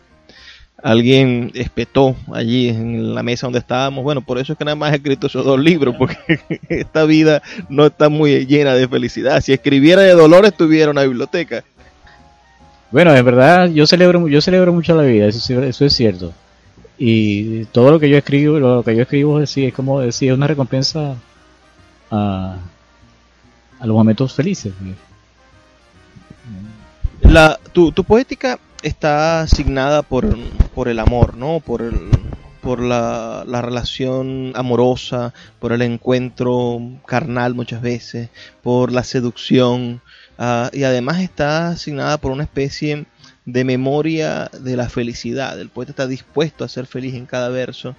Alguien 0.82 1.52
espetó 1.56 2.16
allí 2.34 2.70
en 2.70 3.14
la 3.14 3.22
mesa 3.22 3.48
donde 3.48 3.60
estábamos, 3.60 4.02
bueno, 4.02 4.22
por 4.22 4.40
eso 4.40 4.54
es 4.54 4.58
que 4.58 4.64
nada 4.64 4.76
más 4.76 4.94
he 4.94 4.96
escrito 4.96 5.28
esos 5.28 5.44
dos 5.44 5.60
libros, 5.60 5.94
porque 5.98 6.16
esta 6.70 7.04
vida 7.04 7.42
no 7.68 7.88
está 7.88 8.08
muy 8.08 8.46
llena 8.46 8.74
de 8.76 8.88
felicidad. 8.88 9.42
Si 9.42 9.52
escribiera 9.52 10.04
de 10.04 10.14
dolor 10.14 10.46
estuviera 10.46 10.86
en 10.86 10.92
una 10.92 11.04
biblioteca. 11.04 11.66
Bueno, 12.92 13.16
en 13.16 13.24
verdad 13.24 13.70
yo 13.70 13.86
celebro, 13.86 14.28
yo 14.28 14.42
celebro 14.42 14.74
mucho 14.74 14.96
la 14.96 15.04
vida, 15.04 15.28
eso, 15.28 15.64
es 15.64 15.94
cierto. 15.94 16.34
Y 16.98 17.66
todo 17.66 17.92
lo 17.92 18.00
que 18.00 18.10
yo 18.10 18.18
escribo, 18.18 18.60
lo 18.60 18.84
que 18.84 18.96
yo 18.96 19.04
escribo 19.04 19.40
es, 19.40 19.56
es 19.58 19.74
como 19.74 20.00
decir, 20.00 20.30
es 20.30 20.38
una 20.38 20.48
recompensa 20.48 21.16
a, 22.12 22.58
a 23.80 23.86
los 23.86 23.96
momentos 23.96 24.34
felices. 24.34 24.74
La, 27.22 27.60
tu, 27.74 27.92
tu 27.92 28.04
poética 28.04 28.60
está 28.82 29.42
asignada 29.42 30.02
por, 30.02 30.38
por 30.74 30.88
el 30.88 31.00
amor, 31.00 31.36
¿no? 31.36 31.60
Por, 31.60 31.82
el, 31.82 32.10
por 32.62 32.82
la, 32.82 33.44
la, 33.46 33.62
relación 33.62 34.52
amorosa, 34.56 35.34
por 35.60 35.72
el 35.72 35.82
encuentro 35.82 36.80
carnal 37.06 37.54
muchas 37.54 37.82
veces, 37.82 38.30
por 38.64 38.92
la 38.92 39.04
seducción, 39.04 40.02
Ah, 40.42 40.70
y 40.72 40.86
además 40.86 41.20
está 41.20 41.68
asignada 41.68 42.18
por 42.18 42.32
una 42.32 42.44
especie 42.44 43.06
de 43.44 43.66
memoria 43.66 44.50
de 44.58 44.78
la 44.78 44.88
felicidad. 44.88 45.60
El 45.60 45.68
poeta 45.68 45.92
está 45.92 46.08
dispuesto 46.08 46.64
a 46.64 46.70
ser 46.70 46.86
feliz 46.86 47.14
en 47.14 47.26
cada 47.26 47.50
verso 47.50 47.98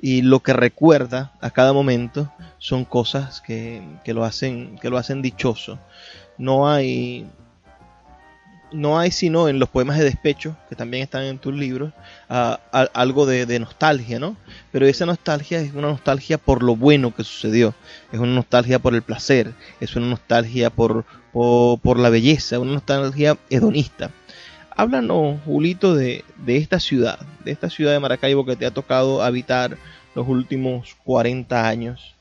y 0.00 0.22
lo 0.22 0.40
que 0.40 0.54
recuerda 0.54 1.34
a 1.42 1.50
cada 1.50 1.74
momento 1.74 2.32
son 2.56 2.86
cosas 2.86 3.42
que, 3.42 3.82
lo, 4.06 4.24
hacen, 4.24 4.78
que 4.78 4.88
lo 4.88 4.96
hacen 4.96 5.20
dichoso. 5.20 5.78
No 6.38 6.66
hay, 6.66 7.26
no 8.72 8.98
hay 8.98 9.10
sino 9.10 9.48
en 9.48 9.58
los 9.58 9.68
poemas 9.68 9.98
de 9.98 10.04
despecho, 10.04 10.56
que 10.68 10.76
también 10.76 11.02
están 11.02 11.24
en 11.24 11.38
tus 11.38 11.54
libros, 11.54 11.92
algo 12.28 13.26
de, 13.26 13.46
de, 13.46 13.58
nostalgia, 13.58 14.18
¿no? 14.18 14.36
Pero 14.70 14.86
esa 14.86 15.06
nostalgia 15.06 15.60
es 15.60 15.72
una 15.72 15.88
nostalgia 15.88 16.38
por 16.38 16.62
lo 16.62 16.76
bueno 16.76 17.14
que 17.14 17.24
sucedió, 17.24 17.74
es 18.12 18.18
una 18.18 18.34
nostalgia 18.34 18.78
por 18.78 18.94
el 18.94 19.02
placer, 19.02 19.52
es 19.80 19.96
una 19.96 20.06
nostalgia 20.06 20.70
por, 20.70 21.04
por, 21.32 21.98
la 21.98 22.10
belleza, 22.10 22.58
una 22.58 22.72
nostalgia 22.72 23.36
hedonista. 23.50 24.10
Háblanos, 24.74 25.40
Julito, 25.44 25.94
de, 25.94 26.24
de, 26.44 26.56
esta 26.56 26.80
ciudad, 26.80 27.18
de 27.44 27.52
esta 27.52 27.68
ciudad 27.68 27.92
de 27.92 28.00
Maracaibo 28.00 28.46
que 28.46 28.56
te 28.56 28.64
ha 28.64 28.70
tocado 28.70 29.22
habitar 29.22 29.76
los 30.14 30.26
últimos 30.26 30.96
40 31.04 31.68
años. 31.68 32.14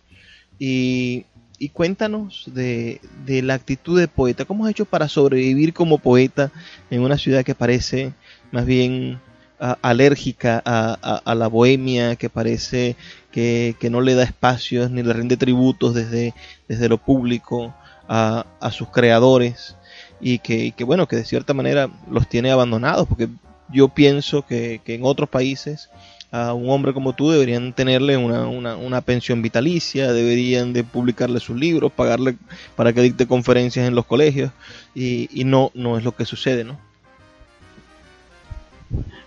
Y, 0.60 1.26
y 1.62 1.70
cuéntanos 1.70 2.46
de, 2.48 3.00
la 3.28 3.54
actitud 3.54 4.00
de 4.00 4.08
poeta. 4.08 4.46
¿Cómo 4.46 4.66
has 4.66 4.72
hecho 4.72 4.86
para 4.86 5.08
sobrevivir 5.08 5.74
como 5.74 6.00
poeta 6.00 6.52
en 6.90 7.02
una 7.02 7.18
ciudad 7.18 7.44
que 7.44 7.56
parece 7.56 8.14
más 8.52 8.66
bien 8.66 9.20
alérgica 9.60 10.62
a, 10.66 11.36
la 11.36 11.48
bohemia, 11.48 12.16
que 12.16 12.30
parece 12.30 12.96
que, 13.32 13.76
que, 13.80 13.92
no 13.92 14.02
le 14.02 14.16
da 14.16 14.24
espacios 14.24 14.90
ni 14.90 15.04
le 15.04 15.14
rinde 15.14 15.38
tributos 15.38 15.94
desde, 15.94 16.34
desde 16.68 16.90
lo 16.90 16.98
público? 16.98 17.74
a, 18.12 18.72
sus 18.72 18.90
creadores 18.90 19.76
y 20.20 20.40
que, 20.40 20.74
bueno, 20.84 21.08
que 21.08 21.16
de 21.16 21.26
cierta 21.26 21.54
manera 21.54 21.90
los 22.10 22.28
tiene 22.28 22.52
abandonados, 22.52 23.08
porque 23.08 23.30
yo 23.70 23.88
pienso 23.88 24.46
que, 24.46 24.82
en 24.86 25.02
otros 25.04 25.30
países 25.30 25.90
a 26.32 26.54
un 26.54 26.70
hombre 26.70 26.94
como 26.94 27.14
tú 27.14 27.30
deberían 27.30 27.74
tenerle 27.74 28.16
una, 28.18 28.48
una, 28.48 29.02
pensión 29.02 29.42
vitalicia, 29.42 30.14
deberían 30.14 30.72
de 30.72 30.84
publicarle 30.84 31.40
sus 31.40 31.58
libros, 31.58 31.92
pagarle 31.92 32.38
para 32.76 32.94
que 32.94 33.02
dicte 33.02 33.28
conferencias 33.28 33.88
en 33.88 33.96
los 33.96 34.06
colegios 34.06 34.52
y, 34.96 35.30
y 35.40 35.44
no, 35.44 35.72
no 35.74 35.98
es 35.98 36.04
lo 36.04 36.16
que 36.16 36.26
sucede, 36.26 36.64
¿no? 36.64 36.80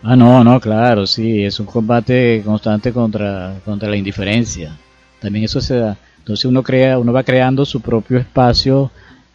Ah, 0.03 0.17
no, 0.17 0.45
no, 0.45 0.61
claro, 0.61 1.07
sí, 1.07 1.45
es 1.45 1.59
un 1.61 1.67
combate 1.67 2.43
constante 2.45 2.93
contra, 2.93 3.57
contra 3.65 3.89
la 3.89 3.97
indiferencia. 3.97 4.77
También 5.21 5.47
eso 5.47 5.61
se 5.61 5.77
da. 5.77 5.97
Entonces 6.19 6.45
uno 6.45 6.63
crea, 6.63 6.99
uno 6.99 7.13
va 7.13 7.23
creando 7.23 7.65
su 7.65 7.81
propio 7.81 8.19
espacio, 8.19 8.91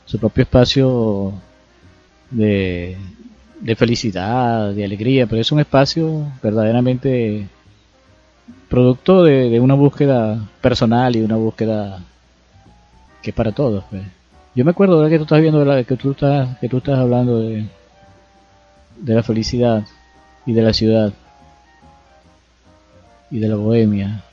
su 0.06 0.20
propio 0.20 0.44
espacio 0.44 1.34
de, 2.32 2.98
felicidad, 3.76 4.74
de 4.74 4.86
alegría, 4.86 5.28
pero 5.28 5.42
es 5.42 5.52
un 5.52 5.60
espacio 5.60 6.32
verdaderamente 6.42 7.48
producto 8.70 9.24
de, 9.24 9.60
una 9.60 9.74
búsqueda 9.74 10.48
personal 10.62 11.16
y 11.16 11.22
una 11.22 11.36
búsqueda 11.36 12.00
que 13.22 13.32
es 13.32 13.36
para 13.36 13.52
todos. 13.52 13.84
Pues. 13.90 14.04
Yo 14.56 14.66
me 14.66 14.72
acuerdo 14.72 15.08
que 15.10 15.18
tú 15.18 15.24
estás 15.24 15.42
viendo, 15.42 15.66
que 15.86 15.96
tú 15.96 16.12
estás, 16.12 16.58
que 16.60 16.70
tú 16.70 16.78
estás 16.78 17.00
hablando 17.00 17.40
de, 17.40 17.66
de 18.98 19.14
la 19.16 19.24
felicidad 19.24 19.84
y 20.46 20.54
de 20.54 20.62
la 20.62 20.74
ciudad 20.74 21.14
y 23.32 23.40
de 23.40 23.48
la 23.48 23.56
bohemia. 23.56 24.24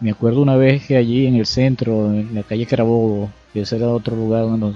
Me 0.00 0.10
acuerdo 0.10 0.42
una 0.42 0.56
vez 0.56 0.86
que 0.86 0.96
allí 0.96 1.26
en 1.26 1.36
el 1.36 1.46
centro, 1.46 2.12
en 2.12 2.34
la 2.34 2.42
calle 2.42 2.66
Carabobo, 2.66 3.30
que 3.52 3.60
ese 3.60 3.76
era 3.76 3.88
otro 3.88 4.16
lugar 4.16 4.42
donde 4.42 4.74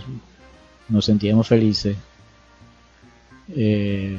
nos, 0.88 1.04
sentíamos 1.04 1.48
felices, 1.48 1.96
eh, 3.54 4.18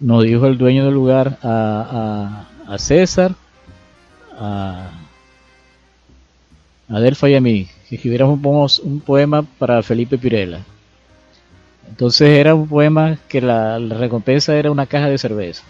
nos 0.00 0.24
dijo 0.24 0.46
el 0.46 0.58
dueño 0.58 0.86
del 0.86 0.94
lugar 0.94 1.38
a, 1.42 2.46
a, 2.66 2.78
César, 2.78 3.32
a, 4.38 4.90
a 6.88 7.00
Delfa 7.00 7.28
y 7.28 7.34
a 7.34 7.40
mí, 7.40 7.68
que 7.88 7.96
escribiéramos 7.96 8.78
un 8.78 9.00
poema 9.00 9.42
para 9.58 9.82
Felipe 9.82 10.18
Pirela. 10.18 10.60
Entonces 11.88 12.38
era 12.38 12.54
un 12.54 12.68
poema 12.68 13.18
que 13.28 13.40
la, 13.40 13.78
recompensa 13.78 14.56
era 14.56 14.70
una 14.70 14.86
caja 14.86 15.08
de 15.08 15.18
cerveza. 15.18 15.64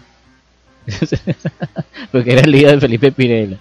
Porque 2.11 2.31
era 2.31 2.41
el 2.41 2.51
día 2.51 2.71
de 2.71 2.79
Felipe 2.79 3.11
Pirela. 3.11 3.57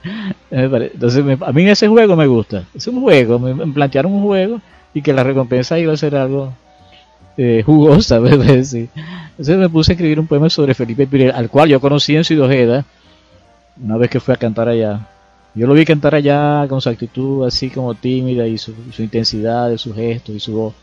Entonces 0.51 1.25
a 1.41 1.53
mí 1.53 1.69
ese 1.69 1.89
juego 1.89 2.17
me 2.17 2.27
gusta. 2.27 2.65
Es 2.75 2.87
un 2.87 3.01
juego, 3.01 3.39
me, 3.39 3.73
plantearon 3.73 4.13
un 4.13 4.23
juego 4.23 4.61
y 4.95 5.03
que 5.03 5.13
la 5.13 5.25
recompensa 5.25 5.79
iba 5.79 5.93
a 5.93 5.97
ser 5.97 6.15
algo 6.17 6.53
eh, 7.43 7.63
jugosa. 7.65 8.17
Entonces 8.19 8.89
me 9.39 9.69
puse 9.71 9.93
a 9.93 9.95
escribir 9.95 10.21
un 10.21 10.27
poema 10.27 10.51
sobre 10.51 10.75
Felipe 10.75 11.07
Pirela, 11.07 11.35
al 11.39 11.49
cual 11.49 11.71
yo 11.71 11.81
conocí 11.81 12.15
en 12.15 12.23
Ciudad 12.23 12.85
una 13.83 13.97
vez 13.97 14.11
que 14.11 14.21
fui 14.21 14.35
a 14.35 14.37
cantar 14.37 14.69
allá. 14.69 15.09
Yo 15.55 15.67
lo 15.67 15.73
vi 15.73 15.87
cantar 15.87 16.15
allá 16.15 16.67
con 16.69 16.83
su 16.83 16.91
actitud 16.91 17.47
así 17.47 17.71
como 17.71 17.95
tímida 17.95 18.47
y 18.47 18.59
su, 18.59 18.75
intensidad, 18.99 19.75
su 19.79 19.95
gesto 19.95 20.33
y 20.33 20.41
su 20.41 20.53
voz. 20.53 20.75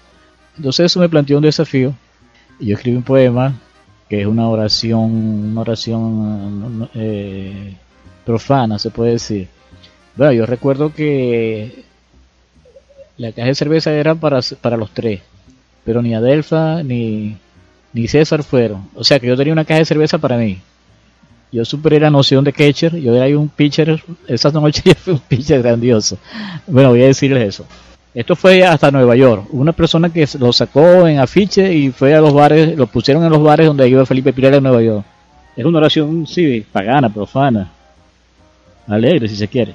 Entonces 0.57 0.87
eso 0.87 0.99
me 0.99 1.07
planteó 1.07 1.37
un 1.37 1.43
desafío. 1.43 1.93
Y 2.59 2.67
yo 2.67 2.75
escribí 2.75 2.97
un 2.97 3.03
poema 3.03 3.53
que 4.09 4.21
es 4.21 4.27
una 4.27 4.49
oración, 4.49 5.11
una 5.51 5.61
oración 5.61 6.89
eh, 6.95 7.75
profana, 8.25 8.79
se 8.79 8.89
puede 8.89 9.11
decir. 9.11 9.47
Bueno, 10.15 10.33
yo 10.33 10.47
recuerdo 10.47 10.91
que 10.91 11.83
la 13.17 13.31
caja 13.31 13.49
de 13.49 13.55
cerveza 13.55 13.93
era 13.93 14.15
para, 14.15 14.39
para 14.59 14.75
los 14.75 14.89
tres, 14.89 15.21
pero 15.87 16.01
ni 16.01 16.13
Adelfa 16.13 16.83
ni, 16.83 17.37
ni 17.93 18.09
César 18.09 18.43
fueron. 18.43 18.89
O 18.93 19.05
sea 19.05 19.21
que 19.21 19.27
yo 19.27 19.37
tenía 19.37 19.53
una 19.53 19.63
caja 19.63 19.79
de 19.79 19.85
cerveza 19.85 20.17
para 20.17 20.35
mí. 20.35 20.59
Yo 21.49 21.63
superé 21.63 21.97
la 21.97 22.09
noción 22.09 22.43
de 22.43 22.51
catcher, 22.51 22.93
yo 22.97 23.15
era 23.15 23.39
un 23.39 23.47
pitcher, 23.47 24.03
esa 24.27 24.51
noche 24.51 24.81
ya 24.85 24.95
fue 24.95 25.13
un 25.13 25.19
pitcher 25.19 25.61
grandioso. 25.61 26.17
Bueno, 26.67 26.89
voy 26.89 27.03
a 27.03 27.05
decirles 27.05 27.47
eso. 27.47 27.65
Esto 28.13 28.35
fue 28.35 28.65
hasta 28.65 28.91
Nueva 28.91 29.15
York. 29.15 29.45
Una 29.51 29.71
persona 29.71 30.09
que 30.09 30.27
lo 30.37 30.51
sacó 30.51 31.07
en 31.07 31.19
afiche 31.19 31.73
y 31.73 31.89
fue 31.91 32.13
a 32.13 32.19
los 32.19 32.33
bares, 32.33 32.75
lo 32.75 32.87
pusieron 32.87 33.23
en 33.23 33.29
los 33.29 33.41
bares 33.41 33.67
donde 33.67 33.87
iba 33.87 34.05
Felipe 34.05 34.33
Pirela 34.33 34.57
en 34.57 34.63
Nueva 34.63 34.81
York. 34.81 35.05
Es 35.55 35.63
una 35.63 35.77
oración, 35.77 36.27
sí, 36.27 36.65
pagana, 36.69 37.07
profana, 37.07 37.71
alegre 38.89 39.29
si 39.29 39.37
se 39.37 39.47
quiere. 39.47 39.73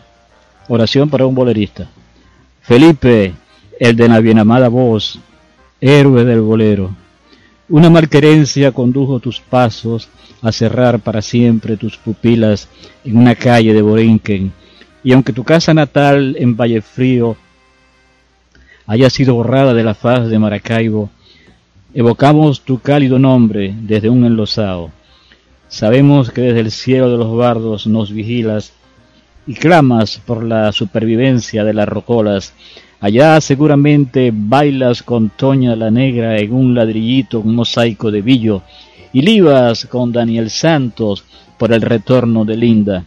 Oración 0.69 1.09
para 1.09 1.25
un 1.25 1.35
bolerista. 1.35 1.89
Felipe, 2.61 3.33
el 3.81 3.97
de 3.97 4.09
la 4.09 4.21
bien 4.21 4.39
amada 4.39 4.69
voz, 4.69 5.19
héroe 5.83 6.25
del 6.25 6.41
bolero. 6.41 6.95
Una 7.69 7.91
malquerencia 7.91 8.71
condujo 8.71 9.19
tus 9.19 9.41
pasos 9.41 10.09
a 10.41 10.53
cerrar 10.53 11.01
para 11.01 11.21
siempre 11.21 11.77
tus 11.77 11.97
pupilas 11.97 12.69
en 13.05 13.17
una 13.17 13.35
calle 13.35 13.75
de 13.75 13.83
Borinquen. 13.83 14.53
Y 15.03 15.13
aunque 15.13 15.33
tu 15.33 15.43
casa 15.43 15.75
natal 15.75 16.37
en 16.39 16.57
Valle 16.57 16.83
Frío 16.83 17.37
haya 18.87 19.11
sido 19.11 19.35
borrada 19.35 19.75
de 19.75 19.83
la 19.83 19.95
faz 19.95 20.29
de 20.29 20.39
Maracaibo, 20.39 21.11
evocamos 21.93 22.61
tu 22.61 22.79
cálido 22.79 23.19
nombre 23.19 23.75
desde 23.81 24.09
un 24.09 24.25
enlosado. 24.25 24.93
Sabemos 25.67 26.31
que 26.31 26.43
desde 26.43 26.61
el 26.61 26.71
cielo 26.71 27.11
de 27.11 27.19
los 27.19 27.37
bardos 27.37 27.89
nos 27.89 28.13
vigilas 28.13 28.73
y 29.49 29.55
clamas 29.55 30.21
por 30.25 30.45
la 30.45 30.71
supervivencia 30.71 31.65
de 31.65 31.75
las 31.75 31.89
rocolas. 31.89 32.55
Allá 33.03 33.41
seguramente 33.41 34.31
bailas 34.33 35.03
con 35.03 35.31
Toña 35.31 35.75
la 35.75 35.91
Negra 35.91 36.39
en 36.39 36.53
un 36.53 36.73
ladrillito, 36.73 37.41
un 37.41 37.57
mosaico 37.57 38.13
de 38.13 38.23
billo, 38.23 38.63
y 39.13 39.23
libas 39.23 39.87
con 39.87 40.13
Daniel 40.13 40.51
Santos 40.51 41.25
por 41.59 41.73
el 41.73 41.83
retorno 41.83 42.45
de 42.45 42.57
Linda. 42.57 43.05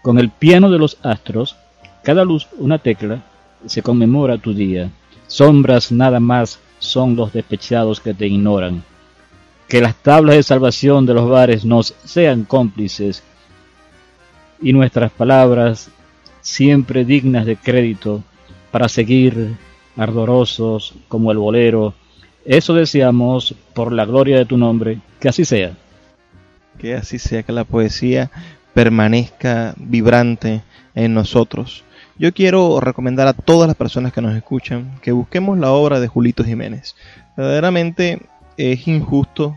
Con 0.00 0.18
el 0.18 0.30
piano 0.30 0.70
de 0.70 0.78
los 0.78 0.96
astros, 1.02 1.54
cada 2.02 2.24
luz 2.24 2.48
una 2.56 2.78
tecla, 2.78 3.22
se 3.66 3.82
conmemora 3.82 4.38
tu 4.38 4.54
día. 4.54 4.88
Sombras 5.26 5.92
nada 5.92 6.18
más 6.18 6.58
son 6.78 7.14
los 7.14 7.34
despechados 7.34 8.00
que 8.00 8.14
te 8.14 8.26
ignoran. 8.26 8.82
Que 9.68 9.82
las 9.82 9.96
tablas 9.96 10.36
de 10.36 10.42
salvación 10.42 11.04
de 11.04 11.12
los 11.12 11.28
bares 11.28 11.66
nos 11.66 11.94
sean 12.06 12.44
cómplices 12.44 13.22
y 14.62 14.72
nuestras 14.72 15.12
palabras 15.12 15.90
siempre 16.40 17.04
dignas 17.04 17.44
de 17.44 17.56
crédito 17.56 18.24
para 18.70 18.88
seguir 18.88 19.56
ardorosos 19.96 20.94
como 21.08 21.32
el 21.32 21.38
bolero. 21.38 21.94
Eso 22.44 22.74
deseamos 22.74 23.54
por 23.74 23.92
la 23.92 24.04
gloria 24.04 24.38
de 24.38 24.46
tu 24.46 24.56
nombre, 24.56 24.98
que 25.20 25.28
así 25.28 25.44
sea. 25.44 25.72
Que 26.78 26.94
así 26.94 27.18
sea, 27.18 27.42
que 27.42 27.52
la 27.52 27.64
poesía 27.64 28.30
permanezca 28.72 29.74
vibrante 29.76 30.62
en 30.94 31.14
nosotros 31.14 31.84
yo 32.20 32.34
quiero 32.34 32.80
recomendar 32.80 33.26
a 33.28 33.32
todas 33.32 33.66
las 33.66 33.76
personas 33.78 34.12
que 34.12 34.20
nos 34.20 34.36
escuchan 34.36 34.98
que 35.00 35.10
busquemos 35.10 35.58
la 35.58 35.72
obra 35.72 36.00
de 36.00 36.06
Julito 36.06 36.44
Jiménez. 36.44 36.94
Verdaderamente 37.34 38.20
es 38.58 38.86
injusto 38.86 39.56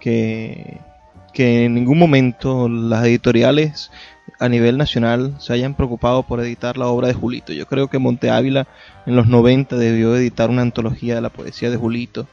que, 0.00 0.80
que 1.32 1.66
en 1.66 1.74
ningún 1.74 2.00
momento 2.00 2.68
las 2.68 3.04
editoriales 3.04 3.92
a 4.42 4.48
nivel 4.48 4.76
nacional 4.76 5.36
se 5.38 5.52
hayan 5.52 5.74
preocupado 5.74 6.24
por 6.24 6.40
editar 6.40 6.76
la 6.76 6.88
obra 6.88 7.06
de 7.06 7.14
Julito. 7.14 7.52
Yo 7.52 7.66
creo 7.66 7.86
que 7.88 8.00
Monte 8.00 8.28
Ávila 8.28 8.66
en 9.06 9.14
los 9.14 9.28
90 9.28 9.76
debió 9.76 10.16
editar 10.16 10.50
una 10.50 10.62
antología 10.62 11.14
de 11.14 11.20
la 11.20 11.28
poesía 11.28 11.70
de 11.70 11.76
Julito. 11.76 12.26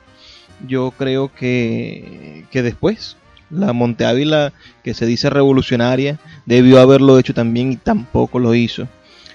Yo 0.68 0.90
creo 0.90 1.32
que, 1.32 2.46
que 2.50 2.64
después 2.64 3.16
la 3.52 3.74
Monte 3.74 4.06
Ávila 4.06 4.54
que 4.84 4.96
se 4.96 5.06
dice 5.06 5.30
revolucionaria 5.30 6.18
debió 6.48 6.80
haberlo 6.80 7.20
hecho 7.20 7.36
también 7.36 7.74
y 7.74 7.78
tampoco 7.78 8.40
lo 8.40 8.56
hizo. 8.56 8.88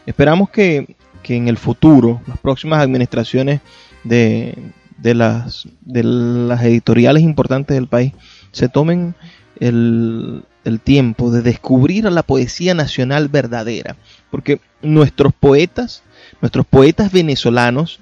Esperamos 0.05 0.51
que, 0.51 0.97
en 1.29 1.47
el 1.47 1.57
futuro, 1.57 2.20
las 2.27 2.39
próximas 2.39 2.83
administraciones 2.83 3.61
de, 4.03 4.57
las, 5.01 5.68
de 5.83 6.03
las 6.03 6.62
editoriales 6.64 7.22
importantes 7.22 7.77
del 7.77 7.87
país 7.87 8.12
se 8.51 8.68
tomen 8.68 9.14
el, 9.61 10.43
el 10.65 10.81
tiempo 10.81 11.31
de 11.31 11.43
descubrir 11.43 12.07
a 12.07 12.11
la 12.11 12.23
poesía 12.23 12.75
nacional 12.75 13.29
verdadera. 13.29 13.97
Porque 14.31 14.61
nuestros 14.83 15.33
poetas, 15.33 16.03
nuestros 16.41 16.67
poetas 16.67 17.12
venezolanos, 17.12 18.01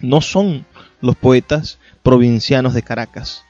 no 0.00 0.20
son 0.20 0.66
los 1.00 1.16
poetas 1.16 1.78
provincianos 2.02 2.74
de 2.74 2.82
Caracas 2.82 3.46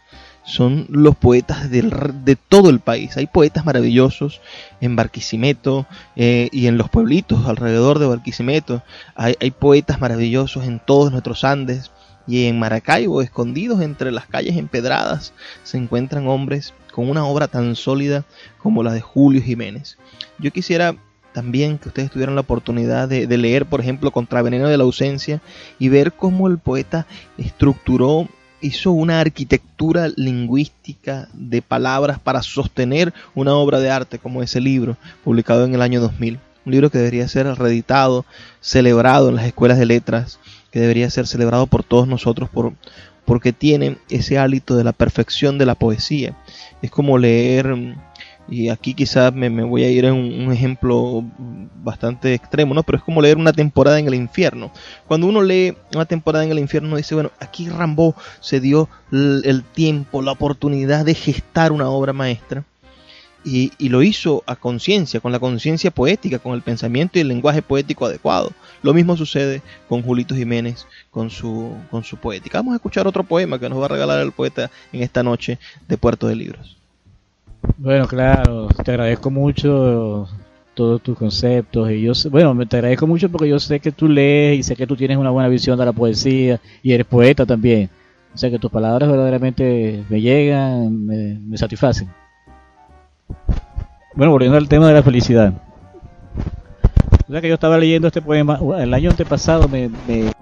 son 0.47 0.87
los 0.89 1.17
poetas 1.17 1.69
de 1.71 2.39
todo 2.49 2.71
el 2.71 2.79
país. 2.79 3.17
Hay 3.17 3.27
poetas 3.27 3.67
maravillosos 3.67 4.41
en 4.81 4.95
Barquisimeto 4.95 5.87
eh, 6.15 6.49
y 6.53 6.69
en 6.69 6.79
los 6.79 6.89
pueblitos 6.89 7.47
alrededor 7.47 7.99
de 7.99 8.07
Barquisimeto. 8.07 8.83
Hay, 9.17 9.35
hay, 9.41 9.51
poetas 9.51 10.01
maravillosos 10.01 10.65
en 10.65 10.79
todos 10.79 11.11
nuestros 11.11 11.43
Andes 11.43 11.91
y 12.27 12.47
en 12.47 12.59
Maracaibo, 12.59 13.23
escondidos 13.23 13.81
entre 13.81 14.11
las 14.11 14.27
calles 14.27 14.57
empedradas, 14.57 15.33
se 15.63 15.79
encuentran 15.79 16.27
hombres 16.27 16.75
con 16.93 17.09
una 17.09 17.27
obra 17.27 17.49
tan 17.49 17.77
sólida 17.77 18.25
como 18.59 18.83
la 18.83 18.93
de 18.93 19.01
Julio 19.01 19.43
Jiménez. 19.43 19.99
Yo 20.39 20.51
quisiera 20.51 20.97
también 21.33 21.77
que 21.77 21.89
ustedes 21.89 22.11
tuvieran 22.11 22.35
la 22.35 22.41
oportunidad 22.41 23.09
de, 23.09 23.27
leer, 23.37 23.67
por 23.67 23.81
ejemplo, 23.81 24.11
Contra 24.11 24.41
Veneno 24.41 24.69
de 24.69 24.79
la 24.79 24.85
Ausencia 24.85 25.43
y 25.79 25.91
ver 25.91 26.15
cómo 26.15 26.49
el 26.49 26.57
poeta 26.57 27.07
estructuró 27.37 28.27
hizo 28.63 28.93
una 28.93 29.21
arquitectura 29.21 30.09
lingüística 30.17 31.29
de 31.35 31.61
palabras 31.61 32.19
para 32.19 32.43
sostener 32.43 33.13
una 33.35 33.55
obra 33.55 33.81
de 33.81 33.91
arte 33.91 34.19
como 34.19 34.43
ese 34.43 34.63
libro, 34.63 34.97
publicado 35.25 35.67
en 35.67 35.75
el 35.75 35.83
año 35.83 36.01
2000. 36.01 36.41
Un 36.65 36.73
libro 36.73 36.89
que 36.89 36.97
debería 36.97 37.29
ser 37.29 37.47
reeditado, 37.47 38.25
celebrado 38.61 39.29
en 39.29 39.37
las 39.37 39.45
escuelas 39.45 39.79
de 39.79 39.85
letras, 39.85 40.41
que 40.71 40.81
debería 40.81 41.11
ser 41.11 41.27
celebrado 41.27 41.67
por 41.67 41.83
todos 41.85 42.09
nosotros 42.09 42.49
por, 42.49 42.73
porque 43.25 43.53
tiene 43.53 43.99
ese 44.09 44.39
hálito 44.39 44.77
de 44.77 44.85
la 44.85 44.93
perfección 44.93 45.59
de 45.59 45.67
la 45.67 45.75
poesía. 45.75 46.37
Es 46.83 46.91
como 46.91 47.19
leer 47.19 47.97
y 48.49 48.69
aquí 48.69 48.95
quizás 48.95 49.35
me, 49.35 49.49
voy 49.65 49.83
a 49.83 49.91
ir 49.91 50.05
en 50.05 50.15
un, 50.15 50.53
ejemplo 50.53 51.25
bastante 51.83 52.33
extremo, 52.35 52.75
¿no? 52.75 52.85
Pero 52.85 52.99
es 52.99 53.05
como 53.05 53.21
leer 53.21 53.37
una 53.37 53.53
temporada 53.53 53.99
en 53.99 54.07
el 54.07 54.15
infierno. 54.15 54.71
Cuando 55.09 55.27
uno 55.27 55.43
lee 55.43 55.77
una 55.95 56.05
temporada 56.05 56.45
en 56.45 56.53
el 56.53 56.61
infierno, 56.61 56.97
dice, 56.97 57.15
bueno, 57.15 57.33
aquí 57.41 57.69
Rambo 57.69 58.15
se 58.41 58.61
dio 58.61 58.89
el, 59.11 59.65
tiempo, 59.75 60.23
la 60.23 60.33
oportunidad 60.33 61.05
de 61.05 61.15
gestar 61.15 61.73
una 61.73 61.89
obra 61.89 62.13
maestra. 62.13 62.65
Y 63.45 63.89
lo 63.89 64.03
hizo 64.03 64.43
a 64.47 64.57
conciencia, 64.57 65.21
con 65.21 65.31
la 65.31 65.39
conciencia 65.39 65.93
poética, 65.93 66.41
con 66.41 66.55
el 66.55 66.63
pensamiento 66.63 67.19
y 67.19 67.23
el 67.23 67.29
lenguaje 67.29 67.63
poético 67.63 68.07
adecuado. 68.07 68.51
Lo 68.83 68.95
mismo 68.95 69.17
sucede 69.17 69.63
con 69.89 70.03
Julito 70.03 70.35
Jiménez, 70.35 70.87
con 71.11 71.31
su, 71.31 71.73
con 71.91 72.05
su 72.05 72.17
poética. 72.17 72.59
Vamos 72.59 72.73
a 72.73 72.77
escuchar 72.77 73.07
otro 73.07 73.25
poema 73.25 73.59
que 73.59 73.69
nos 73.69 73.81
va 73.81 73.87
a 73.87 73.89
regalar 73.89 74.21
el 74.21 74.33
poeta 74.33 74.71
en 74.93 75.03
esta 75.03 75.23
noche 75.23 75.59
de 75.89 75.97
Puerto 75.97 76.29
de 76.29 76.37
Libros. 76.37 76.77
Bueno, 77.79 78.07
claro, 78.07 78.69
te 78.85 78.91
agradezco 78.93 79.31
mucho 79.31 80.29
todos 80.75 81.01
tus 81.03 81.17
conceptos 81.17 81.91
y 81.91 82.03
yo 82.03 82.13
bueno, 82.31 82.55
te 82.67 82.77
agradezco 82.77 83.07
mucho 83.07 83.31
porque 83.31 83.49
yo 83.49 83.59
sé 83.59 83.81
que 83.81 83.93
tú 83.93 84.09
lees 84.09 84.59
y 84.59 84.63
sé 84.63 84.77
que 84.77 84.87
tú 84.87 84.95
tienes 84.95 85.17
una 85.17 85.31
buena 85.31 85.49
visión 85.49 85.79
de 85.79 85.87
la 85.87 85.93
poesía 85.93 86.61
y 86.83 86.93
eres 86.93 87.07
poeta 87.07 87.47
también. 87.47 87.89
O 88.35 88.39
sea 88.39 88.51
que 88.51 88.59
tus 88.59 88.71
palabras 88.71 89.09
verdaderamente 89.09 90.05
me 90.11 90.21
llegan, 90.21 91.07
me, 91.07 91.57
satisfacen. 91.57 92.09
Bueno, 94.15 94.33
volviendo 94.33 94.59
al 94.59 94.69
tema 94.69 94.89
de 94.89 94.95
la 94.95 95.03
felicidad. 95.03 95.55
O 97.29 97.33
sea 97.33 97.41
que 97.41 97.49
yo 97.49 97.55
estaba 97.55 97.77
leyendo 97.77 98.07
este 98.07 98.23
poema, 98.23 98.61
el 98.79 98.95
año 98.95 99.11
antepasado 99.11 99.67
me, 99.67 99.91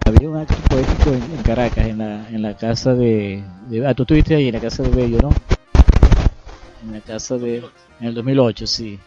había 0.04 0.28
un 0.28 0.36
acto 0.36 0.54
poético 0.68 1.10
en, 1.12 1.42
Caracas, 1.42 1.86
en 1.86 1.96
la, 1.98 2.28
en 2.28 2.42
la 2.42 2.54
casa 2.54 2.94
de, 2.94 3.42
Ah, 3.86 3.94
tú 3.94 4.02
estuviste 4.02 4.34
ahí, 4.34 4.48
en 4.48 4.54
la 4.54 4.60
casa 4.60 4.82
de 4.82 4.90
Bello, 4.90 5.18
¿no? 5.22 5.30
En 6.84 6.92
la 6.92 7.00
casa 7.00 7.38
de... 7.38 7.62
En 8.00 8.08
el 8.08 8.14
2008, 8.14 8.66
sí. 8.66 8.98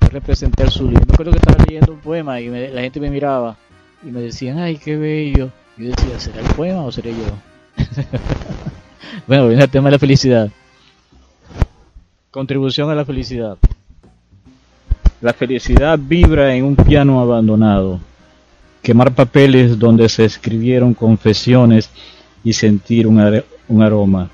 Yo 0.00 0.08
representé 0.08 0.64
el 0.64 0.70
sur. 0.70 0.90
Me 0.90 0.98
acuerdo 0.98 1.30
que 1.30 1.38
estaba 1.38 1.64
leyendo 1.64 1.92
un 1.92 2.00
poema 2.00 2.40
y 2.40 2.48
la 2.48 2.80
gente 2.80 2.98
me 2.98 3.10
miraba 3.10 3.56
y 4.02 4.10
me 4.10 4.20
decían, 4.20 4.58
ay, 4.58 4.76
qué 4.76 4.96
bello. 4.96 5.50
Y 5.78 5.84
yo 5.84 5.90
decía, 5.90 6.18
¿será 6.18 6.40
el 6.40 6.54
poema 6.54 6.82
o 6.82 6.90
seré 6.90 7.12
yo? 7.12 7.84
bueno, 9.28 9.46
viene 9.46 9.62
el 9.62 9.70
tema 9.70 9.88
de 9.88 9.92
la 9.92 9.98
felicidad. 10.00 10.50
Contribución 12.32 12.90
a 12.90 12.96
la 12.96 13.04
felicidad. 13.04 13.56
La 15.22 15.32
felicidad 15.32 16.00
vibra 16.02 16.52
en 16.52 16.64
un 16.64 16.74
piano 16.74 17.20
abandonado. 17.20 18.00
Quemar 18.82 19.14
papeles 19.14 19.78
donde 19.78 20.08
se 20.08 20.24
escribieron 20.24 20.94
confesiones 20.94 21.90
y 22.42 22.52
sentir 22.52 23.06
un, 23.06 23.20
aroma. 23.80 24.30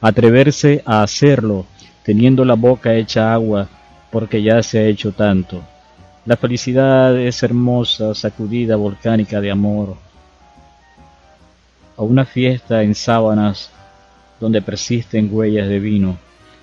Atreverse 0.00 0.84
a 0.86 1.02
hacerlo 1.02 1.66
teniendo 2.04 2.44
la 2.44 2.54
boca 2.54 2.94
hecha 2.94 3.32
agua 3.34 3.68
porque 4.12 4.40
ya 4.40 4.62
se 4.62 4.78
ha 4.78 4.84
hecho 4.84 5.10
tanto. 5.10 5.64
La 6.26 6.36
felicidad 6.36 7.18
es 7.18 7.42
hermosa, 7.42 8.14
sacudida 8.14 8.76
volcánica 8.76 9.40
de 9.40 9.50
amor, 9.50 9.96
a 11.96 12.02
una 12.02 12.24
fiesta 12.24 12.84
en 12.84 12.94
sábanas 12.94 13.72
donde 14.38 14.62
persisten 14.62 15.28
huellas 15.32 15.68
de 15.68 15.80
vino, 15.80 16.18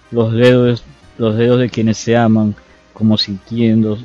los 0.10 0.32
dedos, 0.32 0.86
los 1.18 1.36
dedos 1.36 1.60
de 1.60 1.70
quienes 1.70 1.98
se 1.98 2.16
aman 2.16 2.56
como 2.94 3.18
sintiendo 3.18 3.98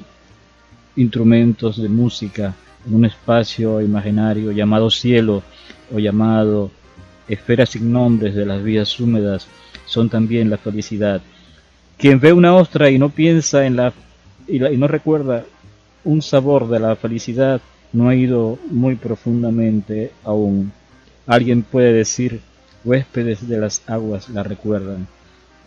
instrumentos 0.97 1.81
de 1.81 1.89
música 1.89 2.55
en 2.87 2.95
un 2.95 3.05
espacio 3.05 3.81
imaginario 3.81 4.53
llamado 4.53 4.91
cielo 4.91 5.43
o 5.95 5.99
llamado 5.99 6.71
esferas 7.29 7.71
sin 7.71 7.93
nombres 7.93 8.35
de 8.35 8.47
las 8.47 8.63
vías 8.63 8.99
húmedas 8.99 9.47
son 9.87 10.09
también 10.09 10.51
la 10.51 10.59
felicidad. 10.59 11.21
Quien 11.97 12.21
ve 12.21 12.33
una 12.33 12.55
ostra 12.55 12.91
y 12.91 12.99
no 12.99 13.11
piensa 13.11 13.67
en 13.67 13.77
la 13.77 13.93
y, 14.47 14.59
no 14.59 14.89
recuerda 14.89 15.45
un 16.05 16.23
sabor 16.23 16.69
de 16.69 16.81
la 16.81 16.97
felicidad 16.97 17.61
no 17.93 18.09
ha 18.09 18.15
ido 18.15 18.59
muy 18.71 18.97
profundamente 18.97 20.13
aún. 20.25 20.73
Alguien 21.27 21.63
puede 21.63 21.93
decir, 21.93 22.41
huéspedes 22.85 23.47
de 23.49 23.59
las 23.59 23.83
aguas 23.89 24.29
la 24.31 24.43
recuerdan. 24.43 25.07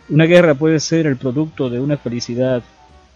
Una 0.08 0.24
guerra 0.24 0.54
puede 0.54 0.80
ser 0.80 1.06
el 1.06 1.16
producto 1.16 1.70
de 1.70 1.80
una 1.80 1.96
felicidad 1.96 2.62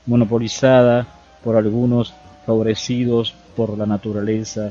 monopolizada 0.06 1.06
por 1.44 1.56
algunos 1.56 2.14
favorecidos 2.44 3.34
por 3.56 3.76
la 3.76 3.86
naturaleza, 3.86 4.70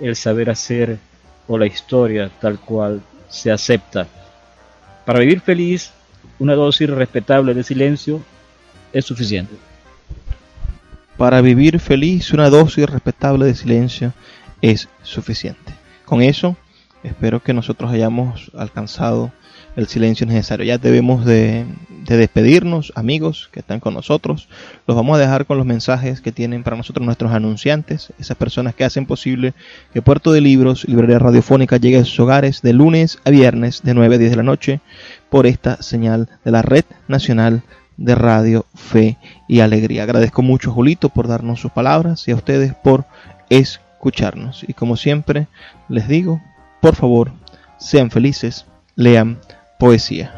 el 0.00 0.16
saber 0.16 0.50
hacer 0.50 0.98
o 1.46 1.58
la 1.58 1.66
historia 1.66 2.30
tal 2.40 2.58
cual 2.58 3.02
se 3.28 3.50
acepta. 3.50 4.06
Para 5.04 5.20
vivir 5.20 5.40
feliz, 5.40 5.90
una 6.38 6.54
dosis 6.54 6.88
respetable 6.90 7.54
de 7.54 7.64
silencio 7.64 8.22
es 8.92 9.04
suficiente. 9.04 9.54
Para 11.16 11.40
vivir 11.40 11.80
feliz, 11.80 12.32
una 12.32 12.48
dosis 12.48 12.88
respetable 12.88 13.44
de 13.46 13.54
silencio 13.54 14.12
es 14.62 14.88
suficiente. 15.02 15.72
Con 16.04 16.22
eso 16.22 16.56
Espero 17.02 17.42
que 17.42 17.54
nosotros 17.54 17.92
hayamos 17.92 18.50
alcanzado 18.56 19.32
el 19.76 19.86
silencio 19.86 20.26
necesario. 20.26 20.66
Ya 20.66 20.78
debemos 20.78 21.24
de, 22.08 22.16
despedirnos, 22.16 22.92
amigos 22.94 23.48
que 23.52 23.60
están 23.60 23.80
con 23.80 23.94
nosotros. 23.94 24.48
Los 24.86 24.96
vamos 24.96 25.16
a 25.16 25.20
dejar 25.20 25.46
con 25.46 25.58
los 25.58 25.66
mensajes 25.66 26.20
que 26.20 26.32
tienen 26.32 26.62
para 26.62 26.76
nosotros 26.76 27.04
nuestros 27.04 27.32
anunciantes, 27.32 28.12
esas 28.18 28.36
personas 28.36 28.74
que 28.74 28.84
hacen 28.84 29.06
posible 29.06 29.54
que 29.92 30.02
Puerto 30.02 30.32
de 30.32 30.40
Libros, 30.40 30.84
Librería 30.88 31.18
Radiofónica, 31.18 31.76
llegue 31.76 31.98
a 31.98 32.04
sus 32.04 32.20
hogares 32.20 32.62
de 32.62 32.72
lunes 32.72 33.18
a 33.24 33.30
viernes 33.30 33.82
de 33.82 33.94
9 33.94 34.14
a 34.14 34.18
10 34.18 34.30
de 34.30 34.36
la 34.36 34.42
noche 34.42 34.80
por 35.28 35.46
esta 35.46 35.82
señal 35.82 36.28
de 36.44 36.50
la 36.50 36.62
Red 36.62 36.84
Nacional 37.08 37.62
de 37.98 38.14
Radio, 38.14 38.64
Fe 38.74 39.18
y 39.48 39.60
Alegría. 39.60 40.04
Agradezco 40.04 40.42
mucho 40.42 40.70
a 40.70 40.74
Julito 40.74 41.10
por 41.10 41.28
darnos 41.28 41.60
sus 41.60 41.72
palabras 41.72 42.26
y 42.28 42.30
a 42.30 42.36
ustedes 42.36 42.72
por 42.74 43.04
escucharnos. 43.50 44.64
Y 44.66 44.72
como 44.72 44.96
siempre 44.96 45.48
les 45.88 46.08
digo, 46.08 46.40
por 46.80 46.94
favor, 46.94 47.32
sean 47.78 48.10
felices, 48.10 48.66
lean 48.94 49.38
poesía. 49.78 50.37